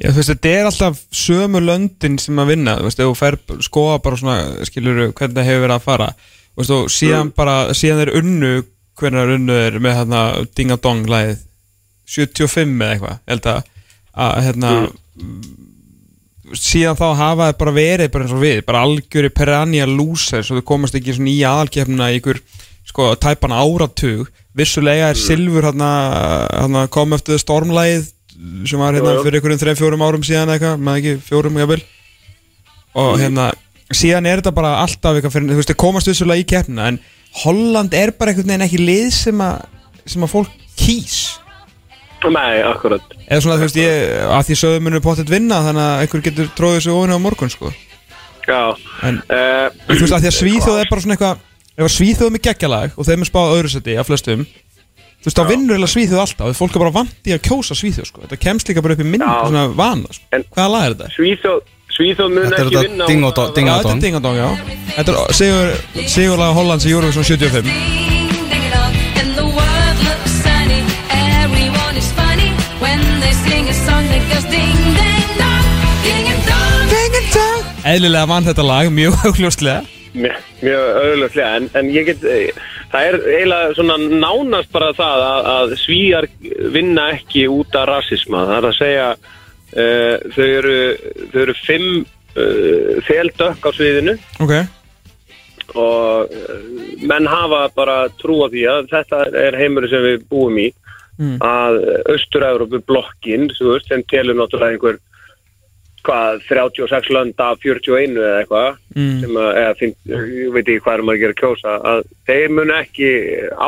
Já, 0.00 0.08
þú 0.08 0.16
veist, 0.16 0.30
þetta 0.32 0.52
er 0.56 0.66
alltaf 0.70 1.00
sömu 1.12 1.60
löndin 1.60 2.16
sem 2.20 2.38
að 2.40 2.54
vinna, 2.54 2.78
þú 2.78 2.88
veist, 2.88 3.00
þú 3.02 3.16
fer 3.18 3.36
skoða 3.66 3.98
bara 4.04 4.20
svona, 4.20 4.36
skilur 4.68 5.00
hvernig 5.10 5.36
það 5.36 5.48
hefur 5.50 5.64
verið 5.66 5.76
að 5.76 5.84
fara, 5.84 6.06
þú 6.54 6.62
veist, 6.62 6.74
og 6.76 6.92
síðan 6.94 7.32
bara 7.36 7.56
síðan 7.76 8.04
er 8.06 8.12
unnu, 8.20 8.52
hvernig 9.00 9.20
er 9.20 9.34
unnu 9.36 9.58
er 9.66 9.76
með 9.84 10.14
Ding 10.56 10.72
a 10.72 10.78
Dong 10.80 11.04
lagið 11.10 11.42
75 12.10 12.80
eða 12.80 12.94
eitthvað 12.94 13.18
held 13.30 13.50
að, 13.52 13.68
að 14.24 14.38
hérna 14.46 14.72
síðan 16.56 16.98
þá 16.98 17.06
hafa 17.14 17.48
það 17.50 17.58
bara 17.60 17.74
verið 17.76 18.10
bara 18.14 18.26
eins 18.26 18.34
og 18.34 18.42
við, 18.42 18.62
bara 18.66 18.84
algjöri 18.86 19.30
peranja 19.34 19.86
losers 19.90 20.50
og 20.50 20.60
þau 20.60 20.68
komast 20.72 20.96
ekki 20.98 21.14
svona 21.16 21.32
í 21.32 21.42
aðalkeppnina 21.46 22.08
í 22.10 22.18
ykkur, 22.18 22.40
sko, 22.90 23.10
tæpan 23.20 23.54
áratug. 23.54 24.30
Vissulega 24.56 25.12
er 25.12 25.18
Silfur 25.18 25.68
hérna, 25.68 25.90
hérna 26.56 26.86
kom 26.90 27.14
eftir 27.14 27.38
stormlægið 27.38 28.08
sem 28.68 28.80
var 28.80 28.96
hérna 28.96 29.16
fyrir 29.24 29.40
einhverjum 29.40 29.62
3-4 29.62 29.98
árum 30.06 30.24
síðan 30.26 30.54
eitthvað, 30.54 30.84
maður 30.86 31.02
ekki 31.02 31.26
fjórum 31.26 31.58
jafnvel. 31.60 31.82
Og 33.00 33.18
hérna 33.20 33.50
síðan 33.94 34.28
er 34.30 34.40
þetta 34.40 34.54
bara 34.54 34.76
alltaf 34.84 35.18
eitthvað 35.18 35.34
fyrir, 35.34 35.50
þú 35.50 35.60
veist, 35.60 35.72
þeir 35.72 35.80
komast 35.82 36.10
vissulega 36.10 36.42
í 36.42 36.48
keppnina 36.48 36.88
en 36.92 37.00
Holland 37.42 37.94
er 37.94 38.12
bara 38.18 38.32
einhvern 38.32 38.50
veginn 38.50 38.66
ekki 38.66 38.80
lið 38.80 39.12
sem 39.14 39.44
að, 39.44 39.62
sem 40.08 40.26
að 40.26 40.32
fólk 40.32 40.56
kýs. 40.78 41.18
Nei, 42.30 42.60
akkurat. 42.66 43.14
Eða 43.26 43.44
svona 43.44 43.58
þú 43.60 43.66
veist 43.66 43.78
ég, 43.80 44.16
að 44.28 44.42
því 44.48 44.56
sögum 44.60 44.86
munur 44.86 45.04
pottet 45.04 45.30
vinna 45.30 45.62
þannig 45.64 45.86
að 45.86 46.02
einhver 46.04 46.24
getur 46.26 46.50
tróðið 46.58 46.82
sig 46.84 46.96
ofinu 46.96 47.16
á 47.16 47.24
morgun 47.24 47.52
sko. 47.52 47.70
Já, 48.44 48.60
en 49.06 49.20
uh, 49.30 49.68
þú 49.86 50.00
veist 50.02 50.16
að 50.16 50.26
því 50.26 50.30
að 50.32 50.36
Svíþjóð 50.40 50.80
er 50.82 50.90
bara 50.90 51.04
svona 51.04 51.16
eitthvað 51.16 51.46
ef 51.80 51.86
að 51.86 51.94
Svíþjóð 51.96 52.36
er 52.36 52.44
geggjalag 52.48 52.98
og 52.98 53.08
þeim 53.08 53.24
er 53.24 53.30
spáð 53.30 53.54
öðru 53.56 53.72
seti 53.72 53.96
af 53.96 54.10
flestum 54.10 54.44
þú 55.20 55.28
veist 55.28 55.38
þá 55.40 55.44
vinnur 55.50 55.76
eða 55.76 55.90
Svíþjóð 55.92 56.22
alltaf 56.24 56.56
fólk 56.60 56.76
er 56.78 56.82
bara 56.84 56.94
vant 57.00 57.28
í 57.28 57.34
að 57.36 57.42
kjósa 57.48 57.76
Svíþjóð 57.76 58.08
sko 58.08 58.22
þetta 58.24 58.38
kemst 58.40 58.70
líka 58.70 58.82
bara 58.84 58.96
upp 58.96 59.02
í 59.04 59.08
minn 59.10 59.24
Já. 59.24 59.34
svona 59.44 59.66
vana 59.76 60.08
sko. 60.16 60.24
Hvaða 60.54 60.70
lag 60.72 60.86
er 60.86 60.94
þetta? 60.96 61.10
Svíþjóð 61.16 61.60
Svíþjóð 61.90 62.30
mun 62.32 62.44
Þetta 62.46 62.62
ekki 62.62 62.76
þetta 62.76 62.84
vinna 62.86 63.30
þetta 63.34 63.60
er 63.60 63.84
Dong 63.84 64.00
Ding 64.00 64.16
a 64.16 64.22
Dong, 64.24 64.36
já 64.38 64.48
Þetta 64.96 65.12
er 65.12 65.36
sigur, 65.36 65.72
sigurlaga 66.14 66.56
Hollands 66.56 66.86
í 66.88 66.92
Eurovision 66.94 67.26
75 67.26 67.68
And 69.20 69.36
the 69.36 69.44
world 69.44 69.98
looks 70.08 70.32
sunny. 70.44 70.80
Everyone 71.12 71.96
is 72.00 72.08
funny 72.16 72.50
when 72.80 73.02
they 73.20 73.32
sing 73.44 73.68
a 73.68 73.76
song 73.84 74.06
that 74.12 74.24
goes 74.32 74.46
ding 74.48 74.72
ding 74.96 75.28
dong, 75.36 76.88
ding 76.94 77.12
and 77.20 77.28
dong. 77.36 77.68
Eðlilega 77.84 78.26
vann 78.30 78.46
þetta 78.48 78.64
lag, 78.70 78.88
mjög 78.94 79.18
augljóslega 79.28 79.82
Mjög, 80.14 80.86
auðvitað 80.98 81.56
en, 81.58 81.68
en 81.78 81.90
ég 81.94 82.08
get, 82.08 82.24
eh, 82.26 82.48
það 82.90 83.08
er 83.08 83.18
eiginlega 83.34 83.76
svona 83.78 83.98
nánast 84.00 84.72
bara 84.74 84.90
það 84.96 85.26
að, 85.26 85.50
að 85.54 85.76
svíjar 85.80 86.28
vinna 86.74 87.10
ekki 87.16 87.46
út 87.52 87.78
af 87.78 87.88
rasisma, 87.90 88.44
það 88.48 88.56
er 88.58 88.68
að 88.70 88.76
segja 88.80 89.06
uh, 89.14 90.16
þau 90.34 90.48
eru 90.48 90.76
þau 91.30 91.40
eru 91.44 91.56
fimm 91.62 91.88
uh, 92.00 92.92
þeldökk 93.08 93.66
á 93.66 93.70
sviðinu. 93.76 94.16
Ok. 94.42 94.54
Og 95.78 96.34
uh, 96.34 96.54
menn 97.06 97.30
hafa 97.30 97.66
bara 97.76 98.02
trú 98.18 98.42
á 98.42 98.48
því 98.50 98.66
að 98.74 98.90
þetta 98.94 99.24
er 99.46 99.58
heimur 99.60 99.88
sem 99.90 100.06
við 100.06 100.26
búum 100.30 100.62
í. 100.62 100.70
Mm. 101.20 101.36
að 101.44 101.74
Östur-Európu 102.14 102.78
blokkin 102.88 103.50
sem 103.52 104.00
telur 104.08 104.38
náttúrulega 104.38 104.72
einhver 104.72 104.96
hvað, 106.06 106.42
36 106.48 107.10
lönd 107.14 107.42
af 107.44 107.58
41 107.64 108.16
eða 108.18 108.38
eitthvað 108.40 108.68
mm. 108.96 109.16
sem 109.22 109.38
að, 109.42 109.50
eða 109.62 109.74
finn, 109.80 109.94
ég 110.10 110.52
veit 110.54 110.64
ekki 110.66 110.82
hvað 110.84 110.94
er 110.98 111.04
maður 111.06 111.18
að 111.18 111.24
gera 111.24 111.38
kjósa 111.40 111.76
að 111.92 112.02
þeir 112.30 112.54
mun 112.58 112.74
ekki 112.76 113.10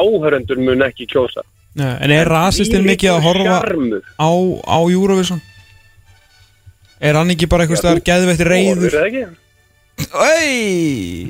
áhörendur 0.00 0.62
mun 0.62 0.86
ekki 0.88 1.08
kjósa 1.12 1.44
Nei, 1.72 1.88
En 2.04 2.12
er 2.12 2.28
rasistinn 2.28 2.84
mikið 2.84 3.14
að 3.14 3.22
horfa 3.24 3.58
Sjarmur. 3.62 4.02
á, 4.20 4.30
á 4.68 4.78
Eurovision? 4.92 5.38
Er 7.00 7.16
hann 7.16 7.32
ekki 7.32 7.48
bara 7.48 7.64
einhvers 7.64 7.80
staðar 7.80 8.02
geðveitt 8.04 8.42
Er 8.44 8.50
reyður? 8.52 8.92
það 8.92 9.06
ekki? 9.08 9.22
Oi! 10.12 10.50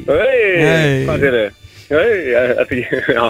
Hei, 0.08 0.40
Nei. 0.58 1.04
hvað 1.06 1.22
sér 1.22 1.36
þið? 1.38 1.61
Já 3.16 3.24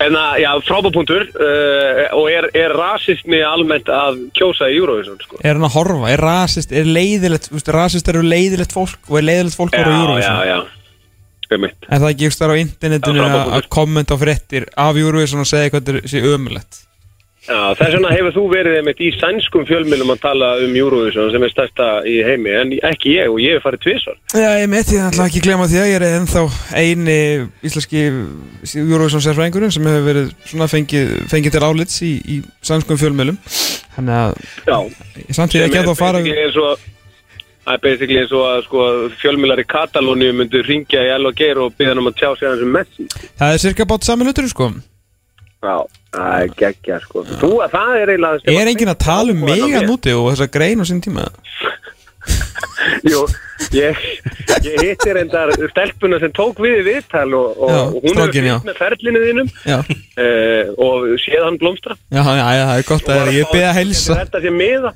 En 0.00 0.14
að, 0.16 0.38
já, 0.40 0.48
frábúrpunktur 0.64 1.26
uh, 1.28 1.98
og 2.16 2.30
er, 2.32 2.46
er 2.56 2.72
rasismi 2.72 3.42
almennt 3.44 3.90
að 3.92 4.22
kjósa 4.38 4.70
í 4.72 4.78
Eurovision, 4.80 5.18
sko 5.20 5.36
Er 5.44 5.58
hann 5.58 5.66
að 5.68 5.74
horfa? 5.76 6.08
Er 6.14 6.22
rasist, 6.24 6.72
er 6.72 6.88
leiðilegt, 6.88 7.50
þú 7.50 7.58
veist, 7.58 7.68
rasist 7.76 8.08
eru 8.08 8.22
leiðilegt 8.24 8.72
fólk 8.72 9.10
og 9.12 9.18
er 9.20 9.26
leiðilegt 9.28 9.58
fólk 9.60 9.76
að 9.76 9.82
Já, 9.82 9.84
vera 9.84 9.92
á 9.92 10.00
já, 10.00 10.04
Eurovision? 10.06 10.38
já, 10.48 10.58
um 11.50 11.64
mitt 11.66 11.88
Er 11.90 11.98
það 12.00 12.08
ekki 12.14 12.24
einhvers 12.24 12.38
staðar 12.40 12.54
á 12.56 12.62
internetinu 12.64 13.20
Já, 13.20 13.26
frábær 13.28 13.56
að 13.58 13.68
kommenta 13.76 14.16
á 14.16 14.22
fréttir 14.24 14.68
af 14.88 15.02
Eurovision 15.04 15.44
og 15.44 15.50
segja 15.52 15.74
hvað 15.74 15.84
þetta 15.90 16.00
er 16.00 16.10
sé 16.14 16.24
ömulegt? 16.32 16.80
Já, 17.50 17.74
þess 17.74 17.94
vegna 17.96 18.10
hefur 18.14 18.34
þú 18.36 18.42
verið 18.52 18.76
einmitt 18.78 19.00
í 19.02 19.08
sænskum 19.16 19.64
fjölmjölum 19.66 20.12
að 20.14 20.20
tala 20.22 20.50
um 20.62 20.74
Eurovision 20.78 21.32
sem 21.32 21.42
er 21.42 21.50
stærsta 21.50 21.86
í 22.06 22.20
heimi, 22.22 22.52
en 22.54 22.74
ekki 22.86 23.16
ég 23.16 23.32
og 23.32 23.40
ég 23.42 23.56
hef 23.56 23.64
farið 23.66 23.80
tvisvar. 23.86 24.18
Já, 24.38 24.50
ég 24.60 24.68
mitt, 24.70 24.92
ég 24.94 25.08
ætla 25.08 25.26
ekki 25.26 25.40
að 25.42 25.46
glemma 25.48 25.66
því 25.70 25.80
að 25.80 25.88
ég 25.90 25.98
er 25.98 26.06
ennþá 26.20 26.44
eini 26.78 27.16
íslenski 27.66 28.04
Eurovision 28.84 29.24
sérfræðingurinn 29.24 29.74
sem 29.74 29.88
hefur 29.90 30.06
verið 30.06 30.30
svona 30.44 30.68
fengið, 30.70 31.10
fengið 31.32 31.56
til 31.56 31.64
álits 31.66 31.98
í, 32.06 32.12
í 32.22 32.36
sannskum 32.70 33.00
fjölmjölum 33.00 33.40
Þannig 33.96 34.20
að 34.20 34.38
Já, 34.70 34.78
ég 35.18 35.34
samt 35.40 35.56
ég 35.58 35.66
ekki 35.66 35.82
að 35.82 35.90
þá 35.90 35.98
fara 35.98 36.22
Það 37.60 37.74
er 37.76 37.82
basically 37.84 38.16
eins 38.22 38.30
og 38.34 38.46
að 38.48 38.62
sko, 38.64 38.84
fjölmjölar 39.20 39.60
í 39.60 39.66
Katalóníu 39.68 40.32
myndu 40.38 40.62
ringja 40.64 41.02
í 41.04 41.10
L 41.18 41.28
og 41.28 41.36
byggja 41.36 41.90
hann 41.90 42.00
um 42.00 42.08
að 42.08 42.16
tjá 42.16 42.30
sig 42.38 42.48
hans 42.48 42.62
um 42.64 42.72
Messi. 42.72 43.04
Það 43.38 43.52
er 43.52 43.60
cirka 43.62 43.86
bát 43.86 44.06
saman 44.08 44.30
hlutur 44.30 44.48
sko 44.50 44.70
Já, 45.60 45.76
það 46.16 46.34
er 46.40 46.52
geggja 46.56 46.98
sko. 47.04 47.22
Þú, 47.36 47.50
það 47.68 47.94
er 47.98 48.12
eiginlega... 48.14 48.52
Er 48.54 48.70
enginn 48.72 48.92
að 48.94 49.00
tala 49.04 49.34
um 49.34 49.42
mig 49.44 49.64
að 49.76 49.88
núti 49.90 50.14
og 50.16 50.30
þessa 50.32 50.48
grein 50.54 50.80
á 50.80 50.84
sín 50.88 51.02
tíma? 51.04 51.26
Jú, 53.10 53.20
ég, 53.76 54.00
ég 54.64 54.80
hitti 54.80 55.12
reyndar 55.16 55.52
stelpuna 55.72 56.18
sem 56.20 56.32
tók 56.36 56.60
við 56.64 56.80
í 56.80 56.86
viðtal 56.88 57.28
og, 57.36 57.60
og 57.60 57.72
Já, 57.72 57.80
hún 57.92 58.08
er 58.08 58.16
strákinn, 58.16 58.48
já. 58.48 58.54
fyllt 58.56 58.68
með 58.70 58.80
ferlinu 58.80 59.22
þínum 59.24 59.52
uh, 59.68 60.72
og 60.86 61.06
séð 61.20 61.46
hann 61.46 61.60
blómstra 61.60 61.96
já, 61.96 62.20
já, 62.24 62.44
já, 62.56 62.64
það 62.70 62.74
er 62.74 62.88
gott 62.88 63.12
að 63.14 63.32
ég 63.36 63.52
beða 63.52 63.70
að 63.70 63.78
heilsa 63.80 64.18
Þetta 64.22 64.42
sé 64.44 64.52
miða 64.54 64.92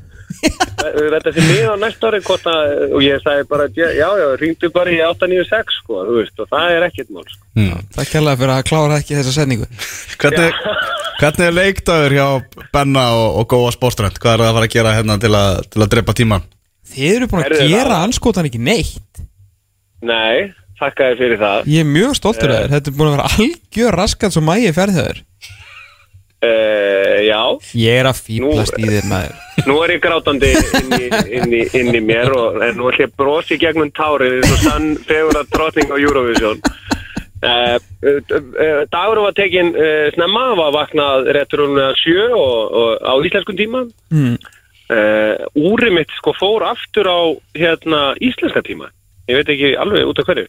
Þetta 0.85 1.32
sé 1.32 1.45
miða 1.47 1.72
á 1.72 1.76
næsta 1.80 2.09
ári 2.11 2.20
hvort 2.26 2.47
að, 2.51 2.72
og 2.93 3.05
ég 3.05 3.20
sagði 3.24 3.45
bara 3.49 3.66
já, 3.72 3.87
já, 3.97 4.26
ringdu 4.41 4.68
bara 4.74 4.93
í 4.93 4.99
896 5.01 5.78
sko, 5.80 6.01
þú 6.09 6.16
veist, 6.18 6.35
og 6.45 6.51
það 6.51 6.74
er 6.74 6.87
ekkert 6.89 7.12
mál 7.14 7.24
sko. 7.30 7.45
Takk 7.97 8.11
kærlega 8.12 8.41
fyrir 8.43 8.53
að 8.57 8.66
klára 8.68 8.99
ekki 9.01 9.16
þessa 9.16 9.32
setningu 9.39 9.68
Hvernig, 10.20 10.59
hvernig 11.22 11.47
er 11.47 11.57
leikdagur 11.57 12.16
hjá 12.18 12.26
Benna 12.74 13.07
og, 13.16 13.39
og 13.41 13.49
Góa 13.55 13.70
Sportströnd? 13.76 14.18
Hvað 14.20 14.35
er 14.37 14.43
það 14.45 14.51
að 14.51 14.59
fara 14.59 14.68
að 14.68 14.74
gera 14.76 14.95
hérna 14.99 15.16
til 15.22 15.32
að, 15.39 15.62
til 15.72 15.85
að 15.87 15.93
drepa 15.97 16.16
tíman? 16.20 16.45
Þið 16.95 17.09
eru 17.14 17.30
búin 17.32 17.41
að 17.45 17.49
Heyrðu, 17.55 17.70
gera 17.72 17.89
það- 17.95 18.05
anskotan 18.11 18.51
ekki 18.51 18.61
neitt. 18.61 19.22
Nei, 20.05 20.51
þakka 20.80 21.07
þér 21.09 21.20
fyrir 21.22 21.41
það. 21.41 21.68
Ég 21.72 21.80
er 21.87 21.89
mjög 21.95 22.16
stoltur 22.18 22.53
af 22.53 22.59
þér. 22.66 22.72
Þetta 22.74 22.91
er 22.93 22.97
búin 22.99 23.09
að 23.09 23.14
vera 23.16 23.30
algjör 23.39 23.97
raskat 24.03 24.35
svo 24.37 24.43
mægi 24.45 24.74
ferðhöður 24.76 25.22
uh, 26.45 27.18
Já, 27.24 27.40
Ég 27.78 28.01
er 28.01 28.09
að 28.09 28.20
fýblast 28.26 28.78
í 28.78 28.88
þér 28.88 29.09
maður. 29.11 29.36
Nú 29.68 29.76
er 29.84 29.95
ég 29.95 30.03
grátandi 30.05 30.51
inn 30.55 30.95
í, 30.97 31.05
inn 31.38 31.55
í, 31.55 31.62
inn 31.78 31.95
í 31.95 32.03
mér 32.05 32.34
og 32.36 32.59
en 32.64 32.76
nú 32.78 32.88
ætlum 32.90 33.05
ég 33.07 33.12
að 33.12 33.18
brosi 33.20 33.59
gegnum 33.61 33.92
tárið 33.95 34.40
eins 34.40 34.53
og 34.53 34.64
sann 34.64 34.88
fegur 35.09 35.38
að 35.40 35.53
drotning 35.55 35.95
á 35.95 35.97
Eurovision. 35.97 36.61
Uh, 37.45 37.76
uh, 38.09 38.18
uh, 38.32 38.82
Dagur 38.88 39.20
var 39.26 39.36
tekin 39.36 39.74
uh, 39.76 40.09
snemma, 40.16 40.47
var 40.59 40.74
vaknað 40.74 41.30
réttur 41.36 41.66
hún 41.66 41.80
að 41.82 41.97
sjö 42.01 42.28
og, 42.32 42.76
og 42.80 43.05
á 43.05 43.14
íslenskum 43.20 43.59
tíma. 43.59 43.84
Mm. 44.14 44.36
uh, 44.90 45.47
Úrið 45.61 45.97
mitt 46.01 46.18
sko 46.18 46.34
fór 46.38 46.66
aftur 46.70 47.09
á 47.11 47.20
hérna 47.57 48.05
íslenska 48.20 48.64
tíma. 48.64 48.90
Ég 49.28 49.40
veit 49.40 49.55
ekki 49.55 49.74
alveg 49.80 50.09
út 50.09 50.20
af 50.20 50.28
hverju 50.28 50.49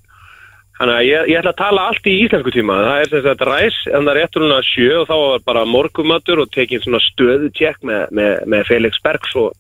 Þannig 0.76 0.98
að 0.98 1.06
ég, 1.08 1.30
ég 1.32 1.40
ætla 1.40 1.54
að 1.54 1.62
tala 1.62 1.84
allt 1.90 2.08
í 2.12 2.14
íslensku 2.26 2.52
tíma. 2.52 2.78
Það 2.84 3.02
er 3.02 3.10
sem 3.12 3.24
sagt 3.24 3.44
ræs, 3.48 3.78
en 3.88 4.02
það 4.02 4.12
er 4.12 4.20
réttur 4.20 4.44
hún 4.44 4.56
að 4.58 4.66
sjö 4.68 4.90
og 5.00 5.08
þá 5.08 5.16
var 5.22 5.46
bara 5.48 5.64
morgumatur 5.72 6.42
og 6.44 6.52
tekin 6.52 6.84
svona 6.84 7.00
stöðu 7.06 7.50
tjekk 7.56 7.86
með, 7.88 8.04
með, 8.20 8.34
með 8.52 8.68
Felix 8.68 9.00
Bergs 9.06 9.36
og, 9.40 9.56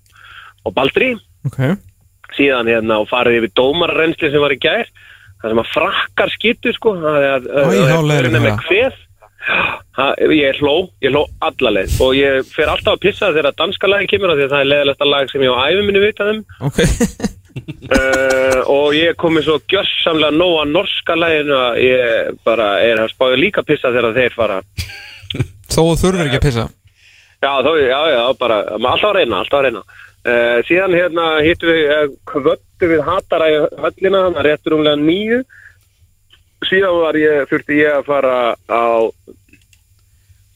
og 0.67 0.75
Baldri. 0.75 1.13
Ok 1.47 1.61
Síðan 2.35 2.67
hérna 2.67 2.97
og 2.99 3.07
farið 3.07 3.37
yfir 3.39 3.51
dómararrensli 3.55 4.27
sem 4.33 4.43
var 4.43 4.51
í 4.51 4.59
gær. 4.59 4.89
Það 5.39 5.53
sem 5.53 5.61
að 5.61 5.71
frakkar 5.71 6.31
skittu 6.33 6.73
sko. 6.75 6.95
Það 6.99 7.27
er, 7.29 7.45
það 7.47 7.75
er 8.17 8.31
með. 8.33 9.01
Ha, 9.95 10.07
ég 10.33 10.57
hló, 10.57 10.89
ég 11.05 11.13
hló 11.13 11.21
allaleg 11.45 11.91
og 12.01 12.15
ég 12.17 12.47
fer 12.49 12.71
alltaf 12.71 12.95
að 12.95 13.03
pissa 13.05 13.29
þegar 13.29 13.53
danska 13.53 13.91
lagi 13.91 14.09
kemur 14.09 14.33
af 14.33 14.39
því 14.39 14.47
að 14.47 14.55
það 14.55 14.63
er 14.63 14.69
leðilegsta 14.71 15.09
lag 15.11 15.29
sem 15.29 15.45
ég 15.45 15.53
á 15.53 15.65
æfum 15.69 15.85
minni 15.85 16.01
vitað 16.01 16.31
um 16.33 16.39
Ok 16.65 16.79
uh, 17.55 18.61
og 18.71 18.95
ég 18.97 19.17
komi 19.19 19.43
svo 19.45 19.57
gjörsamlega 19.71 20.35
nóg 20.35 20.55
að 20.61 20.73
norska 20.75 21.17
læginu 21.19 21.57
að 21.57 21.81
ég 21.83 22.39
bara 22.47 22.69
er 22.85 23.03
að 23.03 23.13
spája 23.13 23.41
líka 23.41 23.65
pissa 23.67 23.93
þegar 23.93 24.15
þeir 24.17 24.37
fara. 24.37 24.61
Þó 25.71 25.83
þurfur 25.99 26.25
ekki 26.25 26.39
að 26.39 26.47
pissa? 26.47 26.65
Já, 27.43 27.51
þá, 27.61 27.71
já, 27.81 27.99
já, 28.15 28.23
bara 28.39 28.61
alltaf 28.75 29.09
að 29.11 29.17
reyna, 29.19 29.41
alltaf 29.41 29.59
að 29.59 29.67
reyna. 29.67 29.85
Uh, 30.25 30.57
síðan 30.65 30.97
hérna 30.97 31.27
hittum 31.45 31.69
við 31.69 31.91
uh, 31.93 32.07
kvöttu 32.31 32.89
við 32.89 33.05
hatara 33.05 33.51
í 33.51 33.59
höllina 33.83 34.23
þannig 34.25 34.41
að 34.41 34.47
réttur 34.49 34.77
umlega 34.79 35.01
nýju 35.03 35.43
síðan 36.69 37.01
var 37.01 37.17
ég, 37.19 37.45
þurfti 37.49 37.79
ég 37.81 37.97
að 37.99 38.07
fara 38.07 38.35
á 38.69 38.85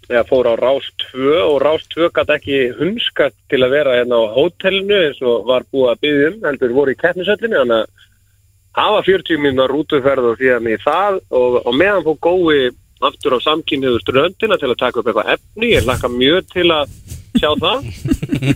ég 0.09 0.29
fór 0.29 0.49
á 0.49 0.53
Rás 0.57 0.89
2 1.11 1.37
og 1.45 1.57
Rás 1.61 1.85
2 1.93 2.09
gæti 2.15 2.35
ekki 2.35 2.59
hunskat 2.79 3.35
til 3.51 3.61
að 3.61 3.73
vera 3.77 3.97
hérna 3.99 4.21
á 4.21 4.33
hótelinu 4.33 4.99
eins 5.05 5.21
og 5.21 5.47
var 5.49 5.67
búið 5.69 5.91
að 5.93 6.03
byggja 6.05 6.29
um 6.31 6.45
heldur 6.47 6.75
voru 6.77 6.95
í 6.95 6.99
keppnisöllinu 6.99 7.61
þannig 7.61 8.05
að 8.79 8.93
var 8.95 9.07
40 9.07 9.41
minna 9.43 9.67
rútuferð 9.69 10.31
og 10.31 10.39
síðan 10.39 10.69
í 10.69 10.77
það 10.81 11.19
og, 11.29 11.59
og 11.65 11.73
meðan 11.75 12.05
fór 12.07 12.19
gói 12.25 12.59
aftur 13.05 13.37
á 13.37 13.39
samkynniðu 13.43 14.01
ströndina 14.03 14.57
til 14.59 14.71
að 14.71 14.79
taka 14.81 15.01
upp 15.01 15.09
eitthvað 15.09 15.33
efni 15.35 15.71
ég 15.71 15.85
hlakka 15.85 16.11
mjög 16.11 16.49
til 16.53 16.67
að 16.75 16.95
sjá 17.39 17.51
það. 17.61 17.85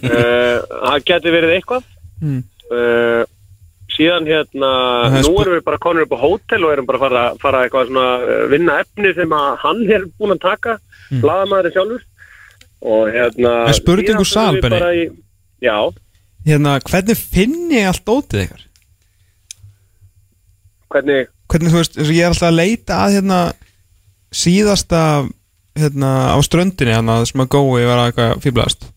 Uh, 0.04 0.58
það 0.84 1.06
geti 1.10 1.34
verið 1.38 1.56
eitthvað. 1.58 1.88
Uh, 2.74 3.24
síðan 3.94 4.28
hérna 4.30 4.70
Það 5.04 5.18
er 5.20 5.28
nú 5.28 5.34
erum 5.44 5.56
við 5.58 5.66
bara 5.68 5.82
konur 5.84 6.06
upp 6.08 6.16
á 6.18 6.24
hótel 6.24 6.66
og 6.66 6.74
erum 6.74 6.88
bara 6.90 7.00
að 7.00 7.04
fara, 7.06 7.24
fara 7.42 7.62
eitthvað 7.66 7.92
svona 7.92 8.08
uh, 8.24 8.34
vinna 8.52 8.80
efni 8.84 9.14
sem 9.18 9.36
að 9.38 9.50
hann 9.64 9.84
er 9.90 10.08
búin 10.18 10.36
að 10.36 10.42
taka 10.44 10.76
mm. 10.80 11.22
blaðamæður 11.24 11.76
sjálfur 11.78 12.06
og 12.94 13.12
hérna 13.14 13.54
En 13.70 13.78
spurning 13.78 14.20
úr 14.20 14.28
síðan 14.28 14.34
sal, 14.34 14.46
förum 14.48 14.58
við 14.58 14.66
Benni. 14.66 14.80
bara 14.80 14.94
í, 14.98 15.06
já, 15.64 15.78
Hérna, 16.44 16.76
hvernig 16.84 17.20
finn 17.22 17.60
ég 17.72 17.88
allt 17.88 18.10
ótið 18.12 18.46
ykkar? 18.48 18.66
hvernig 20.94 21.30
Hvernig, 21.52 21.70
þú 21.70 21.80
veist, 21.82 21.98
ég 22.10 22.24
er 22.24 22.32
alltaf 22.32 22.50
að 22.50 22.58
leita 22.58 23.00
að 23.04 23.16
hérna 23.18 23.40
síðasta 24.34 25.02
hérna 25.78 26.12
á 26.34 26.38
ströndinni 26.46 26.94
hérna 26.96 27.20
sem 27.30 27.44
að 27.44 27.52
gói 27.54 27.84
var 27.86 28.00
að 28.00 28.08
eitthvað 28.12 28.46
fýblast 28.46 28.88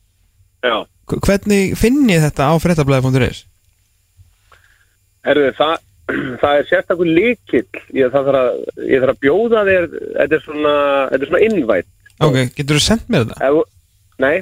já 0.65 0.77
Hvernig 1.07 1.77
finn 1.79 2.01
ég 2.11 2.19
þetta 2.25 2.49
á 2.51 2.55
fréttablaði.is? 2.59 3.45
Herðu, 5.27 5.53
það, 5.59 5.77
það 6.43 6.59
er 6.61 6.69
sérstakur 6.71 7.09
líkill 7.19 7.65
ég 7.99 8.13
þarf 8.15 8.41
að, 8.41 8.51
ég 8.87 9.03
þarf 9.03 9.15
að 9.17 9.23
bjóða 9.27 9.65
þér 9.71 9.89
þetta 9.93 10.39
er 10.39 10.45
svona, 10.45 10.75
þetta 11.13 11.23
er 11.23 11.33
svona 11.33 11.47
innvætt 11.49 11.93
Ok, 12.25 12.37
getur 12.57 12.79
þú 12.79 12.85
sendt 12.87 13.11
mér 13.13 13.27
þetta? 13.27 13.49
Ef, 13.51 13.73
nei, 14.25 14.37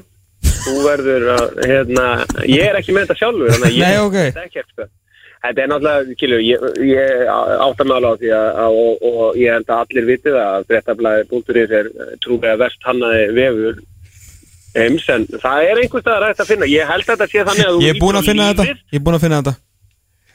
þú 0.64 0.74
verður 0.84 1.24
að, 1.34 1.46
hérna, 1.66 2.04
ég 2.46 2.68
er 2.68 2.78
ekki 2.78 2.94
með 2.94 3.08
þetta 3.08 3.16
sjálfur 3.18 3.50
þannig 3.56 3.66
að 3.72 3.78
ég 3.80 3.88
Nei, 3.88 4.04
ok. 4.04 4.18
veit 4.20 4.44
ekkert, 4.44 4.68
sko. 4.74 4.86
Þetta 5.44 5.60
er 5.60 5.68
náttúrulega, 5.68 6.14
kilju, 6.20 6.36
ég, 6.40 6.62
ég 6.88 7.24
átta 7.34 7.84
mig 7.84 7.96
alveg 7.98 8.14
á 8.14 8.20
því 8.22 8.30
að, 8.32 8.46
að 8.62 8.76
og, 8.84 9.02
og 9.10 9.34
ég 9.36 9.52
held 9.58 9.72
að 9.74 9.82
allir 9.82 10.06
vitið 10.08 10.38
að 10.40 10.68
fréttablaði.is 10.70 11.74
er 11.80 11.90
trúlega 12.24 12.54
verst 12.62 12.86
hannaði 12.88 13.26
vefur 13.36 13.82
heims, 14.78 15.04
en 15.12 15.26
það 15.34 15.66
er 15.68 15.82
einhvers 15.82 16.06
staðar 16.06 16.26
hægt 16.30 16.40
að 16.46 16.50
finna. 16.54 16.70
Ég 16.70 16.88
held 16.88 17.04
að 17.04 17.12
þetta 17.12 17.28
sé 17.34 17.44
þannig 17.50 17.68
að 17.68 17.84
Ég 17.84 17.92
er 17.92 18.00
búinn 18.00 18.20
að 18.22 18.30
finna 18.30 18.48
þetta 18.52 18.66
Ég 18.70 18.96
er 18.98 19.04
búinn 19.04 19.18
að 19.18 19.26
finna 19.26 19.42
þetta 19.42 19.54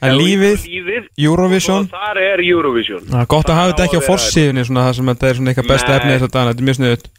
En 0.00 0.16
lífið, 0.16 1.08
Eurovision. 1.20 1.88
Þar 1.92 2.20
er 2.24 2.42
Eurovision. 2.44 3.02
Það 3.10 3.20
er 3.20 3.30
gott 3.34 3.50
að 3.52 3.58
hafa 3.60 3.72
þetta 3.72 3.84
ekki 3.88 4.00
á 4.00 4.08
Það 4.10 4.64
svona 4.64 4.86
það 4.86 4.94
sem 4.96 5.10
þetta 5.12 5.28
er 5.28 5.34
svona 5.40 5.52
eitthvað 5.52 5.72
besta 5.74 5.96
efni 5.98 6.14
þess 6.14 6.28
að 6.28 6.34
dana, 6.36 6.52
þetta 6.54 6.62
er 6.64 6.68
mjög 6.70 6.78
sniðut 6.80 7.10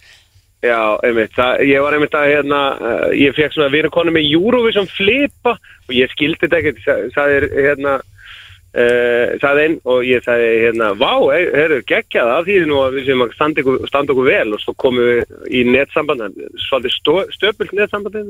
Já, 0.61 0.77
einmitt, 1.01 1.32
það, 1.34 1.63
ég 1.65 1.82
var 1.82 1.95
einmitt 1.97 2.13
að 2.13 2.27
hérna, 2.29 2.57
uh, 2.77 3.05
ég 3.17 3.34
fekk 3.34 3.55
svona 3.55 3.65
að 3.71 3.77
vera 3.79 3.89
konu 3.89 4.11
með 4.13 4.27
Eurovision 4.29 4.89
flipa 4.93 5.55
og 5.57 5.93
ég 5.97 6.11
skildi 6.13 6.38
þetta 6.43 6.59
ekkert, 6.59 6.82
sa- 6.86 6.99
sagði 7.15 7.49
hérna, 7.65 7.95
uh, 8.77 9.32
sagði 9.41 9.63
einn 9.65 9.79
og 9.89 10.05
ég 10.05 10.21
sagði 10.21 10.51
hérna, 10.67 10.91
vá, 11.01 11.09
heyrðu, 11.34 11.79
geggjað 11.89 12.29
af 12.36 12.45
því 12.45 12.59
nú 12.69 12.77
að 12.84 12.99
við 12.99 13.09
sem 13.09 13.25
að 13.25 13.34
standa 13.39 13.65
okkur, 13.65 13.79
standa 13.89 14.13
okkur 14.13 14.29
vel. 14.29 14.53
Og 14.53 14.61
svo 14.61 14.75
komum 14.86 15.01
við 15.09 15.49
í 15.49 15.65
netsamband, 15.65 16.38
svolítið 16.69 16.97
stöpult 17.39 17.73
netsamband 17.73 18.21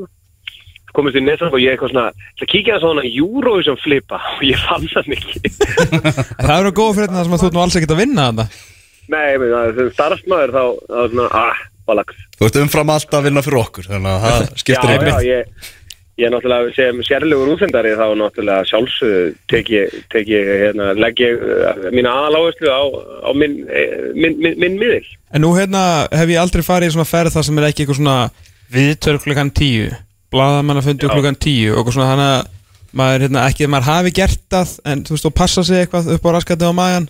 komumst 0.96 1.18
í 1.20 1.24
netsamband 1.24 1.58
og 1.58 1.64
ég 1.64 1.76
eitthvað 1.76 1.94
svona, 1.94 2.28
það 2.40 2.52
kíkja 2.54 2.76
það 2.76 2.86
svona 2.86 3.06
Eurovision 3.10 3.80
flipa 3.82 4.22
og 4.38 4.46
ég 4.48 4.62
fann 4.68 4.88
það 4.92 5.12
ekki. 5.18 5.42
Það 6.46 6.56
eru 6.58 6.76
góða 6.78 6.96
fyrir 6.98 7.12
þetta 7.12 7.26
sem 7.26 7.36
að 7.38 7.44
þú 7.44 7.52
nú 7.52 7.64
alls 7.66 7.78
ekkert 7.80 7.96
að 7.96 8.02
vinna 8.04 8.30
þetta 8.32 8.48
Nei, 9.12 9.26
ég 9.34 9.42
meina, 9.42 9.62
sem 9.76 9.92
starfsmæður 9.92 10.56
þá, 10.56 10.64
þá 10.88 11.00
svona, 11.12 11.28
ah, 11.36 11.62
balags. 11.90 12.24
Þú 12.38 12.48
ert 12.48 12.60
umfram 12.62 12.92
allt 12.94 13.16
að 13.18 13.28
vinna 13.28 13.44
fyrir 13.44 13.62
okkur 13.66 13.88
Þannig 13.90 14.12
að 14.12 14.26
það 14.26 14.50
skiptir 14.64 14.92
já, 14.92 14.96
einmitt 14.96 15.26
já, 15.26 15.32
ég, 15.32 15.72
ég 16.22 16.28
er 16.28 16.34
náttúrulega 16.36 16.76
sem 16.78 17.02
sérlegur 17.08 17.52
útsendari 17.56 17.96
þá 17.98 18.06
náttúrulega 18.20 18.68
sjálfsög 18.70 19.42
tek 19.52 19.74
ég, 19.74 19.98
tek 20.14 20.30
ég 20.32 20.54
hérna, 20.66 20.92
legg 21.00 21.24
ég 21.24 21.42
uh, 21.42 21.90
mína 21.96 22.14
aðaláðuslu 22.20 22.72
á, 22.72 22.82
á 23.26 23.30
minn, 23.36 23.58
eh, 23.68 23.98
minn, 24.16 24.38
minn, 24.38 24.56
minn 24.62 24.80
miðil. 24.80 25.04
En 25.34 25.44
nú 25.46 25.52
hérna 25.58 26.06
hef 26.14 26.32
ég 26.32 26.42
aldrei 26.42 26.64
farið 26.68 26.92
í 26.92 26.96
svona 26.96 27.10
ferð 27.10 27.36
þar 27.36 27.48
sem 27.48 27.60
er 27.60 27.70
ekki 27.72 27.86
eitthvað 27.86 28.02
svona 28.04 28.18
viðtör 28.72 29.20
klukkan 29.24 29.52
tíu 29.56 29.90
Blaðamanna 30.32 30.84
fundi 30.86 31.08
Já. 31.08 31.12
klukkan 31.14 31.38
tíu 31.42 31.76
og 31.80 31.92
svona 31.92 32.16
að 32.16 32.50
maður 32.98 33.26
hérna 33.26 33.46
ekki 33.48 33.66
að 33.68 33.74
maður 33.74 33.90
hafi 33.90 34.14
gert 34.16 34.42
það 34.52 34.72
en 34.92 35.04
þú 35.08 35.16
veist 35.16 35.28
og 35.30 35.36
passa 35.36 35.64
sig 35.68 35.84
eitthvað 35.84 36.10
upp 36.16 36.26
á 36.28 36.30
raskandi 36.36 36.68
á 36.68 36.74
magan 36.76 37.10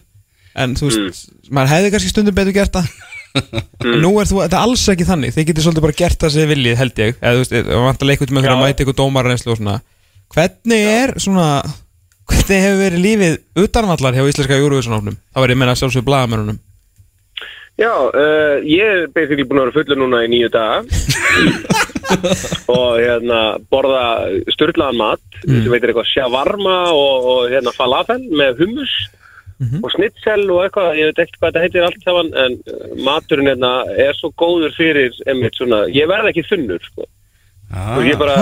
en 0.61 0.75
þú 0.77 0.89
veist, 0.89 1.29
maður 1.49 1.73
hefði 1.75 1.93
kannski 1.93 2.11
stundum 2.13 2.37
betur 2.37 2.57
gert 2.57 2.77
það. 2.79 2.91
En 3.31 4.01
nú 4.03 4.09
er 4.19 4.27
þú, 4.27 4.41
þetta 4.43 4.57
er 4.57 4.65
alls 4.67 4.81
ekki 4.91 5.05
þannig. 5.07 5.31
Þið 5.31 5.45
getur 5.47 5.63
svolítið 5.63 5.83
bara 5.85 5.95
gert 6.01 6.17
það 6.19 6.33
sem 6.33 6.41
þið 6.41 6.49
viljið 6.51 6.75
held 6.81 6.97
ég. 6.99 7.13
Eða 7.21 7.31
þú 7.31 7.39
veist, 7.39 7.53
það 7.55 7.85
vant 7.85 8.01
að 8.03 8.09
leika 8.09 8.25
út 8.25 8.33
með 8.33 8.41
einhverja 8.41 8.57
Já. 8.57 8.63
mæti 8.65 8.83
eitthvað 8.83 8.97
dómarreynslu 8.97 9.53
og 9.53 9.59
svona. 9.61 9.75
Hvernig 10.35 10.89
er 10.91 11.13
svona 11.23 11.45
hvernig 12.31 12.63
hefur 12.65 12.81
verið 12.81 13.03
lífið 13.05 13.37
utanvallar 13.63 14.17
hjá 14.17 14.25
íslenska 14.29 14.59
Eurovision-hófnum 14.59 15.17
þá 15.17 15.41
er 15.41 15.51
ég 15.51 15.57
að 15.57 15.61
menna 15.63 15.77
sjálfsög 15.79 16.05
blaðamennunum 16.07 16.59
Já, 17.79 17.93
uh, 18.11 18.57
ég 18.67 18.81
er 18.83 19.07
basically 19.15 19.45
búin 19.47 19.61
að 19.61 19.69
vera 19.71 19.75
fullur 19.79 19.99
núna 20.03 20.19
í 20.25 20.29
nýju 20.33 20.49
daga. 20.53 20.83
Og 22.75 22.99
hérna 22.99 23.39
borða 23.71 24.01
styrlaðan 24.51 24.97
mat 24.99 25.21
sem 25.63 25.69
veitir 25.71 25.91
eitthvað 25.93 26.09
shawarma 26.11 26.75
og, 26.91 27.27
og 27.31 27.41
hérna 27.53 27.71
falafel 27.73 28.19
með 28.35 28.59
hummus 28.65 28.91
og 29.85 29.91
snitsel 29.93 30.43
og 30.49 30.63
eitthvað, 30.65 30.95
ég 30.97 31.09
veit 31.11 31.19
ekkert 31.21 31.37
hvað 31.39 31.51
þetta 31.53 31.61
heitir 31.63 31.83
allt 31.85 32.03
saman 32.05 32.29
en 32.43 32.55
uh, 32.65 32.95
maturinn 33.05 33.49
hérna 33.51 33.71
er 33.93 34.15
svo 34.17 34.31
góður 34.41 34.73
fyrir 34.73 35.13
einmitt 35.29 35.53
svona, 35.59 35.83
ég 35.93 36.09
verð 36.09 36.31
ekki 36.31 36.43
þunnur 36.49 36.81
sko. 36.81 37.05
og 37.95 38.01
ég 38.09 38.17
bara, 38.19 38.35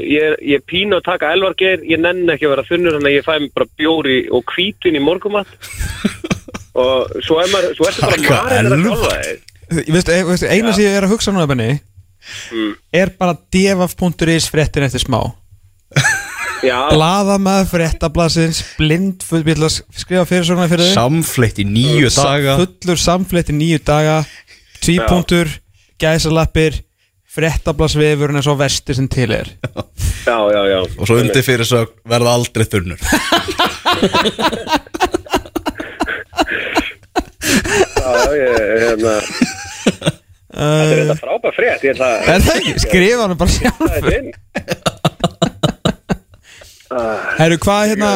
ég, 0.00 0.24
er- 0.32 0.40
ég 0.40 0.58
er 0.58 0.64
pínu 0.72 0.96
að 0.98 1.04
taka 1.12 1.34
elvargeir, 1.36 1.84
ég 1.84 2.00
nenn 2.00 2.24
ekki 2.32 2.48
að 2.48 2.54
vera 2.56 2.64
þunnur 2.70 2.96
þannig 2.96 3.12
að 3.12 3.18
ég 3.20 3.26
fæ 3.28 3.34
mér 3.44 3.52
bara 3.60 3.68
bjóri 3.78 4.16
og 4.34 4.48
hvítin 4.56 4.96
í 4.98 5.04
morgumat 5.04 5.52
og 6.74 7.10
svo 7.24 7.36
er 7.42 7.48
maður, 7.52 7.74
svo 7.78 7.84
ertu 7.90 8.00
bara 8.04 8.16
marinn 8.28 8.72
að 8.72 8.78
sjálfa 8.84 9.10
þig. 9.24 9.38
Veistu, 9.94 10.10
e- 10.12 10.24
veistu, 10.28 10.46
eina 10.50 10.70
sem 10.76 10.84
ég 10.84 10.92
er 10.98 11.04
að 11.06 11.12
hugsa 11.14 11.30
núna 11.34 11.48
Benni 11.50 11.70
Mm. 12.50 12.70
er 12.96 13.08
bara 13.20 13.34
devaf.is 13.52 14.46
fréttin 14.48 14.82
eftir 14.86 15.00
smá. 15.02 15.20
Já, 16.64 16.78
Blaða 16.88 17.36
með 17.36 17.66
fréttablasins 17.68 18.62
blind 18.78 19.20
full, 19.28 19.44
skrifa 19.44 20.24
fyrir 20.24 20.44
svona 20.48 20.64
fyrir 20.70 20.86
þig 20.88 20.94
Samfleitt 20.96 21.58
í 21.60 21.64
nýju 21.68 22.08
Sa- 22.10 22.24
daga. 22.30 22.54
Fullur 22.62 22.96
samfleitt 22.96 23.50
í 23.52 23.54
nýju 23.58 23.78
daga. 23.84 24.22
Tvípunktur, 24.80 25.48
gæsalappir 26.00 26.80
Fréttablasvefurinn 27.34 28.38
er 28.38 28.42
svo 28.46 28.54
vesti 28.56 28.94
sem 28.94 29.08
til 29.10 29.32
er. 29.34 29.44
Já, 30.24 30.38
já, 30.54 30.62
já. 30.70 30.80
Og 30.96 31.04
svo 31.06 31.18
undir 31.20 31.42
fyrir 31.44 31.66
svo 31.68 31.84
verða 32.08 32.32
aldrei 32.38 32.64
þunnur 32.64 32.96
Já, 38.04 38.12
ég, 38.36 38.56
hérna. 38.84 39.14
Þetta 40.54 40.84
er 40.84 40.98
þetta 41.00 41.16
frábær 41.18 41.54
frétt, 41.56 41.82
ég 41.82 41.94
ætla 41.96 42.08
að 42.12 42.28
Er 42.30 42.42
það 42.44 42.58
ekki? 42.60 42.72
Skrifa 42.84 43.22
hann 43.24 43.38
bara 43.40 43.54
sjálf 43.54 43.80
er 44.04 44.24
Herru, 47.40 47.56
hvað 47.64 47.82
hérna 47.90 48.10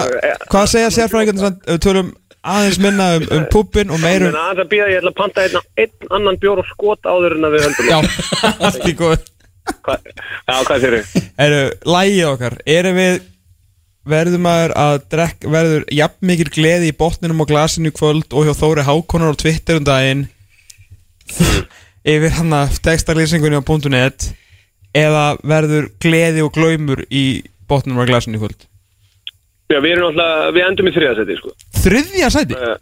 Hvað 0.52 0.66
segja 0.70 0.90
sérfræðingarnir 0.94 1.42
sem 1.48 1.56
við 1.64 1.80
tölum 1.88 2.12
aðeins 2.48 2.78
minna 2.82 3.08
um, 3.16 3.24
um 3.34 3.48
pubbin 3.50 3.90
og 3.90 3.98
En 3.98 4.04
meirum 4.04 4.36
aðeins 4.38 4.62
að 4.62 4.70
býða, 4.70 4.86
ég 4.92 5.00
ætla 5.00 5.10
að 5.10 5.18
panta 5.18 5.38
einn, 5.48 5.58
einn 5.82 6.14
annan 6.20 6.38
bjór 6.44 6.62
og 6.62 6.68
skot 6.70 7.08
áður 7.08 7.34
en 7.36 7.48
að 7.48 7.56
við 7.56 7.66
höldum. 7.66 7.88
Já, 7.90 7.98
allt 8.68 8.86
í 8.86 8.94
góð 8.98 9.18
Já, 9.88 10.54
hvað 10.68 10.78
sér 10.84 10.94
þið? 10.98 11.26
Herru, 11.42 11.64
lægið 11.96 12.28
okkar 12.30 12.54
Erum 12.78 12.96
við 13.02 13.18
Verður 14.08 14.40
maður 14.44 14.72
að 14.80 14.96
drekk 15.12 15.46
Verður 15.52 15.84
jafn 15.92 16.28
mikil 16.30 16.48
gleði 16.54 16.90
í 16.92 16.96
botninum 16.96 17.42
og 17.44 17.50
glasinu 17.50 17.90
kvöld 17.92 18.32
Og 18.32 18.46
hjá 18.48 18.54
Þóri 18.56 18.84
Hákonar 18.86 19.34
á 19.34 19.40
Twitter 19.40 19.80
um 19.80 19.84
daginn. 19.88 20.26
Yfir 22.08 22.32
hann 22.38 22.54
að 22.56 22.78
textalýsingunni 22.86 23.58
á 23.60 23.64
.net 23.92 24.30
Eða 24.96 25.24
verður 25.44 25.90
gleði 26.00 26.42
og 26.46 26.54
glaumur 26.56 27.02
í 27.12 27.24
botninum 27.68 28.00
og 28.02 28.08
glasinu 28.08 28.40
kvöld? 28.40 28.64
Já, 29.68 29.76
við 29.84 29.90
erum 29.98 30.06
náttúrulega, 30.16 30.52
við 30.56 30.64
endum 30.64 30.86
í 30.88 30.92
þriðasæti, 30.96 31.34
sko. 31.36 31.50
Þriðja 31.84 32.28
sæti? 32.32 32.56
uh, 32.56 32.78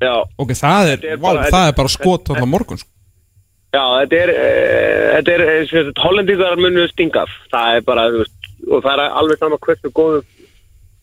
Já, 0.00 0.14
Ok, 0.40 0.54
það 0.56 0.88
er, 0.94 1.02
Þetta 1.02 1.10
er 1.12 1.18
vá, 1.20 1.26
bara- 1.28 1.50
það 1.52 1.66
er 1.68 1.74
bara 1.82 1.92
skot 1.92 2.30
á 2.32 2.44
morgun 2.48 2.80
sko. 2.80 2.88
já, 3.76 3.82
þetta 4.00 4.16
er, 4.22 4.32
uh, 4.32 5.10
þetta 5.18 5.34
er, 5.36 5.42
uh, 5.44 5.66
sem 5.68 5.84
sagt, 5.90 6.00
hollendíkar 6.06 6.56
munu 6.64 6.86
stingaf 6.88 7.36
Það 7.52 7.76
er 7.76 7.84
bara, 7.90 8.06
þú 8.14 8.22
veist, 8.24 8.48
og 8.72 8.82
það 8.88 8.92
er 9.04 9.18
alveg 9.20 9.38
sama 9.44 9.58
hversu 9.68 9.92
góðu 9.92 10.22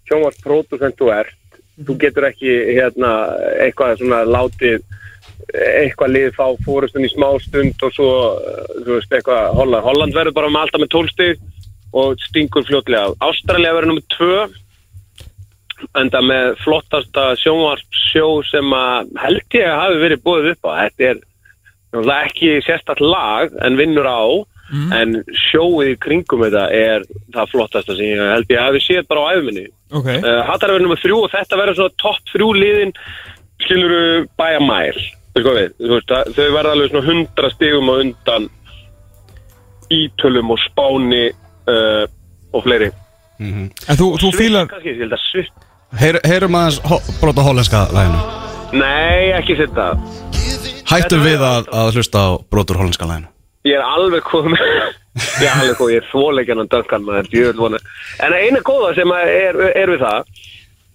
sjónvarspródusent 0.09 0.97
þú 0.99 1.13
ert 1.15 1.35
Þú 1.79 1.93
getur 1.95 2.25
ekki, 2.27 2.53
hérna, 2.75 3.09
eitthvað 3.63 4.01
svona 4.01 4.17
látið 4.27 4.81
eitthvað 5.49 6.13
lið 6.13 6.33
fá 6.37 6.45
fórustun 6.65 7.05
í 7.07 7.11
smá 7.11 7.29
stund 7.41 7.85
og 7.85 7.93
svo, 7.95 8.09
uh, 8.37 8.65
þú 8.83 8.97
veist, 8.97 9.13
eitthvað 9.13 9.53
Holland. 9.57 9.85
Holland 9.85 10.17
verður 10.17 10.35
bara 10.35 10.51
með 10.51 10.65
alltaf 10.65 10.83
með 10.83 10.91
tólstig 10.95 11.45
og 11.99 12.19
stingur 12.27 12.67
fljótlega. 12.67 13.15
Ástralja 13.25 13.73
verður 13.73 13.93
nummið 13.93 14.09
tvö 14.17 14.41
enda 15.97 16.21
með 16.21 16.51
flottasta 16.65 17.29
sjónvarpsjó 17.39 18.27
sem 18.49 18.75
að 18.75 19.13
held 19.23 19.57
ég 19.57 19.65
að 19.69 19.81
hafi 19.85 20.01
verið 20.03 20.23
búið 20.27 20.51
upp 20.51 20.69
á. 20.69 20.71
Þetta 20.83 21.09
er 21.09 21.21
ekki 22.19 22.51
sérstætt 22.67 23.01
lag 23.01 23.55
en 23.65 23.79
vinnur 23.79 24.05
á 24.05 24.21
en 24.69 25.17
sjóið 25.49 25.93
í 25.93 25.97
kringum 26.03 26.45
þetta 26.45 26.65
er 26.75 27.05
það 27.33 27.51
flottasta 27.53 27.95
sem 27.95 28.05
ég 28.11 28.21
held 28.33 28.53
ég 28.53 28.59
að 28.59 28.67
hafi 28.67 28.83
séð 28.85 29.07
bara 29.09 29.25
á 29.25 29.31
æfuminni. 29.37 29.65
Ok. 29.89 30.09
Uh, 30.19 30.29
Hattar 30.45 30.73
verður 30.73 30.85
nummið 30.85 31.03
þrjú 31.05 31.19
og 31.23 31.33
þetta 31.33 31.59
verður 31.61 31.79
svona 31.79 31.97
topp 32.03 32.33
þrjú 32.33 32.49
liðin 32.59 32.93
skiluru 33.65 34.05
bæja 34.39 34.61
mæl 34.63 34.99
þau 35.39 36.47
verða 36.53 36.71
alveg 36.73 36.89
svona 36.89 37.05
hundra 37.05 37.51
stigum 37.53 37.91
á 37.91 37.95
undan 38.03 38.49
Ítölum 39.89 40.51
og 40.53 40.59
Spáni 40.61 41.29
uh, 41.33 42.05
og 42.53 42.65
fleiri. 42.65 42.91
En 43.39 43.97
þú, 43.97 44.13
þú 44.19 44.31
fílar 44.35 44.67
Kannski, 44.67 44.91
ég 44.91 45.03
held 45.05 45.15
að 45.15 45.25
svitt 45.29 45.67
Heyr, 45.99 46.19
Heyrum 46.27 46.57
aðeins 46.59 46.79
brota 47.21 47.45
hollenska 47.45 47.85
læginu 47.95 48.19
Nei, 48.75 49.31
ekki 49.37 49.55
setja 49.57 49.93
Hættum 50.89 51.23
við 51.23 51.43
að, 51.45 51.69
að 51.71 51.95
hlusta 51.95 52.19
á 52.19 52.29
brotur 52.51 52.81
hollenska 52.81 53.07
læginu 53.07 53.31
Ég 53.67 53.75
er 53.75 53.83
alveg 53.83 54.23
komið 54.23 54.61
Ég 54.63 55.49
er 55.49 55.55
alveg 55.57 55.75
komið, 55.79 55.93
ég 55.97 56.03
er 56.03 56.07
þvoleikjan 56.13 56.63
á 56.63 56.65
Duncan 56.71 57.03
maður, 57.07 57.29
djöfull 57.33 57.63
vona 57.65 57.81
En 58.23 58.35
eina 58.37 58.61
góða 58.63 58.93
sem 58.95 59.11
að 59.11 59.33
er, 59.35 59.59
er 59.81 59.91
við 59.91 60.05
það 60.05 60.33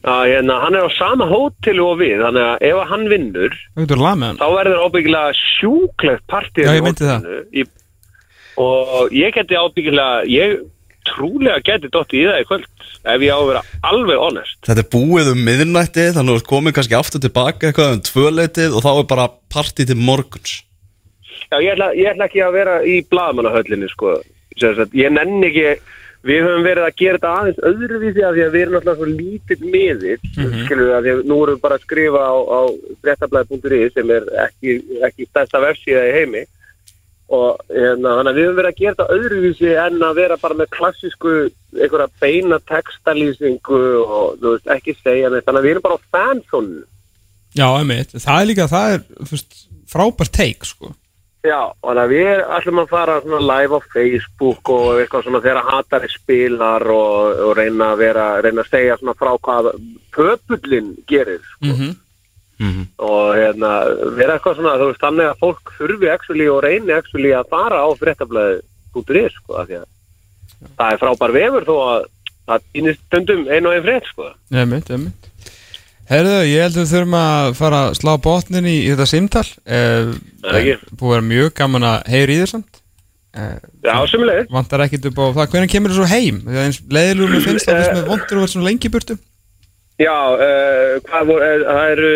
að 0.04 0.22
hérna, 0.28 0.58
hann 0.60 0.76
er 0.76 0.84
á 0.84 0.90
sama 0.98 1.26
hótelu 1.30 1.84
og 1.88 2.00
við 2.02 2.18
þannig 2.20 2.44
að 2.44 2.64
ef 2.68 2.80
að 2.82 2.90
hann 2.90 3.04
vinnur 3.08 3.54
þá 4.36 4.46
verður 4.52 4.82
ábyggilega 4.84 5.36
sjúklegt 5.38 6.26
partíð 6.28 6.66
Já, 6.68 6.74
ég 6.76 6.84
meinti 6.84 7.08
það. 7.08 7.28
í, 7.56 7.64
og 8.60 9.14
ég 9.16 9.32
geti 9.38 9.56
ábyggilega 9.56 10.26
ég 10.28 10.58
trúlega 11.08 11.60
geti 11.64 11.90
dottið 11.92 12.20
í 12.20 12.26
það 12.28 12.42
í 12.42 12.48
kvöld 12.50 12.68
ef 13.14 13.24
ég 13.24 13.32
á 13.32 13.38
að 13.38 13.48
vera 13.50 13.62
alveg 13.84 14.20
honest. 14.20 14.60
Þetta 14.64 14.84
er 14.84 14.92
búið 14.92 15.32
um 15.34 15.42
miðnætti 15.44 16.06
Þannig 16.16 16.22
að 16.22 16.30
þú 16.30 16.36
ert 16.40 16.50
komin 16.52 16.76
kannski 16.76 16.96
aftur 16.96 17.24
tilbaka 17.24 17.68
eitthvað 17.68 17.96
um 17.96 18.04
tvöleitið 18.08 18.76
Og 18.78 18.84
þá 18.84 18.90
er 18.94 19.08
bara 19.10 19.26
partí 19.52 19.84
til 19.88 19.98
morguns 20.00 20.62
Já, 21.50 21.58
ég 21.60 21.72
ætla, 21.74 21.90
ég 21.98 22.08
ætla 22.12 22.28
ekki 22.28 22.42
að 22.46 22.56
vera 22.58 22.78
í 22.84 22.96
blaðmannahöllinni 23.10 23.90
sko. 23.92 24.16
Ég 24.94 25.10
nenni 25.12 25.50
ekki 25.50 25.68
við 26.24 26.40
höfum 26.46 26.64
verið 26.64 26.86
að 26.86 26.96
gera 27.00 27.18
þetta 27.18 27.32
aðeins 27.38 27.62
öðruvísi 27.68 28.22
af 28.24 28.34
því 28.34 28.44
að 28.44 28.54
við 28.54 28.62
erum 28.64 28.74
náttúrulega 28.74 28.98
svo 29.00 29.08
lítill 29.12 29.70
miðill 29.74 30.20
mm 30.24 30.44
Mhm. 30.44 30.68
við 30.80 30.92
að 30.96 31.02
því 31.04 31.12
að 31.14 31.22
nú 31.28 31.38
erum 31.42 31.54
við 31.56 31.60
bara 31.66 31.76
að 31.78 31.84
skrifa 31.84 32.22
á, 32.24 32.34
á 32.48 32.60
fréttablaði.is 33.04 33.94
sem 33.94 34.10
er 34.10 34.28
ekki, 34.46 34.76
ekki 35.08 35.26
stærsta 35.28 35.60
vefsíða 35.60 36.04
í 36.08 36.14
heimi. 36.18 36.44
Og 37.34 37.60
hérna, 37.72 38.32
við 38.36 38.46
höfum 38.46 38.58
verið 38.60 38.70
að 38.72 38.80
gera 38.80 38.94
þetta 38.94 39.14
öðruvísi 39.16 39.70
en 39.86 40.02
að 40.08 40.14
vera 40.20 40.36
bara 40.36 40.54
með 40.54 40.72
klassísku 40.76 41.30
einhverja 41.74 42.08
beina 42.20 42.58
textalýsingu 42.72 43.80
og 44.04 44.36
þú 44.40 44.50
veist, 44.54 44.66
ekki 44.76 44.96
segja 45.02 45.30
neitt. 45.32 45.44
Þannig 45.44 45.60
að 45.60 45.64
við 45.64 45.72
erum 45.74 45.86
bara 45.88 45.98
á 45.98 46.06
fansónu 46.14 46.82
Já, 47.54 47.68
einmitt. 47.78 48.10
Það 48.18 48.40
er 48.40 48.46
líka, 48.50 48.66
það 48.66 48.92
er 48.94 49.02
veist, 49.30 49.56
frábært 49.86 50.32
take 50.34 50.66
sko 50.66 50.94
Já, 51.44 51.58
þannig 51.84 52.00
að 52.00 52.12
við 52.14 52.42
ætlum 52.56 52.78
að 52.80 52.92
fara 52.94 53.14
svona 53.20 53.40
live 53.44 53.76
á 53.76 53.80
Facebook 53.92 54.70
og 54.72 55.00
eitthvað 55.00 55.26
svona 55.26 55.40
þegar 55.44 55.66
hatari 55.68 56.08
spilar 56.08 56.86
og, 56.94 57.42
og 57.48 57.52
reyna 57.58 57.90
að 57.92 58.00
vera, 58.00 58.28
reyna 58.40 58.64
að 58.64 58.70
segja 58.72 58.96
svona 58.96 59.14
frá 59.18 59.32
hvað 59.36 59.68
pöpullin 60.16 60.94
gerir 61.10 61.44
mm 61.60 61.74
-hmm. 61.74 62.86
og 62.96 63.36
hérna 63.36 63.72
vera 64.16 64.38
eitthvað 64.38 64.56
svona, 64.56 64.78
þú 64.80 64.88
veist, 64.88 65.04
þannig 65.04 65.28
að 65.28 65.42
fólk 65.44 65.74
þurfi 65.78 66.10
actually 66.14 66.48
og 66.48 66.62
reyni 66.64 66.96
actually 66.96 67.34
að 67.36 67.50
fara 67.52 67.84
á 67.84 67.88
fréttablaði.is 67.92 69.36
sko, 69.36 69.60
af 69.60 69.68
því 69.68 69.76
að 69.82 69.86
það 70.78 70.92
er 70.92 71.02
frábær 71.04 71.36
vefur 71.36 71.68
þó 71.68 71.76
að 71.92 72.08
það 72.46 72.66
týnist 72.72 73.04
stundum 73.04 73.46
einu 73.48 73.68
og 73.68 73.74
einn 73.74 73.84
frétt 73.84 74.08
sko. 74.08 74.32
Einmitt, 74.48 74.90
einmitt 74.90 75.33
Herðu, 76.10 76.38
ég 76.44 76.64
held 76.66 76.74
að 76.76 76.82
við 76.82 76.90
þurfum 76.92 77.18
að 77.18 77.50
fara 77.56 77.82
að 77.86 77.94
slá 77.96 78.12
botnin 78.24 78.66
í, 78.68 78.78
í 78.84 78.88
þetta 78.92 79.06
símtal 79.08 79.44
eh, 79.64 80.10
Það 80.44 80.48
er 80.50 80.58
ekki. 80.60 80.96
Búið 81.00 81.10
að 81.10 81.14
vera 81.14 81.28
mjög 81.30 81.52
gaman 81.60 81.86
að 81.88 82.10
heyra 82.12 82.34
í 82.34 82.40
þér 82.42 82.50
samt 82.50 82.80
eh, 83.40 83.54
Já, 83.86 83.94
sömulegir. 84.12 84.50
Vantar 84.52 84.84
ekkit 84.84 85.08
upp 85.10 85.22
á 85.22 85.26
það, 85.38 85.48
hvernig 85.54 85.72
kemur 85.72 85.94
þú 85.94 86.02
svo 86.02 86.10
heim? 86.12 86.42
Þegar 86.44 86.68
eins 86.68 86.82
leiðilegur 86.92 87.32
mér 87.32 87.46
finnst 87.46 87.70
það 87.70 87.80
finnst 87.80 87.96
með 87.96 88.10
vondur 88.12 88.36
og 88.36 88.42
verður 88.42 88.52
svona 88.54 88.68
lengi 88.68 88.90
í 88.90 88.92
burtu 88.92 89.16
Já, 89.94 90.10
uh, 90.10 91.18
voru, 91.22 91.38
uh, 91.38 91.64
það 91.68 91.90
eru, 91.92 92.14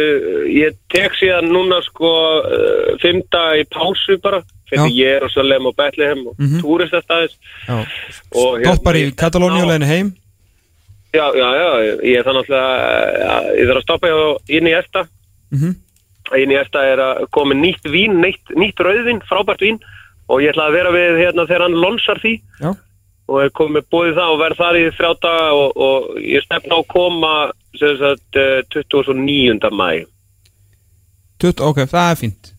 ég 0.51 0.79
tek 0.91 1.13
síðan 1.15 1.47
núna 1.53 1.77
sko 1.87 2.09
uh, 2.43 2.89
fymta 2.99 3.43
í 3.55 3.63
pásu 3.71 4.17
bara, 4.19 4.41
fyrir 4.67 4.97
Jerusalem 4.97 5.69
og 5.71 5.77
Bethlehem 5.79 6.25
og 6.27 6.35
mm. 6.35 6.47
-hmm. 6.49 6.65
túristastæðis 6.65 7.37
og 7.71 8.59
stoppar 8.65 8.99
í 8.99 9.05
Katalóni 9.15 9.63
og 9.63 9.71
leiðin 9.71 9.93
heim 9.93 10.11
Já, 11.15 11.25
já, 11.33 11.49
já, 11.57 11.69
ég 12.05 12.19
er 12.21 12.27
náttúrulega, 12.27 12.73
uh, 13.25 13.45
ég 13.57 13.69
þarf 13.71 13.79
að 13.81 13.85
stoppa 13.87 14.09
inn 14.53 14.67
í 14.69 14.75
Esta, 14.77 15.07
Mhm. 15.53 15.71
inn 16.37 16.51
í 16.53 16.59
Esta 16.61 16.83
er 16.85 16.99
að 17.01 17.23
koma 17.33 17.55
nýtt 17.57 17.89
vín, 17.89 18.19
nýtt, 18.21 18.53
nýtt 18.57 18.77
rauðvín, 18.85 19.23
frábært 19.25 19.65
vín 19.65 19.79
og 20.29 20.43
ég 20.45 20.53
ætla 20.53 20.69
að 20.69 20.77
vera 20.77 20.91
við 20.93 21.17
hérna 21.25 21.47
þegar 21.49 21.63
hann 21.65 21.81
lonsar 21.81 22.21
því 22.21 22.35
Já. 22.61 22.75
og 23.29 23.41
er 23.43 23.49
komið 23.57 23.89
búið 23.89 24.15
það 24.21 24.35
og 24.35 24.39
verð 24.43 24.57
þar 24.61 24.77
í 24.77 24.85
þrjá 24.99 25.13
daga 25.25 25.49
og, 25.57 25.73
og 25.77 26.21
ég 26.21 26.45
stefna 26.45 26.77
á 26.77 26.81
að 26.83 26.89
koma 26.93 27.33
sem 27.79 27.97
sagt 27.97 28.37
uh, 28.37 28.61
29. 28.69 29.71
mæ. 29.73 30.05
20, 31.41 31.61
Ok, 31.65 31.77
það 31.89 32.11
er 32.13 32.17
fínt 32.21 32.53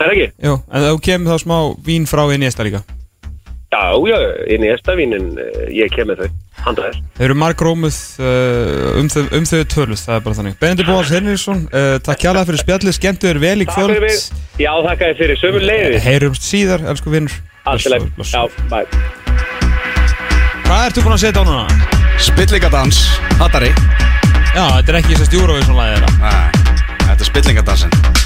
Er 0.00 0.12
ekki? 0.14 0.32
Jó, 0.40 0.52
en 0.72 0.82
þú 0.88 1.00
kemur 1.02 1.34
þá 1.34 1.38
smá 1.42 1.56
vín 1.84 2.06
frá 2.06 2.24
í 2.32 2.44
esta 2.46 2.64
líka 2.64 2.80
Já, 3.68 3.92
já, 4.08 4.16
inn 4.48 4.62
í 4.64 4.68
Estavínin, 4.72 5.26
ég 5.76 5.92
kem 5.92 6.08
með 6.08 6.22
þau, 6.22 6.76
þess. 6.78 7.00
Þeir 7.18 7.26
eru 7.26 7.34
margrómuð 7.36 7.98
uh, 8.24 8.96
um, 8.96 9.10
þau, 9.12 9.24
um 9.36 9.48
þau 9.50 9.58
töluð, 9.74 10.00
það 10.06 10.14
er 10.14 10.22
bara 10.24 10.38
þannig 10.38 10.54
Benedikt 10.62 10.88
Bóðars 10.88 11.12
Henriksson, 11.12 11.60
uh, 11.68 11.90
takk 12.06 12.24
hjálpa 12.24 12.46
fyrir 12.48 12.62
spjallið, 12.62 12.96
skemmtu 12.96 13.28
þér 13.28 13.42
vel 13.42 13.52
í 13.60 13.66
Takk 13.68 13.76
kvöld 13.76 13.92
fyrir 13.92 14.06
mig. 14.06 14.24
Já, 14.64 14.70
þakka 14.88 15.10
þér 15.10 15.20
fyrir 15.20 15.40
sömu 15.42 15.60
leiði. 15.60 16.00
Heyrumst 16.06 16.48
síðar, 16.48 16.86
elsku 16.94 17.12
vinnur 17.12 17.36
Allt 17.68 17.84
í 17.84 17.92
lagi. 17.92 18.08
Já, 18.24 18.40
bye. 18.72 18.86
Hvað 20.64 20.86
ertu 20.88 21.04
búin 21.04 21.18
að 21.18 21.22
setja 21.26 21.44
á 21.44 21.48
núna? 21.48 21.88
Spillingadans, 22.24 23.04
hattari 23.36 23.68
Já, 24.56 24.64
þetta 24.78 24.94
er 24.94 24.98
ekki 25.02 25.12
þess 25.12 25.26
að 25.26 25.30
stjúra 25.30 25.58
við 25.58 25.68
svona 25.68 25.84
lagið 25.84 26.08
þetta 26.08 26.16
Nei, 26.24 26.96
þetta 27.04 27.20
er 27.20 27.30
spillingadansin 27.30 28.17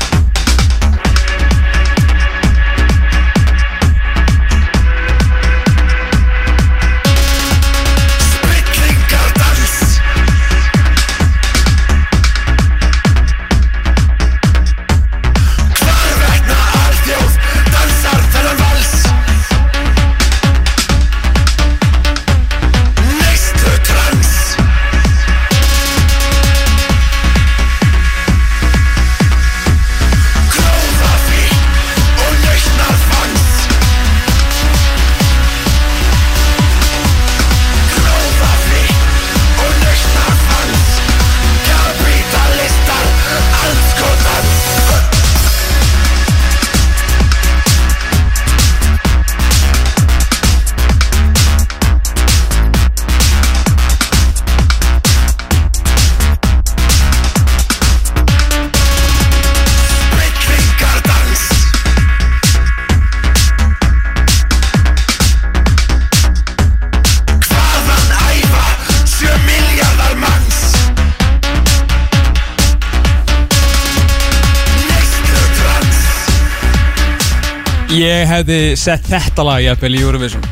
hefði 78.42 78.74
sett 78.78 79.06
þetta 79.06 79.44
lag 79.46 79.62
jafnvel 79.62 79.94
í 79.94 80.02
Eurovision. 80.02 80.44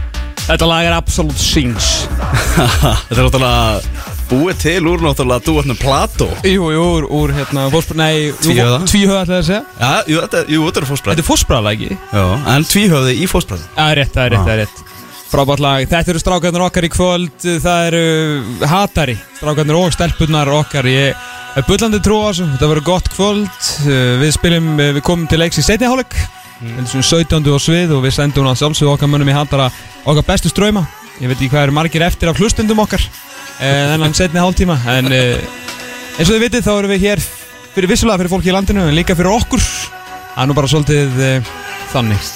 Þetta 0.47 0.67
lag 0.67 0.87
er 0.87 0.95
Absolute 0.97 1.39
Sings. 1.39 1.89
Þetta 2.57 3.17
er 3.17 3.27
náttúrulega 3.27 4.07
búið 4.31 4.61
til 4.63 4.81
úr 4.91 5.03
náttúrulega 5.05 5.45
dúarnum 5.47 5.79
Plato. 5.79 6.29
Jú, 6.47 6.71
jú, 6.75 6.85
úr, 6.97 7.07
úr 7.07 7.33
hérna, 7.35 7.67
fósbr... 7.71 7.99
Nei, 7.99 8.31
Tvíhöfða. 8.39 8.81
Tvíhöða 8.91 9.25
ætlaði 9.25 9.41
að 9.41 9.49
segja. 9.49 9.63
Já, 9.79 10.11
jú, 10.11 10.23
þetta, 10.25 10.43
jú, 10.55 10.63
þetta 10.67 10.83
er 10.83 10.89
fósbræð 10.91 11.15
Þetta 11.15 11.25
er 11.25 11.29
fósbræðalag 11.29 11.85
ekki? 11.85 11.99
Já, 12.15 12.25
en 12.55 12.67
tvíhöfði 12.71 13.15
í 13.15 13.29
fósbræð 13.31 13.67
Það 13.77 13.93
er 13.93 14.01
rétt, 14.01 14.15
það 14.17 14.25
er 14.25 14.35
rétt, 14.35 14.49
það 14.49 14.55
er 14.55 14.63
rétt. 14.65 14.83
Frábært 15.31 15.63
lag, 15.63 15.87
þetta 15.93 16.15
eru 16.15 16.25
strákarnir 16.25 16.67
okkar 16.67 16.87
í 16.87 16.91
kvöld. 16.91 17.47
Það 17.47 17.85
eru 17.93 18.67
hatari 18.73 19.15
Strákarnir 19.39 19.79
og 19.79 19.95
stelpunnar 19.95 20.51
okkar. 20.57 20.91
Ég 20.91 21.31
er 21.55 21.67
bullandi 21.71 22.03
trú 22.03 22.19
á 22.27 22.31
þessu. 22.33 22.51
Þetta 22.57 22.73
verður 22.73 22.89
gott 22.91 23.15
kvöld. 23.15 23.71
Við 24.25 24.35
spilum, 24.35 24.75
við 24.81 25.03
komum 25.07 25.31
til 25.31 25.39
leiks 25.45 25.63
í 25.63 25.67
setni 25.67 25.87
hálfleik 25.87 26.19
mm. 26.61 26.87
17. 27.03 27.51
og 27.51 27.61
svið 27.63 27.97
og 27.97 28.05
við 28.05 28.17
sendum 28.17 28.49
að 28.51 28.63
sjálfsögðu 28.63 28.95
okkar 28.95 29.11
mönnum 29.13 29.33
í 29.33 29.37
hatara 29.37 29.71
okkar 30.05 30.27
bestu 30.33 30.53
ströyma 30.53 30.87
Ég 31.21 31.29
veit 31.29 31.37
ekki 31.37 31.51
hvað 31.53 31.67
eru 31.67 31.77
margir 31.77 32.05
eftir 32.07 32.31
af 32.31 32.39
hlustendum 32.41 32.81
okkar 32.81 33.03
uh, 33.05 33.61
Þennan 33.61 34.17
setni 34.17 34.41
hálftíma 34.41 34.79
En 34.95 35.11
uh, 35.13 35.35
eins 36.17 36.29
og 36.29 36.33
þið 36.33 36.45
vitið 36.47 36.65
þá 36.69 36.73
erum 36.79 36.95
við 36.95 37.05
hér 37.09 37.25
Fyrir 37.75 37.93
vissulega 37.93 38.23
fyrir 38.23 38.33
fólki 38.33 38.53
í 38.53 38.57
landinu 38.57 38.87
En 38.89 38.97
líka 38.97 39.17
fyrir 39.19 39.35
okkur 39.35 39.61
Það 39.61 40.41
er 40.45 40.49
nú 40.49 40.57
bara 40.57 40.73
svolítið 40.73 41.21
uh, 41.27 41.53
þannig 41.93 42.33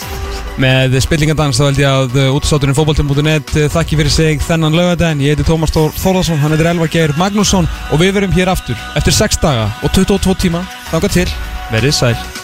Með 0.60 0.94
spillingandans 1.02 1.58
þá 1.58 1.64
held 1.64 1.80
ég 1.80 1.88
að 1.88 2.18
útstátturinn 2.36 2.76
fótboltum.net 2.78 3.56
uh, 3.56 3.64
þakki 3.74 3.98
fyrir 3.98 4.14
sig 4.14 4.44
þennan 4.46 4.76
lögadaginn. 4.78 5.24
Ég 5.26 5.34
heiti 5.34 5.48
Tómas 5.48 5.74
Þór 5.74 5.90
Þórðarsson, 5.98 6.38
hann 6.44 6.54
heitir 6.54 6.70
Elvar 6.70 6.92
Geir 6.94 7.16
Magnússon 7.18 7.66
og 7.90 7.98
við 8.04 8.14
verum 8.20 8.38
hér 8.38 8.54
aftur 8.54 8.78
eftir 8.94 9.18
6 9.18 9.42
daga 9.42 9.66
og 9.82 9.90
22 9.98 10.38
tíma. 10.46 10.62
Þanga 10.94 11.14
til, 11.18 11.28
verið 11.74 11.98
sæl. 11.98 12.43